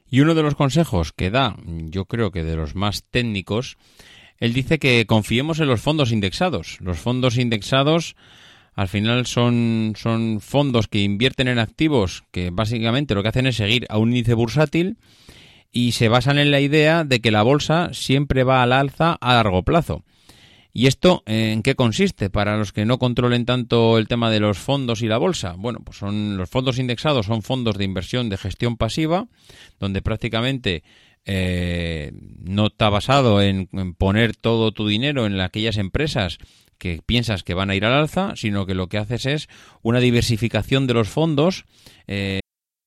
Y 0.10 0.22
uno 0.22 0.36
de 0.36 0.44
los 0.44 0.56
consejos 0.56 1.12
que 1.12 1.32
da, 1.32 1.58
yo 1.66 2.06
creo 2.06 2.32
que 2.32 2.44
de 2.44 2.56
los 2.56 2.76
más 2.76 3.04
técnicos, 3.10 3.78
él 4.38 4.54
dice 4.54 4.80
que 4.80 5.06
confiemos 5.06 5.60
en 5.60 5.68
los 5.68 5.82
fondos 5.82 6.12
indexados. 6.12 6.78
Los 6.80 7.00
fondos 7.00 7.38
indexados 7.38 8.16
al 8.76 8.90
final 8.90 9.26
son, 9.26 9.94
son 9.96 10.42
fondos 10.42 10.88
que 10.88 11.02
invierten 11.02 11.48
en 11.48 11.60
activos 11.60 12.24
que 12.32 12.50
básicamente 12.52 13.16
lo 13.16 13.24
que 13.24 13.30
hacen 13.30 13.48
es 13.48 13.56
seguir 13.56 13.86
a 13.90 13.98
un 13.98 14.10
índice 14.10 14.34
bursátil 14.34 14.98
y 15.72 15.94
se 15.94 16.10
basan 16.10 16.38
en 16.38 16.52
la 16.52 16.60
idea 16.60 17.04
de 17.04 17.22
que 17.22 17.32
la 17.32 17.44
bolsa 17.44 17.90
siempre 17.94 18.44
va 18.44 18.62
al 18.62 18.74
alza 18.74 19.14
a 19.14 19.34
largo 19.34 19.64
plazo. 19.64 20.04
¿Y 20.78 20.88
esto 20.88 21.24
en 21.26 21.64
qué 21.64 21.76
consiste? 21.76 22.30
Para 22.30 22.58
los 22.58 22.74
que 22.74 22.84
no 22.84 23.00
controlen 23.00 23.46
tanto 23.46 23.98
el 23.98 24.10
tema 24.10 24.30
de 24.30 24.42
los 24.42 24.58
fondos 24.58 25.02
y 25.02 25.08
la 25.08 25.18
bolsa. 25.18 25.56
Bueno, 25.58 25.80
pues 25.86 25.98
son 25.98 26.36
los 26.36 26.50
fondos 26.50 26.80
indexados 26.80 27.28
son 27.28 27.44
fondos 27.44 27.78
de 27.78 27.86
inversión 27.86 28.28
de 28.28 28.36
gestión 28.36 28.76
pasiva, 28.76 29.28
donde 29.80 30.02
prácticamente 30.02 30.84
eh, 31.26 32.12
no 32.14 32.68
está 32.68 32.90
basado 32.90 33.42
en, 33.42 33.68
poner 33.98 34.36
todo 34.36 34.72
tu 34.72 34.88
dinero 34.88 35.26
en 35.26 35.40
aquellas 35.40 35.78
empresas 35.78 36.38
que 36.78 37.02
piensas 37.06 37.44
que 37.44 37.54
van 37.54 37.70
a 37.70 37.76
ir 37.76 37.86
al 37.86 37.94
alza, 37.94 38.34
sino 38.36 38.66
que 38.66 38.76
lo 38.76 38.88
que 38.88 38.98
haces 38.98 39.26
es 39.26 39.50
una 39.82 40.00
diversificación 40.00 40.88
de 40.88 40.94
los 40.94 41.10
fondos. 41.10 41.66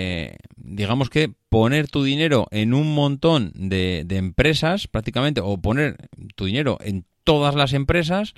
Eh, 0.00 0.36
digamos 0.56 1.10
que 1.10 1.32
poner 1.48 1.88
tu 1.88 2.04
dinero 2.04 2.46
en 2.52 2.72
un 2.72 2.94
montón 2.94 3.50
de, 3.54 4.06
empresas, 4.10 4.86
prácticamente, 4.86 5.40
o 5.40 5.58
poner 5.58 5.96
tu 6.36 6.44
dinero 6.44 6.78
en 6.80 7.04
todas 7.24 7.56
las 7.56 7.72
empresas, 7.72 8.34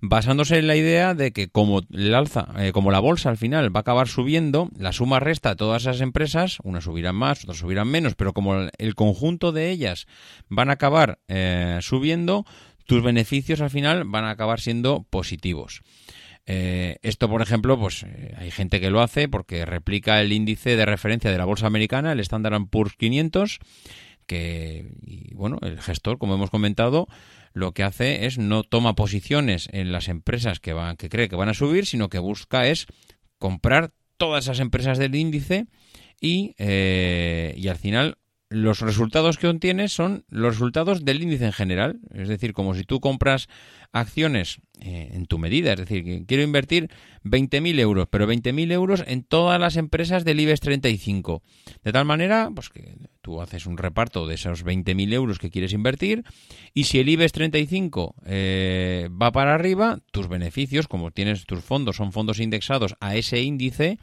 basándose 0.00 0.58
en 0.58 0.66
la 0.66 0.76
idea 0.76 1.12
de 1.12 1.32
que 1.32 1.48
como 1.48 1.82
el 1.92 2.14
alza, 2.14 2.48
eh, 2.58 2.72
como 2.72 2.90
la 2.90 3.00
bolsa 3.00 3.28
al 3.28 3.36
final 3.36 3.74
va 3.74 3.80
a 3.80 3.82
acabar 3.82 4.08
subiendo, 4.08 4.70
la 4.78 4.92
suma 4.92 5.20
resta 5.20 5.50
a 5.50 5.56
todas 5.56 5.82
esas 5.82 6.00
empresas, 6.00 6.58
unas 6.62 6.84
subirán 6.84 7.16
más, 7.16 7.44
otras 7.44 7.58
subirán 7.58 7.88
menos, 7.88 8.14
pero 8.14 8.32
como 8.32 8.54
el 8.78 8.94
conjunto 8.94 9.52
de 9.52 9.70
ellas 9.70 10.06
van 10.48 10.70
a 10.70 10.74
acabar 10.74 11.18
eh, 11.28 11.78
subiendo, 11.82 12.46
tus 12.86 13.02
beneficios 13.02 13.60
al 13.60 13.70
final 13.70 14.04
van 14.04 14.24
a 14.24 14.30
acabar 14.30 14.60
siendo 14.60 15.04
positivos. 15.10 15.82
Eh, 16.46 16.98
esto, 17.02 17.28
por 17.28 17.42
ejemplo, 17.42 17.78
pues 17.78 18.04
eh, 18.04 18.34
hay 18.38 18.50
gente 18.50 18.80
que 18.80 18.90
lo 18.90 19.02
hace 19.02 19.28
porque 19.28 19.64
replica 19.64 20.20
el 20.20 20.32
índice 20.32 20.76
de 20.76 20.86
referencia 20.86 21.30
de 21.30 21.38
la 21.38 21.44
bolsa 21.44 21.66
americana, 21.66 22.12
el 22.12 22.20
Standard 22.20 22.68
Poor's 22.70 22.94
500, 22.96 23.58
que, 24.26 24.92
y, 25.04 25.34
bueno, 25.34 25.58
el 25.62 25.80
gestor, 25.80 26.18
como 26.18 26.34
hemos 26.34 26.50
comentado, 26.50 27.08
lo 27.52 27.72
que 27.72 27.82
hace 27.82 28.26
es 28.26 28.38
no 28.38 28.62
toma 28.62 28.94
posiciones 28.94 29.68
en 29.72 29.90
las 29.90 30.08
empresas 30.08 30.60
que, 30.60 30.72
van, 30.72 30.96
que 30.96 31.08
cree 31.08 31.28
que 31.28 31.36
van 31.36 31.48
a 31.48 31.54
subir, 31.54 31.86
sino 31.86 32.08
que 32.08 32.18
busca 32.18 32.68
es 32.68 32.86
comprar 33.38 33.92
todas 34.16 34.44
esas 34.44 34.60
empresas 34.60 34.98
del 34.98 35.14
índice 35.14 35.66
y, 36.20 36.54
eh, 36.58 37.54
y 37.56 37.68
al 37.68 37.76
final 37.76 38.18
los 38.48 38.80
resultados 38.80 39.38
que 39.38 39.48
obtienes 39.48 39.92
son 39.92 40.24
los 40.28 40.54
resultados 40.54 41.04
del 41.04 41.22
índice 41.22 41.46
en 41.46 41.52
general. 41.52 42.00
Es 42.14 42.28
decir, 42.28 42.52
como 42.52 42.74
si 42.74 42.84
tú 42.84 43.00
compras 43.00 43.48
acciones 43.92 44.60
eh, 44.80 45.10
en 45.14 45.26
tu 45.26 45.38
medida. 45.38 45.72
Es 45.72 45.80
decir, 45.80 46.24
quiero 46.26 46.42
invertir 46.42 46.90
20.000 47.24 47.80
euros, 47.80 48.06
pero 48.10 48.30
20.000 48.30 48.70
euros 48.72 49.02
en 49.06 49.24
todas 49.24 49.60
las 49.60 49.76
empresas 49.76 50.24
del 50.24 50.38
IBEX 50.40 50.60
35. 50.60 51.42
De 51.82 51.92
tal 51.92 52.04
manera, 52.04 52.50
pues 52.54 52.68
que 52.68 52.96
tú 53.20 53.40
haces 53.40 53.66
un 53.66 53.78
reparto 53.78 54.26
de 54.26 54.34
esos 54.34 54.64
20.000 54.64 55.12
euros 55.12 55.38
que 55.38 55.50
quieres 55.50 55.72
invertir 55.72 56.24
y 56.74 56.84
si 56.84 57.00
el 57.00 57.08
IBEX 57.08 57.32
35 57.32 58.14
eh, 58.26 59.08
va 59.10 59.32
para 59.32 59.54
arriba, 59.54 59.98
tus 60.12 60.28
beneficios, 60.28 60.86
como 60.86 61.10
tienes 61.10 61.46
tus 61.46 61.60
fondos, 61.64 61.96
son 61.96 62.12
fondos 62.12 62.38
indexados 62.38 62.94
a 63.00 63.16
ese 63.16 63.40
índice, 63.40 63.98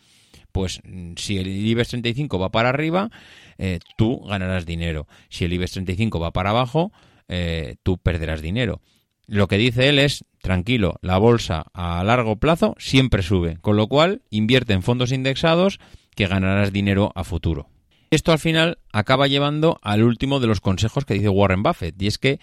pues 0.54 0.80
mm, 0.86 1.14
si 1.18 1.38
el 1.38 1.48
IBEX 1.48 1.90
35 1.90 2.40
va 2.40 2.50
para 2.50 2.70
arriba, 2.70 3.10
eh, 3.58 3.80
tú 3.98 4.22
ganarás 4.22 4.66
dinero. 4.66 5.08
Si 5.28 5.44
el 5.44 5.52
IBEX 5.52 5.74
35 5.74 6.22
va 6.22 6.32
para 6.32 6.52
abajo, 6.52 6.94
eh, 7.28 7.76
tú 7.84 7.98
perderás 7.98 8.42
dinero. 8.42 8.80
Lo 9.26 9.48
que 9.48 9.58
dice 9.58 9.90
él 9.90 10.00
es, 10.00 10.26
tranquilo, 10.42 11.00
la 11.02 11.18
bolsa 11.18 11.66
a 11.74 12.04
largo 12.04 12.38
plazo 12.38 12.76
siempre 12.78 13.24
sube, 13.24 13.58
con 13.60 13.76
lo 13.76 13.88
cual 13.88 14.22
invierte 14.30 14.74
en 14.74 14.84
fondos 14.84 15.12
indexados 15.12 15.80
que 16.16 16.28
ganarás 16.28 16.72
dinero 16.72 17.12
a 17.16 17.24
futuro. 17.24 17.70
Esto 18.12 18.32
al 18.32 18.40
final 18.40 18.78
acaba 18.92 19.28
llevando 19.28 19.80
al 19.82 20.04
último 20.04 20.40
de 20.40 20.48
los 20.48 20.62
consejos 20.62 21.06
que 21.06 21.16
dice 21.16 21.30
Warren 21.30 21.64
Buffett, 21.64 22.00
y 22.00 22.08
es 22.08 22.18
que 22.18 22.40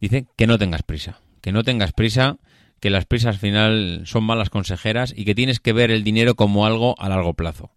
dice 0.00 0.26
que 0.36 0.46
no 0.46 0.56
tengas 0.56 0.82
prisa, 0.82 1.20
que 1.42 1.52
no 1.52 1.62
tengas 1.62 1.92
prisa 1.92 2.38
que 2.80 2.90
las 2.90 3.04
prisas 3.06 3.34
al 3.34 3.40
final 3.40 4.02
son 4.04 4.24
malas 4.24 4.50
consejeras 4.50 5.14
y 5.16 5.24
que 5.24 5.34
tienes 5.34 5.60
que 5.60 5.72
ver 5.72 5.90
el 5.90 6.02
dinero 6.02 6.34
como 6.34 6.66
algo 6.66 6.94
a 6.98 7.08
largo 7.08 7.34
plazo. 7.34 7.70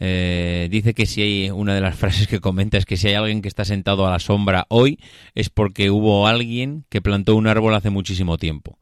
Eh, 0.00 0.68
dice 0.70 0.94
que 0.94 1.06
si 1.06 1.22
hay 1.22 1.50
una 1.50 1.74
de 1.74 1.80
las 1.80 1.96
frases 1.98 2.26
que 2.26 2.40
comenta 2.40 2.76
es 2.76 2.84
que 2.84 2.96
si 2.96 3.08
hay 3.08 3.14
alguien 3.14 3.40
que 3.40 3.48
está 3.48 3.64
sentado 3.64 4.06
a 4.06 4.10
la 4.10 4.18
sombra 4.18 4.66
hoy 4.68 4.98
es 5.36 5.48
porque 5.48 5.90
hubo 5.90 6.26
alguien 6.26 6.84
que 6.88 7.00
plantó 7.00 7.36
un 7.36 7.46
árbol 7.46 7.74
hace 7.74 7.90
muchísimo 7.90 8.36
tiempo. 8.36 8.78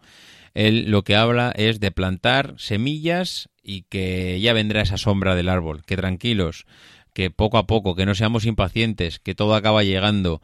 Él 0.55 0.91
lo 0.91 1.05
que 1.05 1.17
habla 1.17 1.53
es 1.55 1.79
de 1.79 1.91
plantar 1.91 2.55
semillas 2.57 3.51
y 3.63 3.83
que 3.83 4.41
ya 4.41 4.53
vendrá 4.53 4.83
esa 4.83 4.97
sombra 4.97 5.35
del 5.35 5.49
árbol. 5.49 5.85
Que 5.85 5.97
tranquilos, 5.97 6.67
que 7.13 7.31
poco 7.31 7.59
a 7.59 7.67
poco, 7.67 7.95
que 7.95 8.07
no 8.07 8.15
seamos 8.15 8.47
impacientes, 8.47 9.19
que 9.19 9.35
todo 9.35 9.55
acaba 9.55 9.85
llegando, 9.85 10.41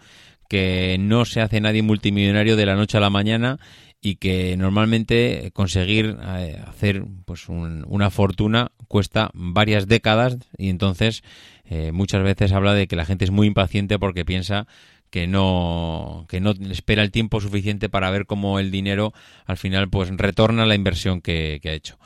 que 0.48 0.96
no 1.00 1.24
se 1.24 1.40
hace 1.40 1.61
nadie 1.61 1.83
multimillonario 1.83 2.57
de 2.57 2.66
la 2.66 2.76
noche 2.76 2.98
a 2.98 3.00
la 3.00 3.11
mañana 3.11 3.59
y 4.00 4.16
que 4.16 4.56
normalmente 4.56 5.50
conseguir 5.52 6.16
eh, 6.22 6.62
hacer 6.66 7.04
pues 7.24 7.48
una 7.48 8.11
fortuna 8.11 8.70
cuesta 8.88 9.30
varias 9.35 9.88
décadas 9.88 10.38
y 10.56 10.68
entonces 10.68 11.22
eh, 11.64 11.92
muchas 11.92 12.22
veces 12.22 12.52
habla 12.52 12.74
de 12.74 12.87
que 12.87 12.96
la 12.96 13.04
gente 13.04 13.24
es 13.24 13.30
muy 13.30 13.46
impaciente 13.46 13.98
porque 13.98 14.24
piensa 14.24 14.66
que 15.11 15.26
no 15.26 16.26
que 16.28 16.40
no 16.40 16.52
espera 16.70 17.02
el 17.02 17.11
tiempo 17.11 17.40
suficiente 17.40 17.88
para 17.88 18.11
ver 18.11 18.26
cómo 18.26 18.59
el 18.59 18.70
dinero 18.70 19.12
al 19.46 19.56
final 19.56 19.88
pues 19.88 20.11
retorna 20.16 20.66
la 20.66 20.74
inversión 20.74 21.20
que, 21.20 21.61
ha 21.64 21.70
hecho. 21.70 21.98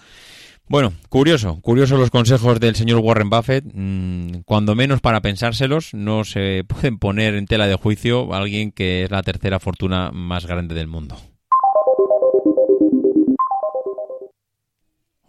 Bueno, 0.68 0.92
curioso, 1.08 1.60
curioso 1.62 1.96
los 1.96 2.10
consejos 2.10 2.60
del 2.60 2.76
señor 2.76 3.00
Warren 3.00 3.28
Buffett. 3.28 3.64
Mm, 3.74 4.42
cuando 4.44 4.76
menos 4.76 5.00
para 5.00 5.20
pensárselos, 5.20 5.94
no 5.94 6.24
se 6.24 6.64
pueden 6.68 6.98
poner 6.98 7.34
en 7.34 7.46
tela 7.46 7.66
de 7.66 7.74
juicio 7.74 8.32
a 8.32 8.38
alguien 8.38 8.70
que 8.70 9.02
es 9.02 9.10
la 9.10 9.22
tercera 9.22 9.58
fortuna 9.58 10.12
más 10.12 10.46
grande 10.46 10.76
del 10.76 10.86
mundo. 10.86 11.16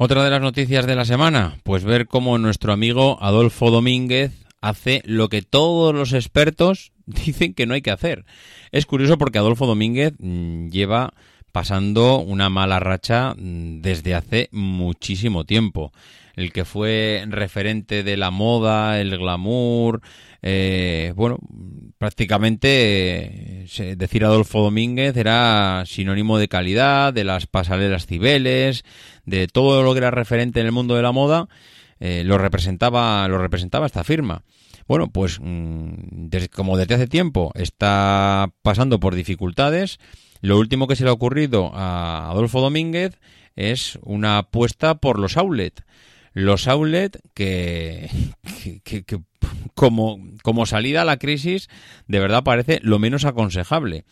Otra 0.03 0.23
de 0.23 0.31
las 0.31 0.41
noticias 0.41 0.87
de 0.87 0.95
la 0.95 1.05
semana, 1.05 1.59
pues 1.61 1.83
ver 1.83 2.07
cómo 2.07 2.39
nuestro 2.39 2.73
amigo 2.73 3.19
Adolfo 3.21 3.69
Domínguez 3.69 4.31
hace 4.59 5.03
lo 5.05 5.29
que 5.29 5.43
todos 5.43 5.93
los 5.93 6.13
expertos 6.13 6.91
dicen 7.05 7.53
que 7.53 7.67
no 7.67 7.75
hay 7.75 7.83
que 7.83 7.91
hacer. 7.91 8.25
Es 8.71 8.87
curioso 8.87 9.19
porque 9.19 9.37
Adolfo 9.37 9.67
Domínguez 9.67 10.13
mm, 10.17 10.69
lleva 10.69 11.13
pasando 11.51 12.17
una 12.17 12.49
mala 12.49 12.79
racha 12.79 13.35
mm, 13.37 13.81
desde 13.81 14.15
hace 14.15 14.49
muchísimo 14.51 15.43
tiempo. 15.43 15.91
El 16.35 16.51
que 16.51 16.65
fue 16.65 17.23
referente 17.27 18.01
de 18.01 18.17
la 18.17 18.31
moda, 18.31 18.99
el 18.99 19.15
glamour, 19.15 20.01
eh, 20.41 21.13
bueno, 21.15 21.37
prácticamente 21.97 23.65
decir 23.95 24.25
Adolfo 24.25 24.61
Domínguez 24.61 25.15
era 25.15 25.83
sinónimo 25.85 26.37
de 26.37 26.47
calidad, 26.47 27.13
de 27.13 27.23
las 27.23 27.45
pasarelas 27.47 28.07
cibeles, 28.07 28.83
de 29.25 29.47
todo 29.47 29.83
lo 29.83 29.93
que 29.93 29.99
era 29.99 30.11
referente 30.11 30.59
en 30.59 30.65
el 30.65 30.71
mundo 30.71 30.95
de 30.95 31.03
la 31.03 31.11
moda, 31.11 31.47
eh, 31.99 32.23
lo 32.25 32.39
representaba, 32.39 33.27
lo 33.27 33.37
representaba 33.37 33.85
esta 33.85 34.03
firma. 34.03 34.43
Bueno, 34.87 35.11
pues 35.11 35.39
mm, 35.39 36.29
como 36.51 36.77
desde 36.77 36.95
hace 36.95 37.07
tiempo 37.07 37.51
está 37.53 38.51
pasando 38.63 38.99
por 38.99 39.13
dificultades, 39.13 39.99
lo 40.41 40.57
último 40.57 40.87
que 40.87 40.95
se 40.95 41.03
le 41.03 41.11
ha 41.11 41.13
ocurrido 41.13 41.71
a 41.75 42.31
Adolfo 42.31 42.61
Domínguez 42.61 43.19
es 43.55 43.99
una 44.01 44.39
apuesta 44.39 44.95
por 44.95 45.19
los 45.19 45.37
outlet. 45.37 45.83
Los 46.33 46.67
outlet 46.67 47.21
que, 47.35 48.09
que, 48.83 49.03
que, 49.03 49.19
como, 49.75 50.19
como 50.43 50.65
salida 50.65 51.01
a 51.01 51.05
la 51.05 51.17
crisis 51.17 51.69
de 52.07 52.19
verdad 52.19 52.43
parece 52.43 52.79
lo 52.81 52.99
menos 52.99 53.25
aconsejable. 53.25 54.05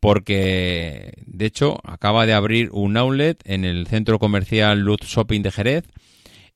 Porque 0.00 1.22
de 1.26 1.46
hecho 1.46 1.78
acaba 1.84 2.26
de 2.26 2.34
abrir 2.34 2.68
un 2.72 2.96
outlet 2.96 3.40
en 3.44 3.64
el 3.64 3.86
centro 3.86 4.18
comercial 4.18 4.80
Luz 4.80 5.00
Shopping 5.02 5.42
de 5.42 5.50
Jerez 5.50 5.84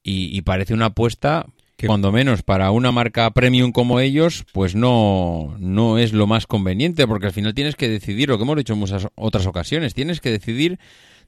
y, 0.03 0.40
parece 0.42 0.74
una 0.74 0.87
apuesta 0.87 1.46
que 1.76 1.87
cuando 1.87 2.12
menos 2.12 2.42
para 2.42 2.70
una 2.70 2.92
marca 2.92 3.31
premium 3.31 3.72
como 3.72 4.00
ellos, 4.00 4.44
pues 4.53 4.74
no, 4.74 5.57
no 5.59 5.98
es 5.98 6.12
lo 6.12 6.26
más 6.26 6.46
conveniente, 6.46 7.07
porque 7.07 7.26
al 7.26 7.33
final 7.33 7.55
tienes 7.55 7.76
que 7.76 7.88
decidir, 7.88 8.29
lo 8.29 8.37
que 8.37 8.44
hemos 8.44 8.57
dicho 8.57 8.74
en 8.74 8.79
muchas 8.79 9.09
otras 9.14 9.46
ocasiones, 9.46 9.94
tienes 9.94 10.20
que 10.20 10.31
decidir 10.31 10.79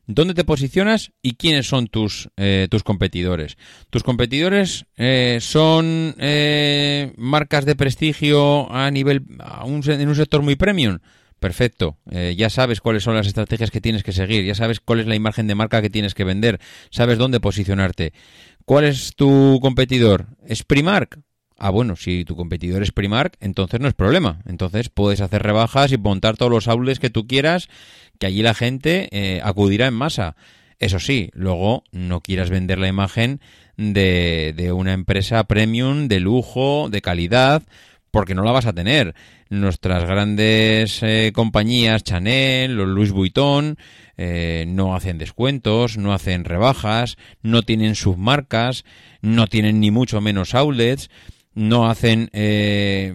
dónde 0.07 0.35
te 0.35 0.45
posicionas 0.45 1.13
y 1.23 1.35
quiénes 1.35 1.67
son 1.67 1.87
tus, 1.87 2.29
eh, 2.37 2.69
tus 2.71 2.83
competidores. 2.83 3.57
Tus 3.91 4.03
competidores 4.03 4.87
eh, 4.97 5.39
son 5.41 6.15
eh, 6.19 7.13
marcas 7.17 7.65
de 7.65 7.77
prestigio 7.77 8.73
a 8.73 8.91
nivel, 8.91 9.23
a 9.41 9.65
un, 9.65 9.83
en 9.89 10.09
un 10.09 10.17
sector 10.17 10.43
muy 10.43 10.57
premium. 10.57 10.99
Perfecto. 11.43 11.99
Eh, 12.13 12.37
ya 12.39 12.51
sabes 12.51 12.81
cuáles 12.81 13.03
son 13.03 13.17
las 13.17 13.27
estrategias 13.27 13.73
que 13.73 13.81
tienes 13.81 14.05
que 14.05 14.13
seguir, 14.13 14.45
ya 14.45 14.55
sabes 14.55 14.79
cuál 14.79 15.01
es 15.01 15.09
la 15.09 15.17
imagen 15.17 15.49
de 15.49 15.57
marca 15.57 15.83
que 15.83 15.91
tienes 15.91 16.15
que 16.15 16.23
vender, 16.23 16.61
sabes 16.91 17.19
dónde 17.19 17.41
posicionarte. 17.41 18.13
¿Cuál 18.65 18.85
es 18.85 19.17
tu 19.17 19.59
competidor? 19.61 20.29
¿Es 20.47 20.63
Primark? 20.63 21.19
Ah, 21.59 21.71
bueno, 21.71 21.97
si 21.97 22.25
tu 22.25 22.37
competidor 22.37 22.83
es 22.83 22.93
Primark, 22.93 23.37
entonces 23.41 23.81
no 23.81 23.89
es 23.89 23.95
problema. 23.95 24.41
Entonces 24.47 24.89
puedes 24.89 25.21
hacer 25.21 25.43
rebajas 25.43 25.91
y 25.91 25.99
montar 25.99 26.37
todos 26.37 26.51
los 26.51 26.69
outlets 26.69 27.01
que 27.01 27.11
tú 27.11 27.27
quieras, 27.27 27.69
que 28.23 28.27
allí 28.27 28.43
la 28.43 28.55
gente 28.55 29.09
eh, 29.11 29.41
acudirá 29.43 29.89
en 29.89 29.95
masa. 29.95 30.37
Eso 30.79 31.01
sí, 31.01 31.31
luego 31.33 31.83
no 31.91 32.21
quieras 32.21 32.51
vender 32.51 32.79
la 32.79 32.87
imagen 32.87 33.41
de, 33.77 34.55
de 34.57 34.71
una 34.71 34.93
empresa 34.93 35.43
premium, 35.43 36.07
de 36.07 36.21
lujo, 36.21 36.87
de 36.89 37.03
calidad, 37.03 37.65
porque 38.13 38.37
no 38.37 38.45
la 38.45 38.53
vas 38.53 38.67
a 38.67 38.75
tener. 38.75 39.17
Nuestras 39.51 40.05
grandes 40.05 41.03
eh, 41.03 41.33
compañías, 41.35 42.05
Chanel, 42.05 42.77
los 42.77 42.87
Louis 42.87 43.11
Vuitton, 43.11 43.77
eh, 44.17 44.67
no 44.69 44.95
hacen 44.95 45.19
descuentos, 45.19 45.99
no 45.99 46.15
hacen 46.15 46.45
rebajas, 46.45 47.17
no 47.43 47.63
tienen 47.63 47.97
submarcas, 47.97 48.85
no 49.21 49.49
tienen 49.49 49.81
ni 49.81 49.91
mucho 49.91 50.21
menos 50.21 50.55
outlets, 50.55 51.11
no 51.55 51.89
hacen 51.89 52.31
eh, 52.33 53.15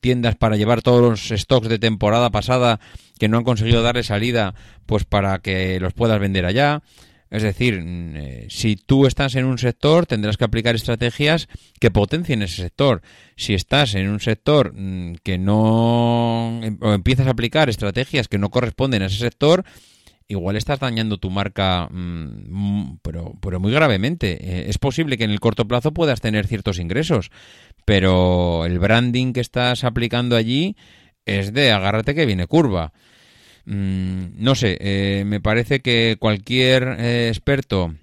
tiendas 0.00 0.36
para 0.36 0.56
llevar 0.56 0.82
todos 0.82 1.00
los 1.00 1.40
stocks 1.40 1.68
de 1.68 1.78
temporada 1.78 2.30
pasada 2.30 2.80
que 3.18 3.28
no 3.28 3.38
han 3.38 3.44
conseguido 3.44 3.82
darle 3.82 4.02
salida, 4.02 4.54
pues 4.86 5.04
para 5.04 5.38
que 5.40 5.78
los 5.80 5.92
puedas 5.92 6.20
vender 6.20 6.46
allá. 6.46 6.82
Es 7.30 7.44
decir, 7.44 7.80
eh, 7.80 8.46
si 8.50 8.74
tú 8.74 9.06
estás 9.06 9.36
en 9.36 9.44
un 9.44 9.56
sector, 9.56 10.04
tendrás 10.04 10.36
que 10.36 10.44
aplicar 10.44 10.74
estrategias 10.74 11.48
que 11.78 11.92
potencien 11.92 12.42
ese 12.42 12.62
sector. 12.62 13.02
Si 13.36 13.54
estás 13.54 13.94
en 13.94 14.08
un 14.08 14.18
sector 14.18 14.74
que 15.22 15.38
no 15.38 16.60
em, 16.62 16.76
o 16.80 16.92
empiezas 16.92 17.28
a 17.28 17.30
aplicar 17.30 17.70
estrategias 17.70 18.26
que 18.26 18.38
no 18.38 18.50
corresponden 18.50 19.02
a 19.02 19.06
ese 19.06 19.18
sector, 19.18 19.64
igual 20.30 20.56
estás 20.56 20.78
dañando 20.78 21.18
tu 21.18 21.28
marca, 21.28 21.88
mm, 21.90 22.98
pero, 23.02 23.34
pero 23.42 23.60
muy 23.60 23.72
gravemente. 23.72 24.38
Eh, 24.40 24.68
es 24.68 24.78
posible 24.78 25.18
que 25.18 25.24
en 25.24 25.30
el 25.30 25.40
corto 25.40 25.66
plazo 25.66 25.92
puedas 25.92 26.20
tener 26.20 26.46
ciertos 26.46 26.78
ingresos, 26.78 27.30
pero 27.84 28.64
el 28.64 28.78
branding 28.78 29.32
que 29.32 29.40
estás 29.40 29.84
aplicando 29.84 30.36
allí 30.36 30.76
es 31.26 31.52
de 31.52 31.72
agárrate 31.72 32.14
que 32.14 32.26
viene 32.26 32.46
curva. 32.46 32.92
Mm, 33.66 34.42
no 34.42 34.54
sé, 34.54 34.78
eh, 34.80 35.24
me 35.26 35.40
parece 35.40 35.80
que 35.80 36.16
cualquier 36.18 36.96
eh, 36.98 37.28
experto 37.28 37.94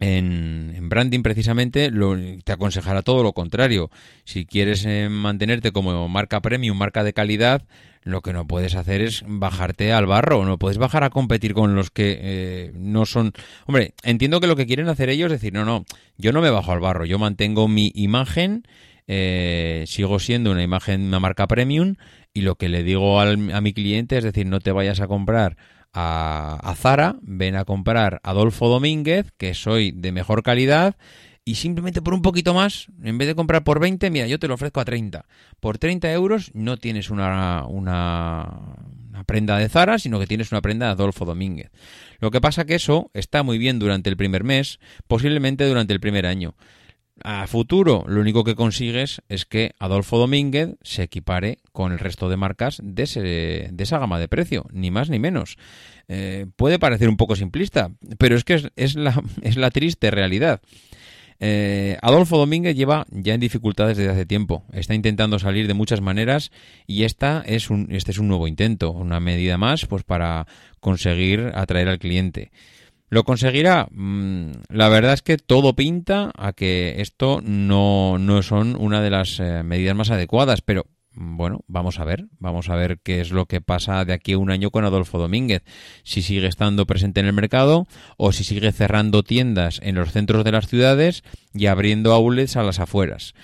en, 0.00 0.88
branding 0.88 1.22
precisamente 1.22 1.90
lo, 1.90 2.16
te 2.44 2.52
aconsejará 2.52 3.02
todo 3.02 3.22
lo 3.22 3.32
contrario. 3.32 3.90
Si 4.24 4.46
quieres 4.46 4.84
eh, 4.86 5.08
mantenerte 5.10 5.72
como 5.72 6.08
marca 6.08 6.40
premium, 6.40 6.76
marca 6.76 7.04
de 7.04 7.12
calidad, 7.12 7.62
lo 8.02 8.20
que 8.20 8.32
no 8.32 8.46
puedes 8.46 8.76
hacer 8.76 9.00
es 9.00 9.24
bajarte 9.26 9.92
al 9.92 10.06
barro, 10.06 10.44
no 10.44 10.58
puedes 10.58 10.78
bajar 10.78 11.02
a 11.02 11.10
competir 11.10 11.54
con 11.54 11.74
los 11.74 11.90
que 11.90 12.70
no 12.74 13.04
son... 13.04 13.32
Hombre, 13.66 13.94
entiendo 14.04 14.40
que 14.40 14.46
lo 14.46 14.54
que 14.54 14.66
quieren 14.66 14.88
hacer 14.88 15.08
ellos 15.08 15.32
es 15.32 15.40
decir, 15.40 15.52
no, 15.52 15.64
no, 15.64 15.84
yo 16.16 16.32
no 16.32 16.40
me 16.40 16.50
bajo 16.50 16.70
al 16.70 16.78
barro, 16.78 17.04
yo 17.04 17.18
mantengo 17.18 17.66
mi 17.66 17.90
imagen, 17.96 18.62
sigo 19.06 20.18
siendo 20.18 20.50
una 20.50 20.62
imagen, 20.62 21.02
una 21.02 21.20
marca 21.20 21.46
premium 21.46 21.94
y 22.32 22.42
lo 22.42 22.56
que 22.56 22.68
le 22.68 22.82
digo 22.82 23.20
a 23.20 23.36
mi 23.36 23.72
cliente 23.72 24.18
es 24.18 24.24
decir, 24.24 24.46
no 24.46 24.60
te 24.60 24.72
vayas 24.72 25.00
a 25.00 25.06
comprar 25.06 25.56
a, 25.96 26.74
Zara, 26.76 27.16
ven 27.22 27.56
a 27.56 27.64
comprar 27.64 28.20
Adolfo 28.22 28.68
Domínguez, 28.68 29.32
que 29.38 29.54
soy 29.54 29.92
de 29.92 30.12
mejor 30.12 30.42
calidad, 30.42 30.96
y 31.44 31.54
simplemente 31.54 32.02
por 32.02 32.12
un 32.12 32.22
poquito 32.22 32.52
más, 32.52 32.88
en 33.02 33.18
vez 33.18 33.28
de 33.28 33.34
comprar 33.34 33.64
por 33.64 33.80
20, 33.80 34.10
mira, 34.10 34.26
yo 34.26 34.38
te 34.38 34.48
lo 34.48 34.54
ofrezco 34.54 34.80
a 34.80 34.84
30. 34.84 35.24
Por 35.60 35.78
30 35.78 36.12
euros 36.12 36.50
no 36.54 36.76
tienes 36.76 37.08
una, 37.08 37.64
una, 37.66 38.76
una, 39.10 39.24
prenda 39.24 39.56
de 39.56 39.68
Zara, 39.68 39.98
sino 39.98 40.18
que 40.18 40.26
tienes 40.26 40.50
una 40.52 40.60
prenda 40.60 40.86
de 40.86 40.92
Adolfo 40.92 41.24
Domínguez. 41.24 41.70
Lo 42.18 42.30
que 42.30 42.40
pasa 42.40 42.66
que 42.66 42.74
eso 42.74 43.10
está 43.14 43.42
muy 43.42 43.58
bien 43.58 43.78
durante 43.78 44.10
el 44.10 44.16
primer 44.16 44.44
mes, 44.44 44.80
posiblemente 45.06 45.66
durante 45.66 45.92
el 45.92 46.00
primer 46.00 46.26
año. 46.26 46.56
A 47.24 47.46
futuro, 47.46 48.04
lo 48.06 48.20
único 48.20 48.44
que 48.44 48.54
consigues 48.54 49.22
es 49.30 49.46
que 49.46 49.72
Adolfo 49.78 50.18
Domínguez 50.18 50.76
se 50.82 51.02
equipare 51.02 51.58
con 51.72 51.92
el 51.92 51.98
resto 51.98 52.28
de 52.28 52.36
marcas 52.36 52.78
de, 52.82 53.72
esa 53.78 53.98
gama 53.98 54.20
de 54.20 54.28
precio, 54.28 54.66
ni 54.70 54.90
más 54.90 55.08
ni 55.08 55.18
menos. 55.18 55.56
Eh, 56.08 56.46
puede 56.56 56.78
parecer 56.78 57.08
un 57.08 57.16
poco 57.16 57.34
simplista, 57.34 57.90
pero 58.18 58.36
es 58.36 58.44
que 58.44 58.70
es, 58.76 58.96
la, 58.96 59.22
es 59.42 59.56
la, 59.56 59.70
triste 59.70 60.10
realidad. 60.10 60.60
Eh, 61.40 61.96
Adolfo 62.02 62.36
Domínguez 62.36 62.76
lleva 62.76 63.06
ya 63.10 63.32
en 63.32 63.40
dificultades 63.40 63.96
desde 63.96 64.12
hace 64.12 64.26
tiempo. 64.26 64.64
Está 64.72 64.94
intentando 64.94 65.38
salir 65.38 65.66
de 65.68 65.74
muchas 65.74 66.02
maneras 66.02 66.50
y 66.86 67.04
esta 67.04 67.42
es 67.46 67.70
un, 67.70 67.88
este 67.90 68.10
es 68.10 68.18
un 68.18 68.28
nuevo 68.28 68.46
intento, 68.46 68.90
una 68.90 69.20
medida 69.20 69.56
más 69.56 69.86
pues 69.86 70.02
para 70.02 70.46
conseguir 70.80 71.52
atraer 71.54 71.88
al 71.88 71.98
cliente. 71.98 72.50
¿Lo 73.08 73.24
conseguirá? 73.24 73.86
Mm, 73.92 74.50
la 74.68 74.88
verdad 74.88 75.12
es 75.12 75.22
que 75.22 75.36
todo 75.36 75.76
pinta 75.76 76.32
a 76.36 76.52
que 76.52 76.96
esto 76.98 77.40
no, 77.42 78.18
no 78.18 78.42
son 78.42 78.76
una 78.78 79.00
de 79.00 79.10
las 79.10 79.38
eh, 79.38 79.62
medidas 79.62 79.94
más 79.94 80.10
adecuadas, 80.10 80.60
pero 80.60 80.86
mm, 81.12 81.36
bueno, 81.36 81.60
vamos 81.68 82.00
a 82.00 82.04
ver, 82.04 82.26
vamos 82.40 82.68
a 82.68 82.74
ver 82.74 82.98
qué 83.02 83.20
es 83.20 83.30
lo 83.30 83.46
que 83.46 83.60
pasa 83.60 84.04
de 84.04 84.12
aquí 84.12 84.32
a 84.32 84.38
un 84.38 84.50
año 84.50 84.72
con 84.72 84.84
Adolfo 84.84 85.18
Domínguez, 85.18 85.62
si 86.02 86.20
sigue 86.20 86.48
estando 86.48 86.84
presente 86.84 87.20
en 87.20 87.26
el 87.26 87.32
mercado 87.32 87.86
o 88.16 88.32
si 88.32 88.42
sigue 88.42 88.72
cerrando 88.72 89.22
tiendas 89.22 89.78
en 89.84 89.94
los 89.94 90.10
centros 90.10 90.42
de 90.42 90.52
las 90.52 90.66
ciudades 90.66 91.22
y 91.54 91.66
abriendo 91.66 92.12
outlets 92.12 92.56
a 92.56 92.64
las 92.64 92.80
afueras. 92.80 93.34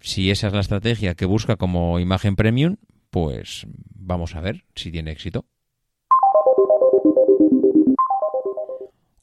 Si 0.00 0.30
esa 0.32 0.48
es 0.48 0.52
la 0.52 0.60
estrategia 0.60 1.14
que 1.14 1.24
busca 1.24 1.56
como 1.56 2.00
imagen 2.00 2.34
premium, 2.34 2.76
pues 3.10 3.64
vamos 3.94 4.34
a 4.34 4.40
ver 4.40 4.64
si 4.74 4.90
tiene 4.90 5.12
éxito. 5.12 5.46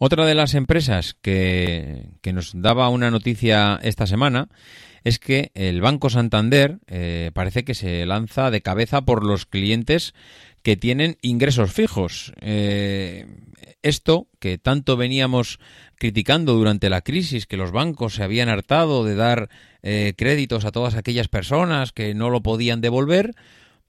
Otra 0.04 0.26
de 0.26 0.34
las 0.34 0.56
empresas 0.56 1.16
que, 1.22 2.08
que 2.22 2.34
nos 2.34 2.54
daba 2.56 2.90
una 2.90 3.12
noticia 3.12 3.80
esta 3.84 4.08
semana 4.08 4.50
es 5.04 5.20
que 5.20 5.52
el 5.54 5.80
Banco 5.80 6.10
Santander 6.10 6.80
eh, 6.88 7.30
parece 7.36 7.64
que 7.64 7.76
se 7.76 8.04
lanza 8.08 8.50
de 8.50 8.62
cabeza 8.62 9.04
por 9.04 9.24
los 9.24 9.46
clientes 9.46 10.16
que 10.64 10.76
tienen 10.76 11.18
ingresos 11.22 11.72
fijos. 11.72 12.34
Eh, 12.42 13.28
esto 13.84 14.26
que 14.40 14.58
tanto 14.58 14.98
veníamos 14.98 15.60
criticando 16.00 16.54
durante 16.56 16.90
la 16.90 17.02
crisis, 17.02 17.46
que 17.46 17.58
los 17.58 17.72
bancos 17.72 18.16
se 18.16 18.24
habían 18.24 18.50
hartado 18.50 19.06
de 19.06 19.14
dar 19.14 19.50
eh, 19.84 20.16
créditos 20.18 20.66
a 20.66 20.72
todas 20.72 20.96
aquellas 20.96 21.28
personas 21.28 21.92
que 21.92 22.16
no 22.16 22.32
lo 22.32 22.42
podían 22.42 22.82
devolver, 22.82 23.36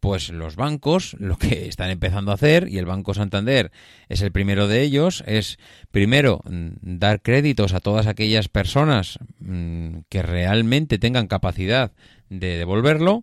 pues 0.02 0.30
los 0.30 0.56
bancos 0.56 1.14
lo 1.20 1.36
que 1.36 1.66
están 1.68 1.88
empezando 1.88 2.32
a 2.32 2.34
hacer, 2.34 2.66
y 2.68 2.78
el 2.78 2.86
Banco 2.86 3.14
Santander 3.14 3.70
es 4.08 4.20
el 4.20 4.32
primero 4.32 4.66
de 4.66 4.82
ellos, 4.82 5.22
es 5.28 5.60
primero 5.92 6.40
mm, 6.44 6.70
dar 6.82 7.22
créditos 7.22 7.72
a 7.72 7.78
todas 7.78 8.08
aquellas 8.08 8.48
personas 8.48 9.20
mm, 9.38 9.98
que 10.08 10.22
realmente 10.22 10.98
tengan 10.98 11.28
capacidad 11.28 11.92
de 12.28 12.58
devolverlo, 12.58 13.22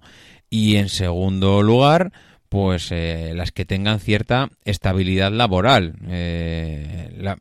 y 0.50 0.78
en 0.78 0.88
segundo 0.88 1.62
lugar, 1.64 2.14
pues 2.48 2.94
eh, 2.94 3.34
las 3.36 3.52
que 3.52 3.66
tengan 3.66 4.00
cierta 4.00 4.50
estabilidad 4.64 5.34
laboral. 5.34 5.96
Eh, 6.08 7.12
lo 7.18 7.36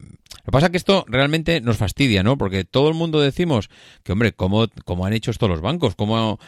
que 0.48 0.52
pasa 0.52 0.66
es 0.66 0.70
que 0.72 0.78
esto 0.78 1.04
realmente 1.08 1.60
nos 1.60 1.76
fastidia, 1.76 2.22
¿no? 2.22 2.38
Porque 2.38 2.64
todo 2.64 2.88
el 2.88 2.94
mundo 2.94 3.20
decimos 3.20 3.68
que, 4.02 4.12
hombre, 4.12 4.32
¿cómo, 4.32 4.66
cómo 4.86 5.04
han 5.04 5.12
hecho 5.12 5.30
esto 5.30 5.46
los 5.46 5.60
bancos? 5.60 5.94
¿Cómo, 5.94 6.38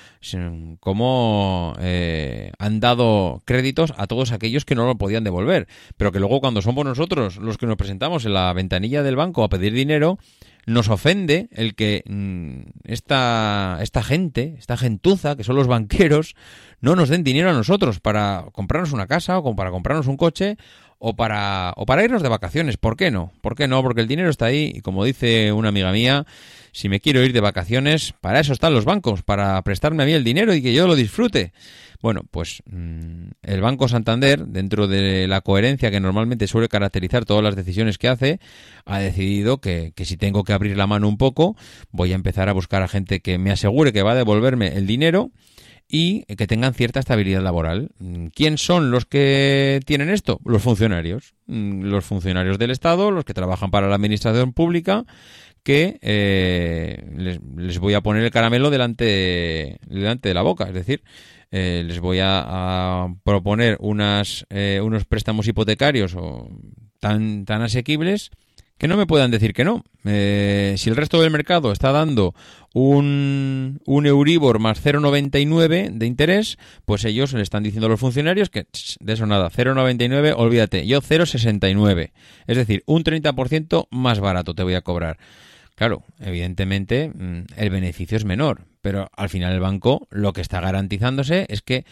cómo 0.81 1.75
eh, 1.81 2.51
han 2.59 2.81
dado 2.81 3.43
créditos 3.45 3.93
a 3.99 4.07
todos 4.07 4.33
aquellos 4.33 4.65
que 4.65 4.75
no 4.75 4.87
lo 4.87 4.97
podían 4.97 5.23
devolver? 5.23 5.69
Pero 5.99 6.13
que 6.13 6.19
luego 6.19 6.41
cuando 6.41 6.63
somos 6.63 6.87
nosotros 6.87 7.37
los 7.37 7.59
que 7.59 7.67
nos 7.67 7.77
presentamos 7.77 8.25
en 8.25 8.33
la 8.33 8.51
ventanilla 8.55 9.03
del 9.03 9.17
banco 9.17 9.45
a 9.45 9.51
pedir 9.51 9.75
dinero, 9.75 10.19
nos 10.65 10.89
ofende 10.89 11.49
el 11.53 11.75
que 11.75 12.03
mm, 12.07 12.91
esta, 12.91 13.81
esta 13.83 14.03
gente, 14.03 14.55
esta 14.59 14.79
gentuza, 14.79 15.37
que 15.37 15.45
son 15.45 15.57
los 15.57 15.67
banqueros, 15.67 16.37
no 16.81 16.97
nos 16.97 17.11
den 17.11 17.23
dinero 17.23 17.51
a 17.51 17.55
nosotros 17.55 18.01
para 18.01 18.47
comprarnos 18.53 18.93
una 18.93 19.07
casa 19.07 19.39
o 19.39 19.55
para 19.55 19.71
comprarnos 19.71 20.07
un 20.07 20.17
coche 20.17 20.57
o 21.01 21.17
para, 21.17 21.73
o 21.77 21.87
para 21.87 22.05
irnos 22.05 22.23
de 22.23 22.29
vacaciones. 22.29 22.77
¿Por 22.77 22.97
qué 22.97 23.11
no? 23.11 23.33
¿Por 23.41 23.57
qué 23.57 23.67
no? 23.67 23.83
Porque 23.83 24.03
el 24.03 24.07
dinero 24.07 24.29
está 24.29 24.47
ahí 24.47 24.71
y 24.75 24.81
como 24.83 25.05
dice 25.05 25.51
una 25.51 25.71
amiga 25.71 25.91
mía, 25.91 26.27
si 26.73 26.91
me 26.91 27.01
quiero 27.01 27.25
ir 27.25 27.33
de 27.33 27.41
vacaciones, 27.41 28.13
para 28.21 28.39
eso 28.39 28.53
están 28.53 28.75
los 28.75 28.85
bancos, 28.85 29.23
para 29.23 29.61
prestarme 29.63 30.03
a 30.03 30.07
mí 30.07 30.13
el 30.13 30.25
dinero 30.25 30.55
y 30.55 30.63
que 30.63 30.75
yo 30.75 30.87
lo 30.87 30.95
disfrute. 30.95 31.53
Bueno, 32.03 32.23
pues 32.31 32.63
mm, 32.67 33.31
el 33.43 33.61
Banco 33.63 33.89
Santander, 33.89 34.47
dentro 34.47 34.89
de 34.89 35.27
la 35.27 35.41
coherencia 35.41 35.91
que 35.91 36.01
normalmente 36.01 36.47
suele 36.47 36.69
caracterizar 36.69 37.25
todas 37.25 37.43
las 37.43 37.57
decisiones 37.57 37.97
que 37.97 38.09
hace, 38.09 38.39
ha 38.85 38.99
decidido 38.99 39.59
que, 39.59 39.93
que 39.97 40.05
si 40.05 40.19
tengo 40.19 40.45
que 40.45 40.53
abrir 40.53 40.77
la 40.77 40.87
mano 40.87 41.09
un 41.09 41.17
poco, 41.17 41.57
voy 41.91 42.13
a 42.13 42.15
empezar 42.15 42.51
a 42.51 42.53
buscar 42.53 42.83
a 42.83 42.89
gente 42.89 43.21
que 43.21 43.39
me 43.39 43.51
asegure 43.51 43.95
que 43.95 44.03
va 44.03 44.13
a 44.13 44.17
devolverme 44.17 44.77
el 44.77 44.87
dinero 44.87 45.31
y 45.91 46.23
que 46.37 46.47
tengan 46.47 46.73
cierta 46.73 47.01
estabilidad 47.01 47.43
laboral. 47.43 47.91
Mm, 47.99 48.27
¿Quién 48.27 48.59
son 48.59 48.93
los 48.93 49.07
que 49.07 49.81
tienen 49.85 50.09
esto? 50.09 50.41
Los 50.45 50.63
funcionarios. 50.63 51.35
Mm, 51.47 51.83
los 51.83 52.05
funcionarios 52.05 52.59
del 52.59 52.71
Estado, 52.71 53.11
los 53.11 53.25
que 53.25 53.35
trabajan 53.35 53.73
para 53.73 53.89
la 53.89 53.97
Administración 53.97 54.53
Pública, 54.53 55.05
que 55.65 55.99
eh, 56.01 57.05
les, 57.57 57.79
voy 57.81 57.95
a 57.95 58.03
poner 58.03 58.23
el 58.23 58.31
caramelo 58.31 58.71
delante, 58.71 59.79
delante 59.87 60.29
de 60.29 60.35
la 60.35 60.43
boca. 60.43 60.69
Es 60.69 60.75
decir, 60.75 61.03
eh, 61.51 61.83
les 61.85 61.99
voy 61.99 62.19
a, 62.23 63.09
proponer 63.25 63.77
unas, 63.81 64.47
eh, 64.49 64.81
unos 64.83 65.05
préstamos 65.07 65.49
hipotecarios 65.49 66.17
tan, 67.01 67.45
tan 67.45 67.63
asequibles 67.63 68.31
que 68.81 68.89
no 68.89 68.97
me 68.97 69.07
puedan 69.07 69.31
decir 69.31 69.53
que 69.53 69.63
no. 69.63 69.85
Eh, 70.07 70.75
si 70.79 70.89
el 70.89 70.97
resto 70.97 71.21
del 71.21 71.31
mercado 71.31 71.71
está 71.71 71.93
dando 71.93 72.35
un, 72.73 73.79
un 73.85 74.07
Euribor 74.07 74.59
más 74.59 74.83
0,99 74.83 75.91
de 75.91 76.07
interés, 76.07 76.57
pues 76.87 77.05
ellos 77.05 77.35
le 77.35 77.43
están 77.43 77.63
diciendo 77.63 77.89
a 77.89 77.91
los 77.91 78.01
funcionarios 78.01 78.49
que 78.49 78.67
de 79.01 79.13
eso 79.13 79.27
nada, 79.27 79.51
0,99, 79.51 80.33
olvídate, 80.35 80.87
yo 80.87 81.03
0,69. 81.03 82.13
Es 82.47 82.57
decir, 82.57 82.83
un 82.87 83.05
30% 83.05 83.87
más 83.91 84.19
barato 84.19 84.55
te 84.55 84.63
voy 84.63 84.75
a 84.75 84.81
cobrar. 84.81 85.19
Claro, 85.75 86.03
evidentemente 86.19 87.11
mm, 87.11 87.53
el 87.59 87.69
beneficio 87.69 88.17
es 88.17 88.25
menor, 88.25 88.63
pero 88.81 89.11
al 89.15 89.29
final 89.29 89.53
el 89.53 89.61
banco 89.61 90.09
lo 90.11 90.33
que 90.33 90.41
está 90.41 90.59
garantizándose 90.63 91.45
es 91.51 91.61
que 91.61 91.85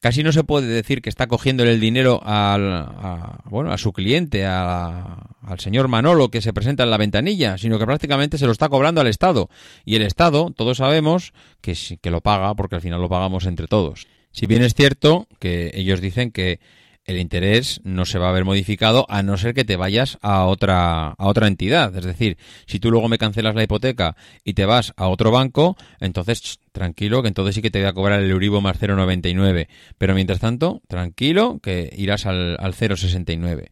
casi 0.00 0.22
no 0.22 0.32
se 0.32 0.44
puede 0.44 0.66
decir 0.66 1.02
que 1.02 1.08
está 1.08 1.26
cogiendo 1.26 1.64
el 1.64 1.80
dinero 1.80 2.20
al, 2.24 2.72
a, 2.72 3.40
bueno, 3.44 3.72
a 3.72 3.78
su 3.78 3.92
cliente, 3.92 4.44
al 4.44 5.58
señor 5.58 5.88
Manolo 5.88 6.30
que 6.30 6.40
se 6.40 6.52
presenta 6.52 6.82
en 6.82 6.90
la 6.90 6.96
ventanilla, 6.96 7.58
sino 7.58 7.78
que 7.78 7.86
prácticamente 7.86 8.38
se 8.38 8.46
lo 8.46 8.52
está 8.52 8.68
cobrando 8.68 9.00
al 9.00 9.06
Estado. 9.06 9.48
Y 9.84 9.96
el 9.96 10.02
Estado, 10.02 10.52
todos 10.56 10.78
sabemos 10.78 11.32
que, 11.60 11.76
que 12.00 12.10
lo 12.10 12.20
paga 12.20 12.54
porque 12.54 12.76
al 12.76 12.82
final 12.82 13.00
lo 13.00 13.08
pagamos 13.08 13.46
entre 13.46 13.66
todos. 13.66 14.06
Si 14.32 14.46
bien 14.46 14.62
es 14.62 14.74
cierto 14.74 15.28
que 15.38 15.70
ellos 15.74 16.00
dicen 16.00 16.30
que 16.30 16.60
el 17.06 17.18
interés 17.18 17.80
no 17.84 18.04
se 18.04 18.18
va 18.18 18.28
a 18.28 18.32
ver 18.32 18.44
modificado 18.44 19.06
a 19.08 19.22
no 19.22 19.36
ser 19.36 19.54
que 19.54 19.64
te 19.64 19.76
vayas 19.76 20.18
a 20.22 20.44
otra, 20.44 21.10
a 21.10 21.26
otra 21.26 21.46
entidad. 21.46 21.94
Es 21.96 22.04
decir, 22.04 22.36
si 22.66 22.80
tú 22.80 22.90
luego 22.90 23.08
me 23.08 23.18
cancelas 23.18 23.54
la 23.54 23.62
hipoteca 23.62 24.16
y 24.44 24.54
te 24.54 24.66
vas 24.66 24.92
a 24.96 25.08
otro 25.08 25.30
banco, 25.30 25.76
entonces 26.00 26.58
tranquilo, 26.72 27.22
que 27.22 27.28
entonces 27.28 27.54
sí 27.54 27.62
que 27.62 27.70
te 27.70 27.78
voy 27.78 27.88
a 27.88 27.92
cobrar 27.92 28.20
el 28.20 28.30
Euribor 28.30 28.60
más 28.60 28.80
0,99. 28.80 29.68
Pero 29.98 30.14
mientras 30.14 30.40
tanto, 30.40 30.82
tranquilo, 30.88 31.60
que 31.62 31.92
irás 31.96 32.26
al, 32.26 32.56
al 32.58 32.74
0,69. 32.74 33.68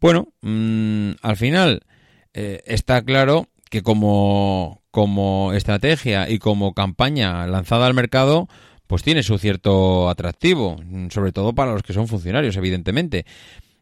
Bueno, 0.00 0.32
mm, 0.42 1.12
al 1.22 1.36
final 1.36 1.82
eh, 2.34 2.62
está 2.66 3.02
claro 3.02 3.48
que 3.70 3.82
como, 3.82 4.82
como 4.90 5.52
estrategia 5.52 6.28
y 6.28 6.38
como 6.38 6.74
campaña 6.74 7.46
lanzada 7.46 7.86
al 7.86 7.94
mercado, 7.94 8.48
pues 8.86 9.02
tiene 9.02 9.22
su 9.22 9.38
cierto 9.38 10.08
atractivo, 10.08 10.76
sobre 11.10 11.32
todo 11.32 11.54
para 11.54 11.72
los 11.72 11.82
que 11.82 11.92
son 11.92 12.08
funcionarios, 12.08 12.56
evidentemente. 12.56 13.24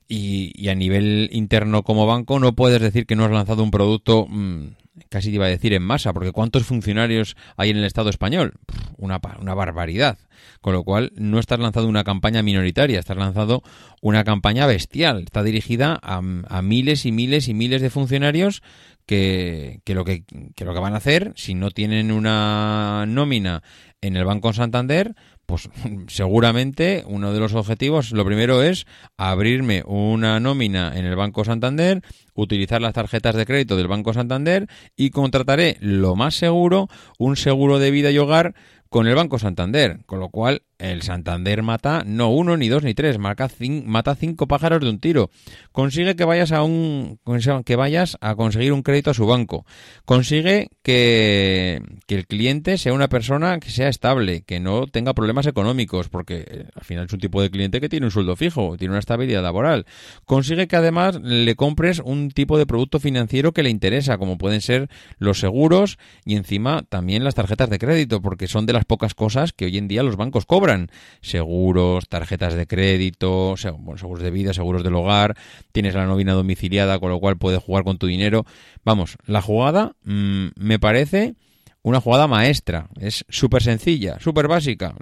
Y, 0.08 0.68
a 0.68 0.74
nivel 0.74 1.30
interno 1.32 1.82
como 1.82 2.06
banco 2.06 2.38
no 2.38 2.52
puedes 2.54 2.80
decir 2.80 3.06
que 3.06 3.16
no 3.16 3.24
has 3.24 3.30
lanzado 3.30 3.62
un 3.62 3.70
producto, 3.70 4.26
mm, 4.28 4.74
casi 5.08 5.30
te 5.30 5.36
iba 5.36 5.46
a 5.46 5.48
decir 5.48 5.72
en 5.72 5.82
masa, 5.82 6.12
porque 6.12 6.32
¿cuántos 6.32 6.64
funcionarios 6.64 7.34
hay 7.56 7.70
en 7.70 7.78
el 7.78 7.84
Estado 7.84 8.10
español? 8.10 8.54
Una, 8.98 9.20
una 9.40 9.54
barbaridad. 9.54 10.18
Con 10.60 10.74
lo 10.74 10.84
cual 10.84 11.12
no 11.16 11.38
estás 11.38 11.58
lanzando 11.60 11.88
una 11.88 12.04
campaña 12.04 12.42
minoritaria, 12.42 12.98
estás 12.98 13.16
lanzando 13.16 13.62
una 14.00 14.22
campaña 14.22 14.66
bestial. 14.66 15.22
Está 15.22 15.42
dirigida 15.42 15.98
a 16.02 16.62
miles 16.62 17.06
y 17.06 17.12
miles 17.12 17.48
y 17.48 17.54
miles 17.54 17.80
de 17.80 17.90
funcionarios 17.90 18.62
que, 19.06 19.80
que, 19.84 19.94
lo 19.94 20.04
que, 20.04 20.24
que, 20.54 20.64
lo 20.64 20.74
que 20.74 20.80
van 20.80 20.94
a 20.94 20.98
hacer, 20.98 21.32
si 21.36 21.54
no 21.54 21.70
tienen 21.70 22.12
una 22.12 23.04
nómina 23.06 23.62
en 24.00 24.16
el 24.16 24.24
Banco 24.24 24.52
Santander, 24.52 25.14
pues 25.46 25.68
seguramente 26.08 27.04
uno 27.06 27.32
de 27.32 27.40
los 27.40 27.54
objetivos, 27.54 28.12
lo 28.12 28.24
primero 28.24 28.62
es 28.62 28.86
abrirme 29.16 29.82
una 29.86 30.40
nómina 30.40 30.92
en 30.96 31.04
el 31.04 31.16
Banco 31.16 31.44
Santander, 31.44 32.02
utilizar 32.34 32.80
las 32.80 32.94
tarjetas 32.94 33.34
de 33.34 33.46
crédito 33.46 33.76
del 33.76 33.88
Banco 33.88 34.12
Santander 34.12 34.66
y 34.96 35.10
contrataré 35.10 35.76
lo 35.80 36.16
más 36.16 36.34
seguro 36.34 36.88
un 37.18 37.36
seguro 37.36 37.78
de 37.78 37.90
vida 37.90 38.10
y 38.10 38.18
hogar 38.18 38.54
con 38.88 39.06
el 39.06 39.14
Banco 39.14 39.38
Santander, 39.38 40.00
con 40.04 40.20
lo 40.20 40.28
cual 40.28 40.62
el 40.82 41.02
Santander 41.02 41.62
mata 41.62 42.02
no 42.04 42.30
uno, 42.30 42.56
ni 42.56 42.68
dos, 42.68 42.82
ni 42.82 42.92
tres, 42.92 43.18
mata 43.18 43.48
cinco 43.48 44.48
pájaros 44.48 44.80
de 44.80 44.90
un 44.90 44.98
tiro. 44.98 45.30
Consigue 45.70 46.16
que 46.16 46.24
vayas 46.24 46.50
a 46.50 46.62
un 46.64 47.20
que 47.64 47.76
vayas 47.76 48.18
a 48.20 48.34
conseguir 48.34 48.72
un 48.72 48.82
crédito 48.82 49.10
a 49.10 49.14
su 49.14 49.26
banco. 49.26 49.64
Consigue 50.04 50.68
que, 50.82 51.80
que 52.06 52.16
el 52.16 52.26
cliente 52.26 52.78
sea 52.78 52.92
una 52.92 53.08
persona 53.08 53.60
que 53.60 53.70
sea 53.70 53.88
estable, 53.88 54.42
que 54.42 54.58
no 54.58 54.86
tenga 54.88 55.14
problemas 55.14 55.46
económicos, 55.46 56.08
porque 56.08 56.44
eh, 56.48 56.64
al 56.74 56.84
final 56.84 57.06
es 57.06 57.12
un 57.12 57.20
tipo 57.20 57.40
de 57.40 57.50
cliente 57.50 57.80
que 57.80 57.88
tiene 57.88 58.06
un 58.06 58.12
sueldo 58.12 58.34
fijo, 58.34 58.76
tiene 58.76 58.92
una 58.92 59.00
estabilidad 59.00 59.42
laboral. 59.42 59.86
Consigue 60.24 60.66
que 60.66 60.76
además 60.76 61.20
le 61.22 61.54
compres 61.54 62.00
un 62.04 62.30
tipo 62.30 62.58
de 62.58 62.66
producto 62.66 62.98
financiero 62.98 63.52
que 63.52 63.62
le 63.62 63.70
interesa, 63.70 64.18
como 64.18 64.36
pueden 64.36 64.60
ser 64.60 64.88
los 65.18 65.38
seguros 65.38 65.98
y 66.24 66.34
encima 66.34 66.82
también 66.88 67.22
las 67.22 67.36
tarjetas 67.36 67.70
de 67.70 67.78
crédito, 67.78 68.20
porque 68.20 68.48
son 68.48 68.66
de 68.66 68.72
las 68.72 68.84
pocas 68.84 69.14
cosas 69.14 69.52
que 69.52 69.66
hoy 69.66 69.78
en 69.78 69.86
día 69.86 70.02
los 70.02 70.16
bancos 70.16 70.44
cobran 70.44 70.71
seguros, 71.20 72.08
tarjetas 72.08 72.54
de 72.54 72.66
crédito, 72.66 73.56
seguros 73.56 74.22
de 74.22 74.30
vida, 74.30 74.52
seguros 74.52 74.82
del 74.82 74.94
hogar, 74.94 75.36
tienes 75.72 75.94
la 75.94 76.06
nómina 76.06 76.32
domiciliada, 76.32 76.98
con 76.98 77.10
lo 77.10 77.20
cual 77.20 77.36
puedes 77.38 77.62
jugar 77.62 77.84
con 77.84 77.98
tu 77.98 78.06
dinero. 78.06 78.44
Vamos, 78.84 79.16
la 79.26 79.42
jugada 79.42 79.92
mm, 80.04 80.48
me 80.56 80.78
parece 80.78 81.34
una 81.82 82.00
jugada 82.00 82.26
maestra. 82.26 82.88
Es 83.00 83.24
súper 83.28 83.62
sencilla, 83.62 84.18
súper 84.20 84.48
básica. 84.48 84.94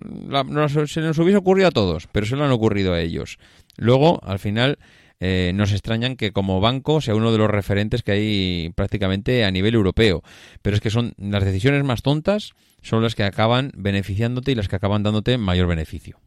se 0.86 1.00
nos 1.00 1.18
hubiese 1.18 1.36
ocurrido 1.36 1.68
a 1.68 1.72
todos, 1.72 2.08
pero 2.10 2.26
se 2.26 2.36
lo 2.36 2.44
han 2.44 2.52
ocurrido 2.52 2.94
a 2.94 3.00
ellos. 3.00 3.38
Luego, 3.76 4.20
al 4.24 4.38
final, 4.38 4.78
eh, 5.20 5.52
nos 5.54 5.72
extrañan 5.72 6.16
que 6.16 6.32
como 6.32 6.60
banco 6.60 7.00
sea 7.00 7.14
uno 7.14 7.30
de 7.30 7.38
los 7.38 7.50
referentes 7.50 8.02
que 8.02 8.12
hay 8.12 8.72
prácticamente 8.74 9.44
a 9.44 9.50
nivel 9.50 9.74
europeo. 9.74 10.22
Pero 10.62 10.76
es 10.76 10.80
que 10.80 10.90
son 10.90 11.14
las 11.18 11.44
decisiones 11.44 11.84
más 11.84 12.02
tontas 12.02 12.54
son 12.82 13.02
las 13.02 13.14
que 13.14 13.24
acaban 13.24 13.72
beneficiándote 13.74 14.52
y 14.52 14.54
las 14.54 14.68
que 14.68 14.76
acaban 14.76 15.02
dándote 15.02 15.38
mayor 15.38 15.66
beneficio. 15.66 16.18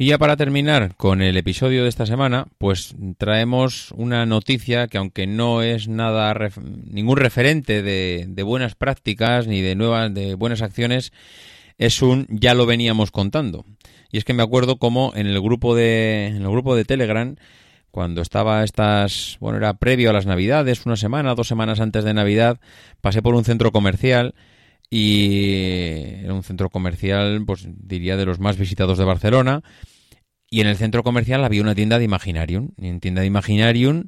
Y 0.00 0.06
ya 0.06 0.18
para 0.18 0.36
terminar 0.36 0.94
con 0.96 1.22
el 1.22 1.36
episodio 1.36 1.82
de 1.82 1.88
esta 1.88 2.06
semana, 2.06 2.46
pues 2.58 2.94
traemos 3.18 3.90
una 3.96 4.26
noticia 4.26 4.86
que 4.86 4.96
aunque 4.96 5.26
no 5.26 5.62
es 5.62 5.88
nada 5.88 6.36
ningún 6.88 7.16
referente 7.16 7.82
de, 7.82 8.26
de, 8.28 8.42
buenas 8.44 8.76
prácticas 8.76 9.48
ni 9.48 9.60
de 9.60 9.74
nuevas 9.74 10.14
de 10.14 10.36
buenas 10.36 10.62
acciones, 10.62 11.12
es 11.78 12.00
un 12.00 12.28
ya 12.30 12.54
lo 12.54 12.64
veníamos 12.64 13.10
contando. 13.10 13.64
Y 14.12 14.18
es 14.18 14.24
que 14.24 14.34
me 14.34 14.44
acuerdo 14.44 14.76
como 14.76 15.12
en 15.16 15.26
el 15.26 15.40
grupo 15.40 15.74
de 15.74 16.26
en 16.26 16.42
el 16.42 16.50
grupo 16.50 16.76
de 16.76 16.84
Telegram 16.84 17.34
cuando 17.90 18.22
estaba 18.22 18.62
estas, 18.62 19.36
bueno, 19.40 19.58
era 19.58 19.74
previo 19.74 20.10
a 20.10 20.12
las 20.12 20.26
Navidades, 20.26 20.86
una 20.86 20.96
semana, 20.96 21.34
dos 21.34 21.48
semanas 21.48 21.80
antes 21.80 22.04
de 22.04 22.14
Navidad, 22.14 22.60
pasé 23.00 23.20
por 23.20 23.34
un 23.34 23.44
centro 23.44 23.72
comercial 23.72 24.36
y 24.90 26.22
era 26.22 26.34
un 26.34 26.42
centro 26.42 26.70
comercial, 26.70 27.44
pues 27.46 27.66
diría 27.66 28.16
de 28.16 28.26
los 28.26 28.38
más 28.38 28.56
visitados 28.56 28.98
de 28.98 29.04
Barcelona. 29.04 29.62
Y 30.50 30.60
en 30.62 30.66
el 30.66 30.76
centro 30.76 31.02
comercial 31.02 31.44
había 31.44 31.62
una 31.62 31.74
tienda 31.74 31.98
de 31.98 32.04
Imaginarium, 32.04 32.70
en 32.78 33.00
tienda 33.00 33.20
de 33.20 33.26
Imaginarium 33.26 34.04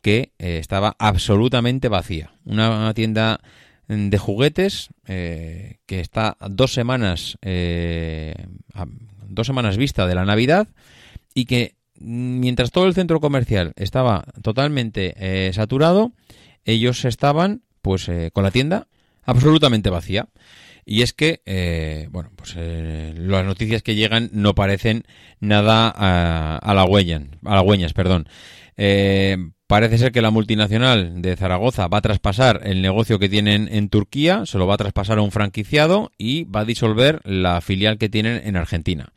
que 0.00 0.32
eh, 0.38 0.58
estaba 0.58 0.96
absolutamente 0.98 1.88
vacía. 1.88 2.32
Una, 2.44 2.92
tienda 2.94 3.40
de 3.88 4.18
juguetes 4.18 4.88
eh, 5.06 5.76
que 5.86 6.00
está 6.00 6.36
dos 6.48 6.72
semanas, 6.72 7.38
eh, 7.42 8.34
dos 9.26 9.46
semanas 9.46 9.76
vista 9.76 10.06
de 10.06 10.14
la 10.14 10.24
Navidad 10.24 10.68
y 11.34 11.44
que 11.44 11.76
mientras 12.00 12.72
todo 12.72 12.86
el 12.86 12.94
centro 12.94 13.20
comercial 13.20 13.72
estaba 13.76 14.24
totalmente 14.42 15.52
saturado, 15.52 16.12
ellos 16.64 17.04
estaban 17.04 17.62
pues 17.80 18.10
con 18.32 18.44
la 18.44 18.50
tienda 18.50 18.88
absolutamente 19.24 19.90
vacía. 19.90 20.28
Y 20.84 21.02
es 21.02 21.12
que, 21.12 21.42
eh, 21.46 22.08
bueno, 22.10 22.30
pues 22.34 22.54
eh, 22.56 23.14
las 23.16 23.44
noticias 23.44 23.82
que 23.82 23.94
llegan 23.94 24.30
no 24.32 24.54
parecen 24.54 25.04
nada 25.38 25.92
a, 25.94 26.56
a 26.56 26.74
la 26.74 26.82
halagüeñas, 26.82 27.92
perdón. 27.92 28.28
Eh, 28.76 29.36
parece 29.68 29.98
ser 29.98 30.12
que 30.12 30.22
la 30.22 30.30
multinacional 30.30 31.22
de 31.22 31.36
Zaragoza 31.36 31.86
va 31.86 31.98
a 31.98 32.02
traspasar 32.02 32.62
el 32.64 32.82
negocio 32.82 33.18
que 33.18 33.28
tienen 33.28 33.68
en 33.70 33.90
Turquía, 33.90 34.44
se 34.44 34.58
lo 34.58 34.66
va 34.66 34.74
a 34.74 34.78
traspasar 34.78 35.18
a 35.18 35.22
un 35.22 35.30
franquiciado 35.30 36.10
y 36.18 36.44
va 36.44 36.60
a 36.60 36.64
disolver 36.64 37.20
la 37.24 37.60
filial 37.60 37.98
que 37.98 38.08
tienen 38.08 38.42
en 38.44 38.56
Argentina. 38.56 39.12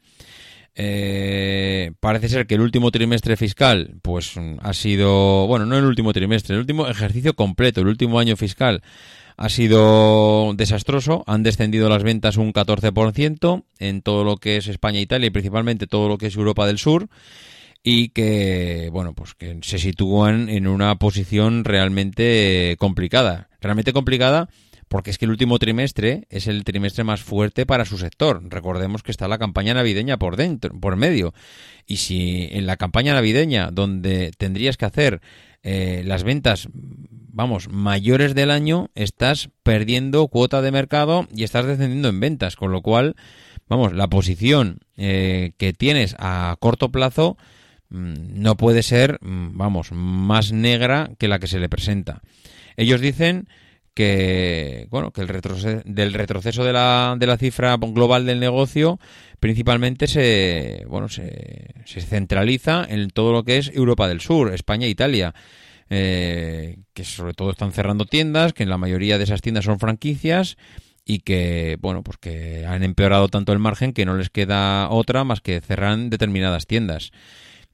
parece 0.76 2.30
ser 2.30 2.46
que 2.46 2.56
el 2.56 2.62
último 2.62 2.92
trimestre 2.92 3.38
fiscal, 3.38 3.96
pues 4.04 4.36
ha 4.62 4.74
sido, 4.74 5.48
bueno, 5.48 5.66
no 5.66 5.78
el 5.80 5.86
último 5.86 6.14
trimestre, 6.14 6.54
el 6.54 6.62
último 6.62 6.88
ejercicio 6.88 7.34
completo, 7.34 7.82
el 7.82 7.88
último 7.88 8.20
año 8.20 8.36
fiscal 8.36 8.84
ha 9.38 9.50
sido 9.50 10.54
desastroso. 10.56 11.24
Han 11.28 11.44
descendido 11.44 11.90
las 11.90 12.04
ventas 12.04 12.38
un 12.38 12.54
14% 12.54 13.64
en 13.80 14.02
todo 14.02 14.24
lo 14.24 14.38
que 14.38 14.58
es 14.58 14.68
España 14.68 15.00
e 15.00 15.04
Italia 15.04 15.28
y 15.28 15.32
principalmente 15.32 15.88
todo 15.88 16.08
lo 16.08 16.18
que 16.18 16.28
es 16.28 16.36
Europa 16.36 16.68
del 16.68 16.78
Sur 16.78 17.10
y 17.84 18.10
que 18.10 18.90
bueno 18.92 19.14
pues 19.14 19.36
que 19.36 19.60
se 19.62 19.78
sitúan 19.78 20.50
en 20.50 20.66
una 20.66 20.96
posición 20.96 21.64
realmente 21.64 22.76
complicada 22.80 23.48
realmente 23.62 23.94
complicada 23.94 24.50
porque 24.88 25.12
es 25.12 25.18
que 25.18 25.26
el 25.26 25.32
último 25.32 25.60
trimestre 25.60 26.26
es 26.30 26.48
el 26.48 26.64
trimestre 26.64 27.04
más 27.04 27.22
fuerte 27.22 27.66
para 27.66 27.86
su 27.86 27.98
sector. 27.98 28.42
Recordemos 28.50 29.04
que 29.04 29.12
está 29.12 29.28
la 29.28 29.38
campaña 29.38 29.74
navideña 29.74 30.18
por 30.18 30.36
dentro, 30.36 30.80
por 30.80 30.96
medio. 30.96 31.34
Y 31.88 31.98
si 31.98 32.48
en 32.52 32.66
la 32.68 32.78
campaña 32.78 33.14
navideña, 33.14 33.72
donde 33.72 34.32
tendrías 34.38 34.78
que 34.78 34.86
hacer 34.86 35.22
eh, 35.66 36.04
las 36.06 36.24
ventas 36.24 36.70
vamos, 37.36 37.68
mayores 37.70 38.34
del 38.34 38.50
año, 38.50 38.90
estás 38.96 39.50
perdiendo 39.62 40.30
cuota 40.30 40.62
de 40.62 40.72
mercado 40.72 41.28
y 41.36 41.44
estás 41.44 41.66
descendiendo 41.66 42.08
en 42.08 42.22
ventas, 42.22 42.56
con 42.56 42.72
lo 42.72 42.82
cual, 42.82 43.18
vamos, 43.68 43.94
la 43.94 44.08
posición 44.08 44.80
eh, 44.96 45.52
que 45.58 45.74
tienes 45.74 46.16
a 46.18 46.56
corto 46.62 46.94
plazo 46.94 47.36
mm, 47.90 48.42
no 48.42 48.56
puede 48.56 48.84
ser, 48.84 49.20
mm, 49.22 49.58
vamos, 49.58 49.92
más 49.92 50.54
negra 50.54 51.12
que 51.18 51.28
la 51.28 51.40
que 51.40 51.48
se 51.48 51.60
le 51.60 51.68
presenta. 51.68 52.22
Ellos 52.78 53.02
dicen 53.02 53.50
que 53.94 54.88
bueno 54.90 55.12
que 55.12 55.22
el 55.22 55.28
retroceso, 55.28 55.82
del 55.86 56.14
retroceso 56.14 56.64
de 56.64 56.74
la, 56.74 57.16
de 57.18 57.28
la 57.28 57.38
cifra 57.38 57.78
global 57.78 58.26
del 58.26 58.40
negocio 58.40 59.00
principalmente 59.46 60.08
se 60.08 60.84
bueno 60.88 61.08
se, 61.08 61.76
se 61.86 62.02
centraliza 62.02 62.84
en 62.90 63.12
todo 63.12 63.32
lo 63.32 63.44
que 63.44 63.60
es 63.60 63.72
Europa 63.76 64.08
del 64.08 64.20
Sur 64.20 64.52
España 64.52 64.88
e 64.88 64.90
Italia 64.90 65.36
eh, 65.92 66.80
que 66.96 67.04
sobre 67.04 67.34
todo 67.34 67.52
están 67.52 67.72
cerrando 67.72 68.06
tiendas, 68.06 68.54
que 68.54 68.64
en 68.64 68.70
la 68.70 68.80
mayoría 68.80 69.20
de 69.20 69.26
esas 69.26 69.42
tiendas 69.42 69.66
son 69.66 69.78
franquicias 69.78 70.58
y 71.06 71.20
que, 71.20 71.78
bueno, 71.80 72.02
pues 72.02 72.18
que 72.18 72.66
han 72.66 72.82
empeorado 72.82 73.28
tanto 73.28 73.54
el 73.54 73.60
margen 73.60 73.94
que 73.94 74.04
no 74.04 74.16
les 74.16 74.32
queda 74.32 74.90
otra 74.90 75.24
más 75.24 75.42
que 75.42 75.62
cerrar 75.62 75.96
determinadas 76.10 76.66
tiendas. 76.66 77.12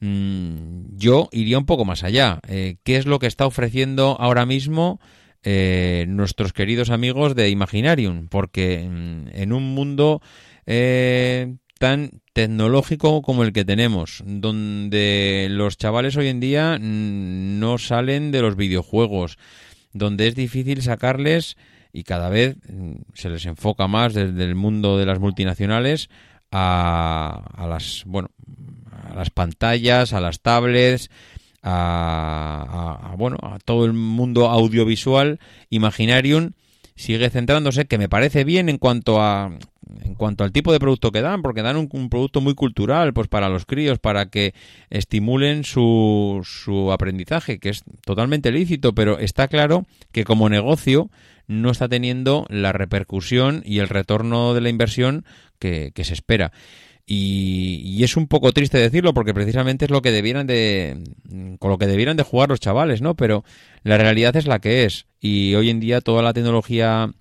Mm, 0.01 0.97
yo 0.97 1.29
iría 1.31 1.57
un 1.57 1.65
poco 1.65 1.85
más 1.85 2.03
allá. 2.03 2.41
Eh, 2.49 2.75
¿Qué 2.83 2.97
es 2.97 3.05
lo 3.05 3.17
que 3.17 3.27
está 3.27 3.45
ofreciendo 3.45 4.17
ahora 4.19 4.45
mismo 4.45 4.99
eh, 5.43 6.03
nuestros 6.09 6.51
queridos 6.51 6.89
amigos 6.89 7.33
de 7.33 7.49
Imaginarium? 7.49 8.27
Porque 8.27 8.89
mm, 8.89 9.27
en 9.31 9.53
un 9.53 9.73
mundo 9.73 10.21
tan 10.65 12.21
tecnológico 12.33 13.21
como 13.21 13.43
el 13.43 13.53
que 13.53 13.65
tenemos, 13.65 14.23
donde 14.25 15.47
los 15.49 15.77
chavales 15.77 16.15
hoy 16.15 16.27
en 16.27 16.39
día 16.39 16.77
no 16.79 17.77
salen 17.77 18.31
de 18.31 18.41
los 18.41 18.55
videojuegos, 18.55 19.37
donde 19.91 20.27
es 20.27 20.35
difícil 20.35 20.81
sacarles 20.81 21.57
y 21.91 22.03
cada 22.03 22.29
vez 22.29 22.55
se 23.13 23.29
les 23.29 23.45
enfoca 23.45 23.87
más 23.87 24.13
desde 24.13 24.43
el 24.43 24.55
mundo 24.55 24.97
de 24.97 25.05
las 25.05 25.19
multinacionales 25.19 26.09
a, 26.51 27.49
a 27.55 27.67
las 27.67 28.03
bueno 28.05 28.29
a 29.09 29.15
las 29.15 29.29
pantallas, 29.29 30.13
a 30.13 30.21
las 30.21 30.41
tablets, 30.41 31.09
a, 31.63 33.09
a, 33.11 33.15
bueno 33.15 33.37
a 33.41 33.59
todo 33.59 33.85
el 33.85 33.93
mundo 33.93 34.49
audiovisual. 34.49 35.39
Imaginarium 35.69 36.51
sigue 36.95 37.29
centrándose, 37.29 37.85
que 37.85 37.97
me 37.97 38.09
parece 38.09 38.43
bien 38.43 38.69
en 38.69 38.77
cuanto 38.77 39.21
a 39.21 39.51
en 40.03 40.15
cuanto 40.15 40.43
al 40.43 40.51
tipo 40.51 40.71
de 40.71 40.79
producto 40.79 41.11
que 41.11 41.21
dan, 41.21 41.41
porque 41.41 41.61
dan 41.61 41.75
un, 41.75 42.09
producto 42.09 42.41
muy 42.41 42.53
cultural, 42.55 43.13
pues 43.13 43.27
para 43.27 43.49
los 43.49 43.65
críos, 43.65 43.99
para 43.99 44.27
que 44.27 44.53
estimulen 44.89 45.63
su, 45.63 46.41
su 46.43 46.91
aprendizaje, 46.91 47.59
que 47.59 47.69
es 47.69 47.83
totalmente 48.05 48.51
lícito, 48.51 48.93
pero 48.93 49.19
está 49.19 49.47
claro 49.47 49.85
que 50.11 50.23
como 50.23 50.49
negocio 50.49 51.09
no 51.47 51.71
está 51.71 51.89
teniendo 51.89 52.45
la 52.49 52.71
repercusión 52.71 53.61
y 53.65 53.79
el 53.79 53.89
retorno 53.89 54.53
de 54.53 54.61
la 54.61 54.69
inversión 54.69 55.25
que, 55.59 55.91
se 55.95 56.13
espera. 56.13 56.51
Y, 57.05 57.81
y, 57.83 58.03
es 58.03 58.15
un 58.15 58.27
poco 58.27 58.53
triste 58.53 58.77
decirlo 58.77 59.13
porque 59.13 59.33
precisamente 59.33 59.85
es 59.85 59.91
lo 59.91 60.01
que 60.01 60.11
debieran 60.11 60.47
de 60.47 61.03
con 61.59 61.71
lo 61.71 61.77
que 61.77 61.87
debieran 61.87 62.15
de 62.15 62.23
jugar 62.23 62.49
los 62.49 62.59
chavales, 62.59 63.01
¿no? 63.01 63.15
Pero 63.15 63.43
la 63.83 63.97
realidad 63.97 64.35
es 64.37 64.45
la 64.45 64.59
que 64.59 64.85
es 64.85 65.07
y 65.21 65.53
hoy 65.53 65.69
en 65.69 65.79
día 65.79 66.01
toda 66.01 66.23
la 66.23 66.33
tecnología 66.33 67.13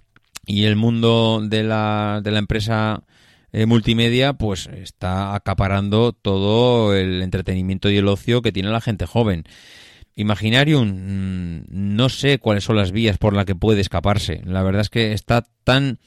y 0.46 0.64
el 0.64 0.74
mundo 0.74 1.42
de 1.44 1.62
la, 1.62 2.20
de 2.24 2.30
la 2.30 2.38
empresa 2.38 3.04
eh, 3.52 3.66
multimedia 3.66 4.32
pues 4.32 4.68
está 4.68 5.34
acaparando 5.34 6.12
todo 6.12 6.96
el 6.96 7.22
entretenimiento 7.22 7.90
y 7.90 7.98
el 7.98 8.08
ocio 8.08 8.40
que 8.40 8.52
tiene 8.52 8.70
la 8.70 8.80
gente 8.80 9.06
joven. 9.06 9.44
Imaginarium, 10.16 10.88
mm, 10.88 11.64
no 11.68 12.08
sé 12.08 12.38
cuáles 12.38 12.64
son 12.64 12.76
las 12.76 12.90
vías 12.90 13.18
por 13.18 13.34
las 13.34 13.44
que 13.44 13.54
puede 13.54 13.82
escaparse. 13.82 14.40
La 14.44 14.62
verdad 14.62 14.80
es 14.80 14.90
que 14.90 15.12
está 15.12 15.44
tan... 15.64 15.98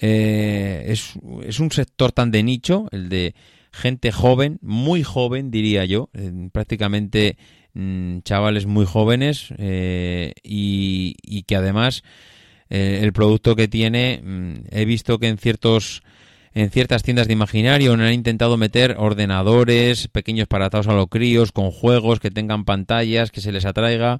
Eh, 0.00 0.86
es, 0.88 1.14
es, 1.44 1.58
un 1.60 1.72
sector 1.72 2.12
tan 2.12 2.30
de 2.30 2.42
nicho, 2.42 2.86
el 2.92 3.08
de 3.08 3.34
gente 3.72 4.12
joven, 4.12 4.58
muy 4.62 5.02
joven 5.02 5.50
diría 5.50 5.84
yo, 5.84 6.08
prácticamente 6.52 7.36
mm, 7.74 8.20
chavales 8.20 8.66
muy 8.66 8.86
jóvenes 8.86 9.52
y, 9.58 11.16
y 11.22 11.42
que 11.42 11.56
además 11.56 12.02
eh, 12.70 13.00
el 13.02 13.12
producto 13.12 13.56
que 13.56 13.68
tiene. 13.68 14.20
Mm, 14.22 14.54
he 14.70 14.84
visto 14.84 15.18
que 15.18 15.28
en 15.28 15.38
ciertos 15.38 16.02
en 16.54 16.70
ciertas 16.70 17.02
tiendas 17.02 17.26
de 17.28 17.34
imaginario 17.34 17.92
han 17.92 18.12
intentado 18.12 18.56
meter 18.56 18.96
ordenadores 18.98 20.08
pequeños 20.08 20.48
para 20.48 20.66
a 20.66 20.92
los 20.92 21.08
críos 21.08 21.52
con 21.52 21.70
juegos 21.70 22.20
que 22.20 22.30
tengan 22.30 22.64
pantallas 22.64 23.30
que 23.30 23.40
se 23.40 23.52
les 23.52 23.64
atraiga, 23.64 24.18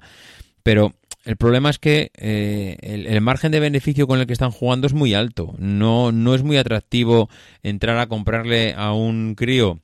pero 0.63 0.93
el 1.25 1.35
problema 1.35 1.69
es 1.69 1.79
que 1.79 2.11
eh, 2.15 2.77
el, 2.81 3.19
margen 3.19 3.51
de 3.51 3.59
beneficio 3.59 4.07
con 4.07 4.19
el 4.19 4.27
que 4.27 4.33
están 4.33 4.51
jugando 4.51 4.87
es 4.87 4.93
muy 4.93 5.13
alto. 5.13 5.53
No, 5.57 6.13
no 6.13 6.33
es 6.33 6.43
muy 6.43 6.55
atractivo 6.57 7.29
entrar 7.61 7.97
a 7.97 8.07
comprarle 8.07 8.73
a 8.73 8.93
un 8.93 9.35
crío 9.35 9.79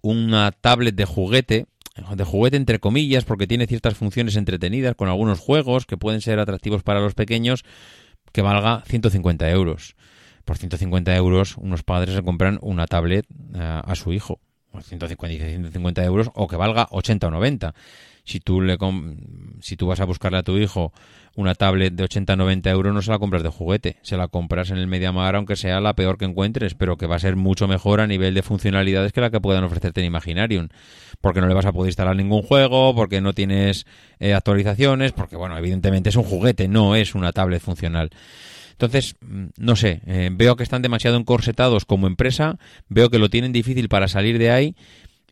una 0.00 0.50
tablet 0.50 0.94
de 0.94 1.04
juguete 1.04 1.66
de 1.94 2.24
juguete 2.24 2.56
entre 2.56 2.78
comillas, 2.78 3.24
porque 3.24 3.46
tiene 3.46 3.66
ciertas 3.66 3.94
funciones 3.94 4.36
entretenidas 4.36 4.94
con 4.94 5.08
algunos 5.08 5.40
juegos 5.40 5.86
que 5.86 5.96
pueden 5.96 6.20
ser 6.20 6.38
atractivos 6.38 6.82
para 6.82 7.00
los 7.00 7.14
pequeños, 7.14 7.64
que 8.32 8.42
valga 8.42 8.82
150 8.86 9.50
euros. 9.50 9.96
Por 10.44 10.58
150 10.58 11.14
euros 11.16 11.56
unos 11.58 11.82
padres 11.82 12.14
se 12.14 12.22
compran 12.22 12.58
una 12.62 12.86
tablet 12.86 13.26
eh, 13.54 13.80
a 13.84 13.94
su 13.94 14.12
hijo 14.12 14.40
150 14.80 15.34
y 15.34 15.38
150 15.38 16.04
euros 16.04 16.30
o 16.34 16.48
que 16.48 16.56
valga 16.56 16.88
80 16.90 17.26
o 17.26 17.30
90. 17.30 17.74
Si 18.24 18.38
tú, 18.38 18.60
le 18.60 18.78
si 19.60 19.76
tú 19.76 19.88
vas 19.88 20.00
a 20.00 20.04
buscarle 20.04 20.38
a 20.38 20.42
tu 20.44 20.56
hijo 20.56 20.92
una 21.34 21.54
tablet 21.54 21.94
de 21.94 22.04
80 22.04 22.34
o 22.34 22.36
90 22.36 22.70
euros, 22.70 22.94
no 22.94 23.02
se 23.02 23.10
la 23.10 23.18
compras 23.18 23.42
de 23.42 23.48
juguete, 23.48 23.96
se 24.02 24.16
la 24.16 24.28
compras 24.28 24.70
en 24.70 24.76
el 24.76 24.86
MediaMar, 24.86 25.34
aunque 25.34 25.56
sea 25.56 25.80
la 25.80 25.94
peor 25.94 26.18
que 26.18 26.24
encuentres, 26.24 26.74
pero 26.74 26.96
que 26.96 27.06
va 27.06 27.16
a 27.16 27.18
ser 27.18 27.36
mucho 27.36 27.66
mejor 27.66 28.00
a 28.00 28.06
nivel 28.06 28.34
de 28.34 28.42
funcionalidades 28.42 29.12
que 29.12 29.20
la 29.20 29.30
que 29.30 29.40
puedan 29.40 29.64
ofrecerte 29.64 30.00
en 30.00 30.06
Imaginarium. 30.06 30.68
Porque 31.20 31.40
no 31.40 31.48
le 31.48 31.54
vas 31.54 31.66
a 31.66 31.72
poder 31.72 31.88
instalar 31.88 32.14
ningún 32.16 32.42
juego, 32.42 32.94
porque 32.94 33.20
no 33.20 33.32
tienes 33.32 33.86
eh, 34.20 34.34
actualizaciones, 34.34 35.12
porque, 35.12 35.36
bueno, 35.36 35.56
evidentemente 35.56 36.10
es 36.10 36.16
un 36.16 36.24
juguete, 36.24 36.68
no 36.68 36.94
es 36.94 37.14
una 37.14 37.32
tablet 37.32 37.62
funcional. 37.62 38.10
Entonces, 38.72 39.14
mm, 39.20 39.46
no 39.56 39.76
sé, 39.76 40.02
eh, 40.06 40.30
veo 40.32 40.56
que 40.56 40.62
están 40.62 40.82
demasiado 40.82 41.16
encorsetados 41.16 41.84
como 41.84 42.06
empresa, 42.06 42.58
veo 42.88 43.10
que 43.10 43.18
lo 43.18 43.30
tienen 43.30 43.52
difícil 43.52 43.88
para 43.88 44.08
salir 44.08 44.38
de 44.38 44.50
ahí 44.50 44.74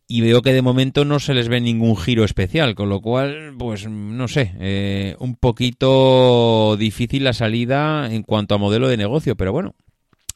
y 0.06 0.22
veo 0.22 0.42
que 0.42 0.52
de 0.52 0.60
momento 0.60 1.04
no 1.04 1.20
se 1.20 1.34
les 1.34 1.48
ve 1.48 1.60
ningún 1.60 1.96
giro 1.96 2.24
especial, 2.24 2.74
con 2.74 2.88
lo 2.88 3.00
cual, 3.00 3.54
pues 3.56 3.88
no 3.88 4.26
sé, 4.26 4.52
eh, 4.58 5.14
un 5.20 5.36
poquito 5.36 6.76
difícil 6.76 7.22
la 7.22 7.32
salida 7.32 8.12
en 8.12 8.24
cuanto 8.24 8.56
a 8.56 8.58
modelo 8.58 8.88
de 8.88 8.96
negocio, 8.96 9.36
pero 9.36 9.52
bueno, 9.52 9.76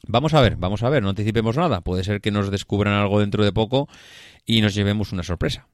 vamos 0.07 0.33
a 0.33 0.39
ver, 0.39 0.55
vamos 0.55 0.81
a 0.83 0.89
ver, 0.89 1.03
no 1.03 1.09
anticipemos 1.09 1.57
nada, 1.57 1.81
puede 1.81 2.05
ser 2.05 2.21
que 2.21 2.31
nos 2.31 2.51
descubran 2.51 2.93
algo 2.93 3.19
dentro 3.19 3.43
de 3.43 3.51
poco 3.51 3.89
y 4.45 4.61
nos 4.61 4.75
llevemos 4.75 5.11
una 5.11 5.23
sorpresa. 5.23 5.67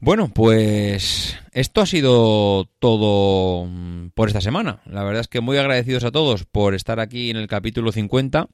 Bueno, 0.00 0.28
pues 0.28 1.36
esto 1.52 1.80
ha 1.80 1.86
sido 1.86 2.70
todo 2.78 3.66
mm, 3.66 4.10
por 4.14 4.28
esta 4.28 4.40
semana. 4.40 4.80
La 4.86 5.02
verdad 5.02 5.22
es 5.22 5.28
que 5.28 5.40
muy 5.40 5.58
agradecidos 5.58 6.04
a 6.04 6.12
todos 6.12 6.44
por 6.44 6.76
estar 6.76 7.00
aquí 7.00 7.30
en 7.30 7.36
el 7.36 7.48
capítulo 7.48 7.90
50. 7.90 8.46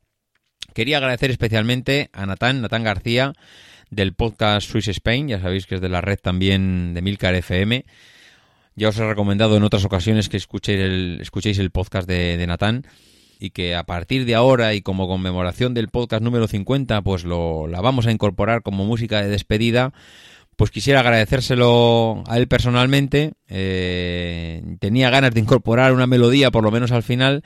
Quería 0.73 0.97
agradecer 0.97 1.31
especialmente 1.31 2.09
a 2.15 2.25
Natán, 2.25 2.63
Natán 2.63 2.83
García, 2.83 3.35
del 3.91 4.15
podcast 4.15 4.71
Swiss 4.71 4.89
Spain, 4.89 5.29
ya 5.29 5.39
sabéis 5.39 5.67
que 5.67 5.75
es 5.75 5.83
de 5.83 5.91
la 5.91 6.01
red 6.01 6.19
también 6.19 6.95
de 6.95 7.03
Milcar 7.03 7.35
FM. 7.35 7.85
Ya 8.75 8.89
os 8.89 8.99
he 8.99 9.07
recomendado 9.07 9.59
en 9.59 9.65
otras 9.65 9.85
ocasiones 9.85 10.31
que 10.31 10.39
escuchéis 10.39 10.81
el, 10.81 11.19
escuchéis 11.21 11.59
el 11.59 11.71
podcast 11.71 12.09
de, 12.09 12.39
de 12.39 12.47
Natán 12.47 12.87
y 13.39 13.51
que 13.51 13.75
a 13.75 13.85
partir 13.85 14.25
de 14.25 14.35
ahora 14.35 14.73
y 14.73 14.81
como 14.81 15.07
conmemoración 15.07 15.75
del 15.75 15.89
podcast 15.89 16.23
número 16.23 16.49
50, 16.49 17.03
pues 17.03 17.25
lo, 17.25 17.67
la 17.67 17.83
vamos 17.83 18.07
a 18.07 18.13
incorporar 18.13 18.63
como 18.63 18.87
música 18.87 19.21
de 19.21 19.29
despedida 19.29 19.93
pues 20.57 20.71
quisiera 20.71 21.01
agradecérselo 21.01 22.23
a 22.27 22.39
él 22.39 22.49
personalmente. 22.49 23.33
Eh, 23.49 24.63
tenía 24.81 25.11
ganas 25.11 25.33
de 25.33 25.41
incorporar 25.41 25.93
una 25.93 26.07
melodía, 26.07 26.51
por 26.51 26.65
lo 26.65 26.71
menos 26.71 26.93
al 26.93 27.03
final. 27.03 27.43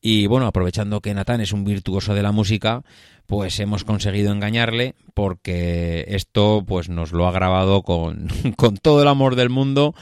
Y 0.00 0.26
bueno, 0.26 0.46
aprovechando 0.46 1.00
que 1.00 1.14
Natán 1.14 1.40
es 1.40 1.52
un 1.52 1.64
virtuoso 1.64 2.14
de 2.14 2.22
la 2.22 2.30
música, 2.30 2.82
pues 3.26 3.58
hemos 3.58 3.84
conseguido 3.84 4.32
engañarle 4.32 4.94
porque 5.12 6.04
esto 6.08 6.64
pues 6.66 6.88
nos 6.88 7.12
lo 7.12 7.26
ha 7.26 7.32
grabado 7.32 7.82
con, 7.82 8.28
con 8.56 8.76
todo 8.76 9.02
el 9.02 9.08
amor 9.08 9.34
del 9.34 9.50
mundo, 9.50 9.94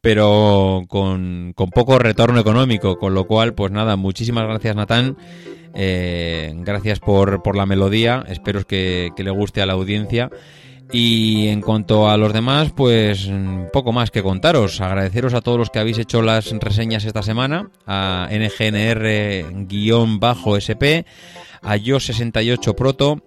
pero 0.00 0.84
con, 0.88 1.52
con, 1.54 1.70
poco 1.70 1.98
retorno 1.98 2.38
económico. 2.40 2.96
Con 2.96 3.14
lo 3.14 3.26
cual, 3.26 3.54
pues 3.54 3.72
nada, 3.72 3.96
muchísimas 3.96 4.46
gracias 4.46 4.76
Natán. 4.76 5.16
Eh, 5.74 6.52
gracias 6.56 7.00
por, 7.00 7.42
por, 7.42 7.56
la 7.56 7.66
melodía. 7.66 8.24
Espero 8.28 8.64
que, 8.64 9.10
que 9.16 9.24
le 9.24 9.30
guste 9.30 9.62
a 9.62 9.66
la 9.66 9.74
audiencia. 9.74 10.30
Y 10.92 11.46
en 11.48 11.60
cuanto 11.60 12.10
a 12.10 12.16
los 12.16 12.32
demás, 12.32 12.72
pues 12.74 13.30
poco 13.72 13.92
más 13.92 14.10
que 14.10 14.24
contaros. 14.24 14.80
Agradeceros 14.80 15.34
a 15.34 15.40
todos 15.40 15.56
los 15.58 15.70
que 15.70 15.78
habéis 15.78 15.98
hecho 15.98 16.20
las 16.20 16.50
reseñas 16.50 17.04
esta 17.04 17.22
semana, 17.22 17.70
a 17.86 18.28
NGNR-SP, 18.30 19.44
a 21.62 21.76
Yo68 21.76 22.74
Proto, 22.74 23.22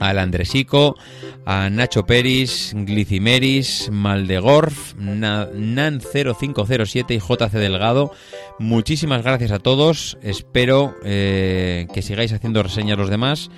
al 0.00 0.18
Andresico, 0.18 0.96
a 1.44 1.68
Nacho 1.70 2.04
Peris, 2.04 2.72
Glicimeris, 2.74 3.90
Maldegorf, 3.90 4.94
Nan0507 4.96 7.10
y 7.10 7.18
JC 7.18 7.52
Delgado. 7.52 8.12
Muchísimas 8.58 9.22
gracias 9.22 9.52
a 9.52 9.58
todos. 9.58 10.18
Espero 10.22 10.94
eh, 11.04 11.86
que 11.92 12.00
sigáis 12.02 12.32
haciendo 12.32 12.62
reseñas 12.62 12.98
los 12.98 13.10
demás. 13.10 13.50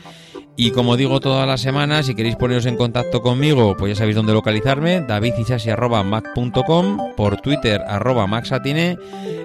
Y 0.57 0.71
como 0.71 0.97
digo 0.97 1.19
todas 1.19 1.49
las 1.49 1.61
semanas, 1.61 2.07
si 2.07 2.15
queréis 2.15 2.37
poneros 2.37 2.65
en 2.67 2.77
contacto 2.77 3.23
conmigo, 3.23 3.77
pues 3.77 3.91
ya 3.91 3.97
sabéis 3.97 4.15
dónde 4.15 4.33
localizarme, 4.33 5.01
davidisasi.mac.com, 5.01 7.15
por 7.17 7.41
Twitter 7.41 7.83
arroba 7.89 8.29
maxatine, 8.29 8.97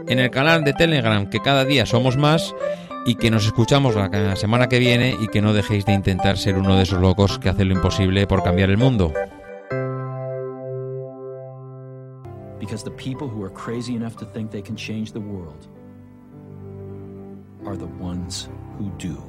en 0.07 0.19
el 0.19 0.29
canal 0.29 0.63
de 0.63 0.73
Telegram, 0.73 1.27
que 1.27 1.39
cada 1.39 1.65
día 1.65 1.87
somos 1.87 2.15
más, 2.15 2.53
y 3.09 3.15
que 3.15 3.31
nos 3.31 3.47
escuchamos 3.47 3.95
la 3.95 4.35
semana 4.35 4.69
que 4.69 4.77
viene 4.77 5.17
y 5.19 5.29
que 5.29 5.41
no 5.41 5.51
dejéis 5.51 5.83
de 5.83 5.93
intentar 5.93 6.37
ser 6.37 6.59
uno 6.59 6.75
de 6.75 6.83
esos 6.83 7.01
locos 7.01 7.39
que 7.39 7.49
hacen 7.49 7.69
lo 7.69 7.73
imposible 7.73 8.27
por 8.27 8.43
cambiar 8.43 8.69
el 8.69 8.77
mundo. 8.77 9.11
Because 12.59 12.83
the 12.83 12.91
people 12.91 13.27
who 13.27 13.43
are 13.43 13.51
crazy 13.51 13.95
enough 13.95 14.15
to 14.17 14.25
think 14.27 14.51
they 14.51 14.61
can 14.61 14.75
change 14.75 15.11
the 15.11 15.19
world 15.19 15.67
are 17.65 17.75
the 17.75 17.89
ones 17.99 18.47
who 18.77 18.91
do. 18.99 19.28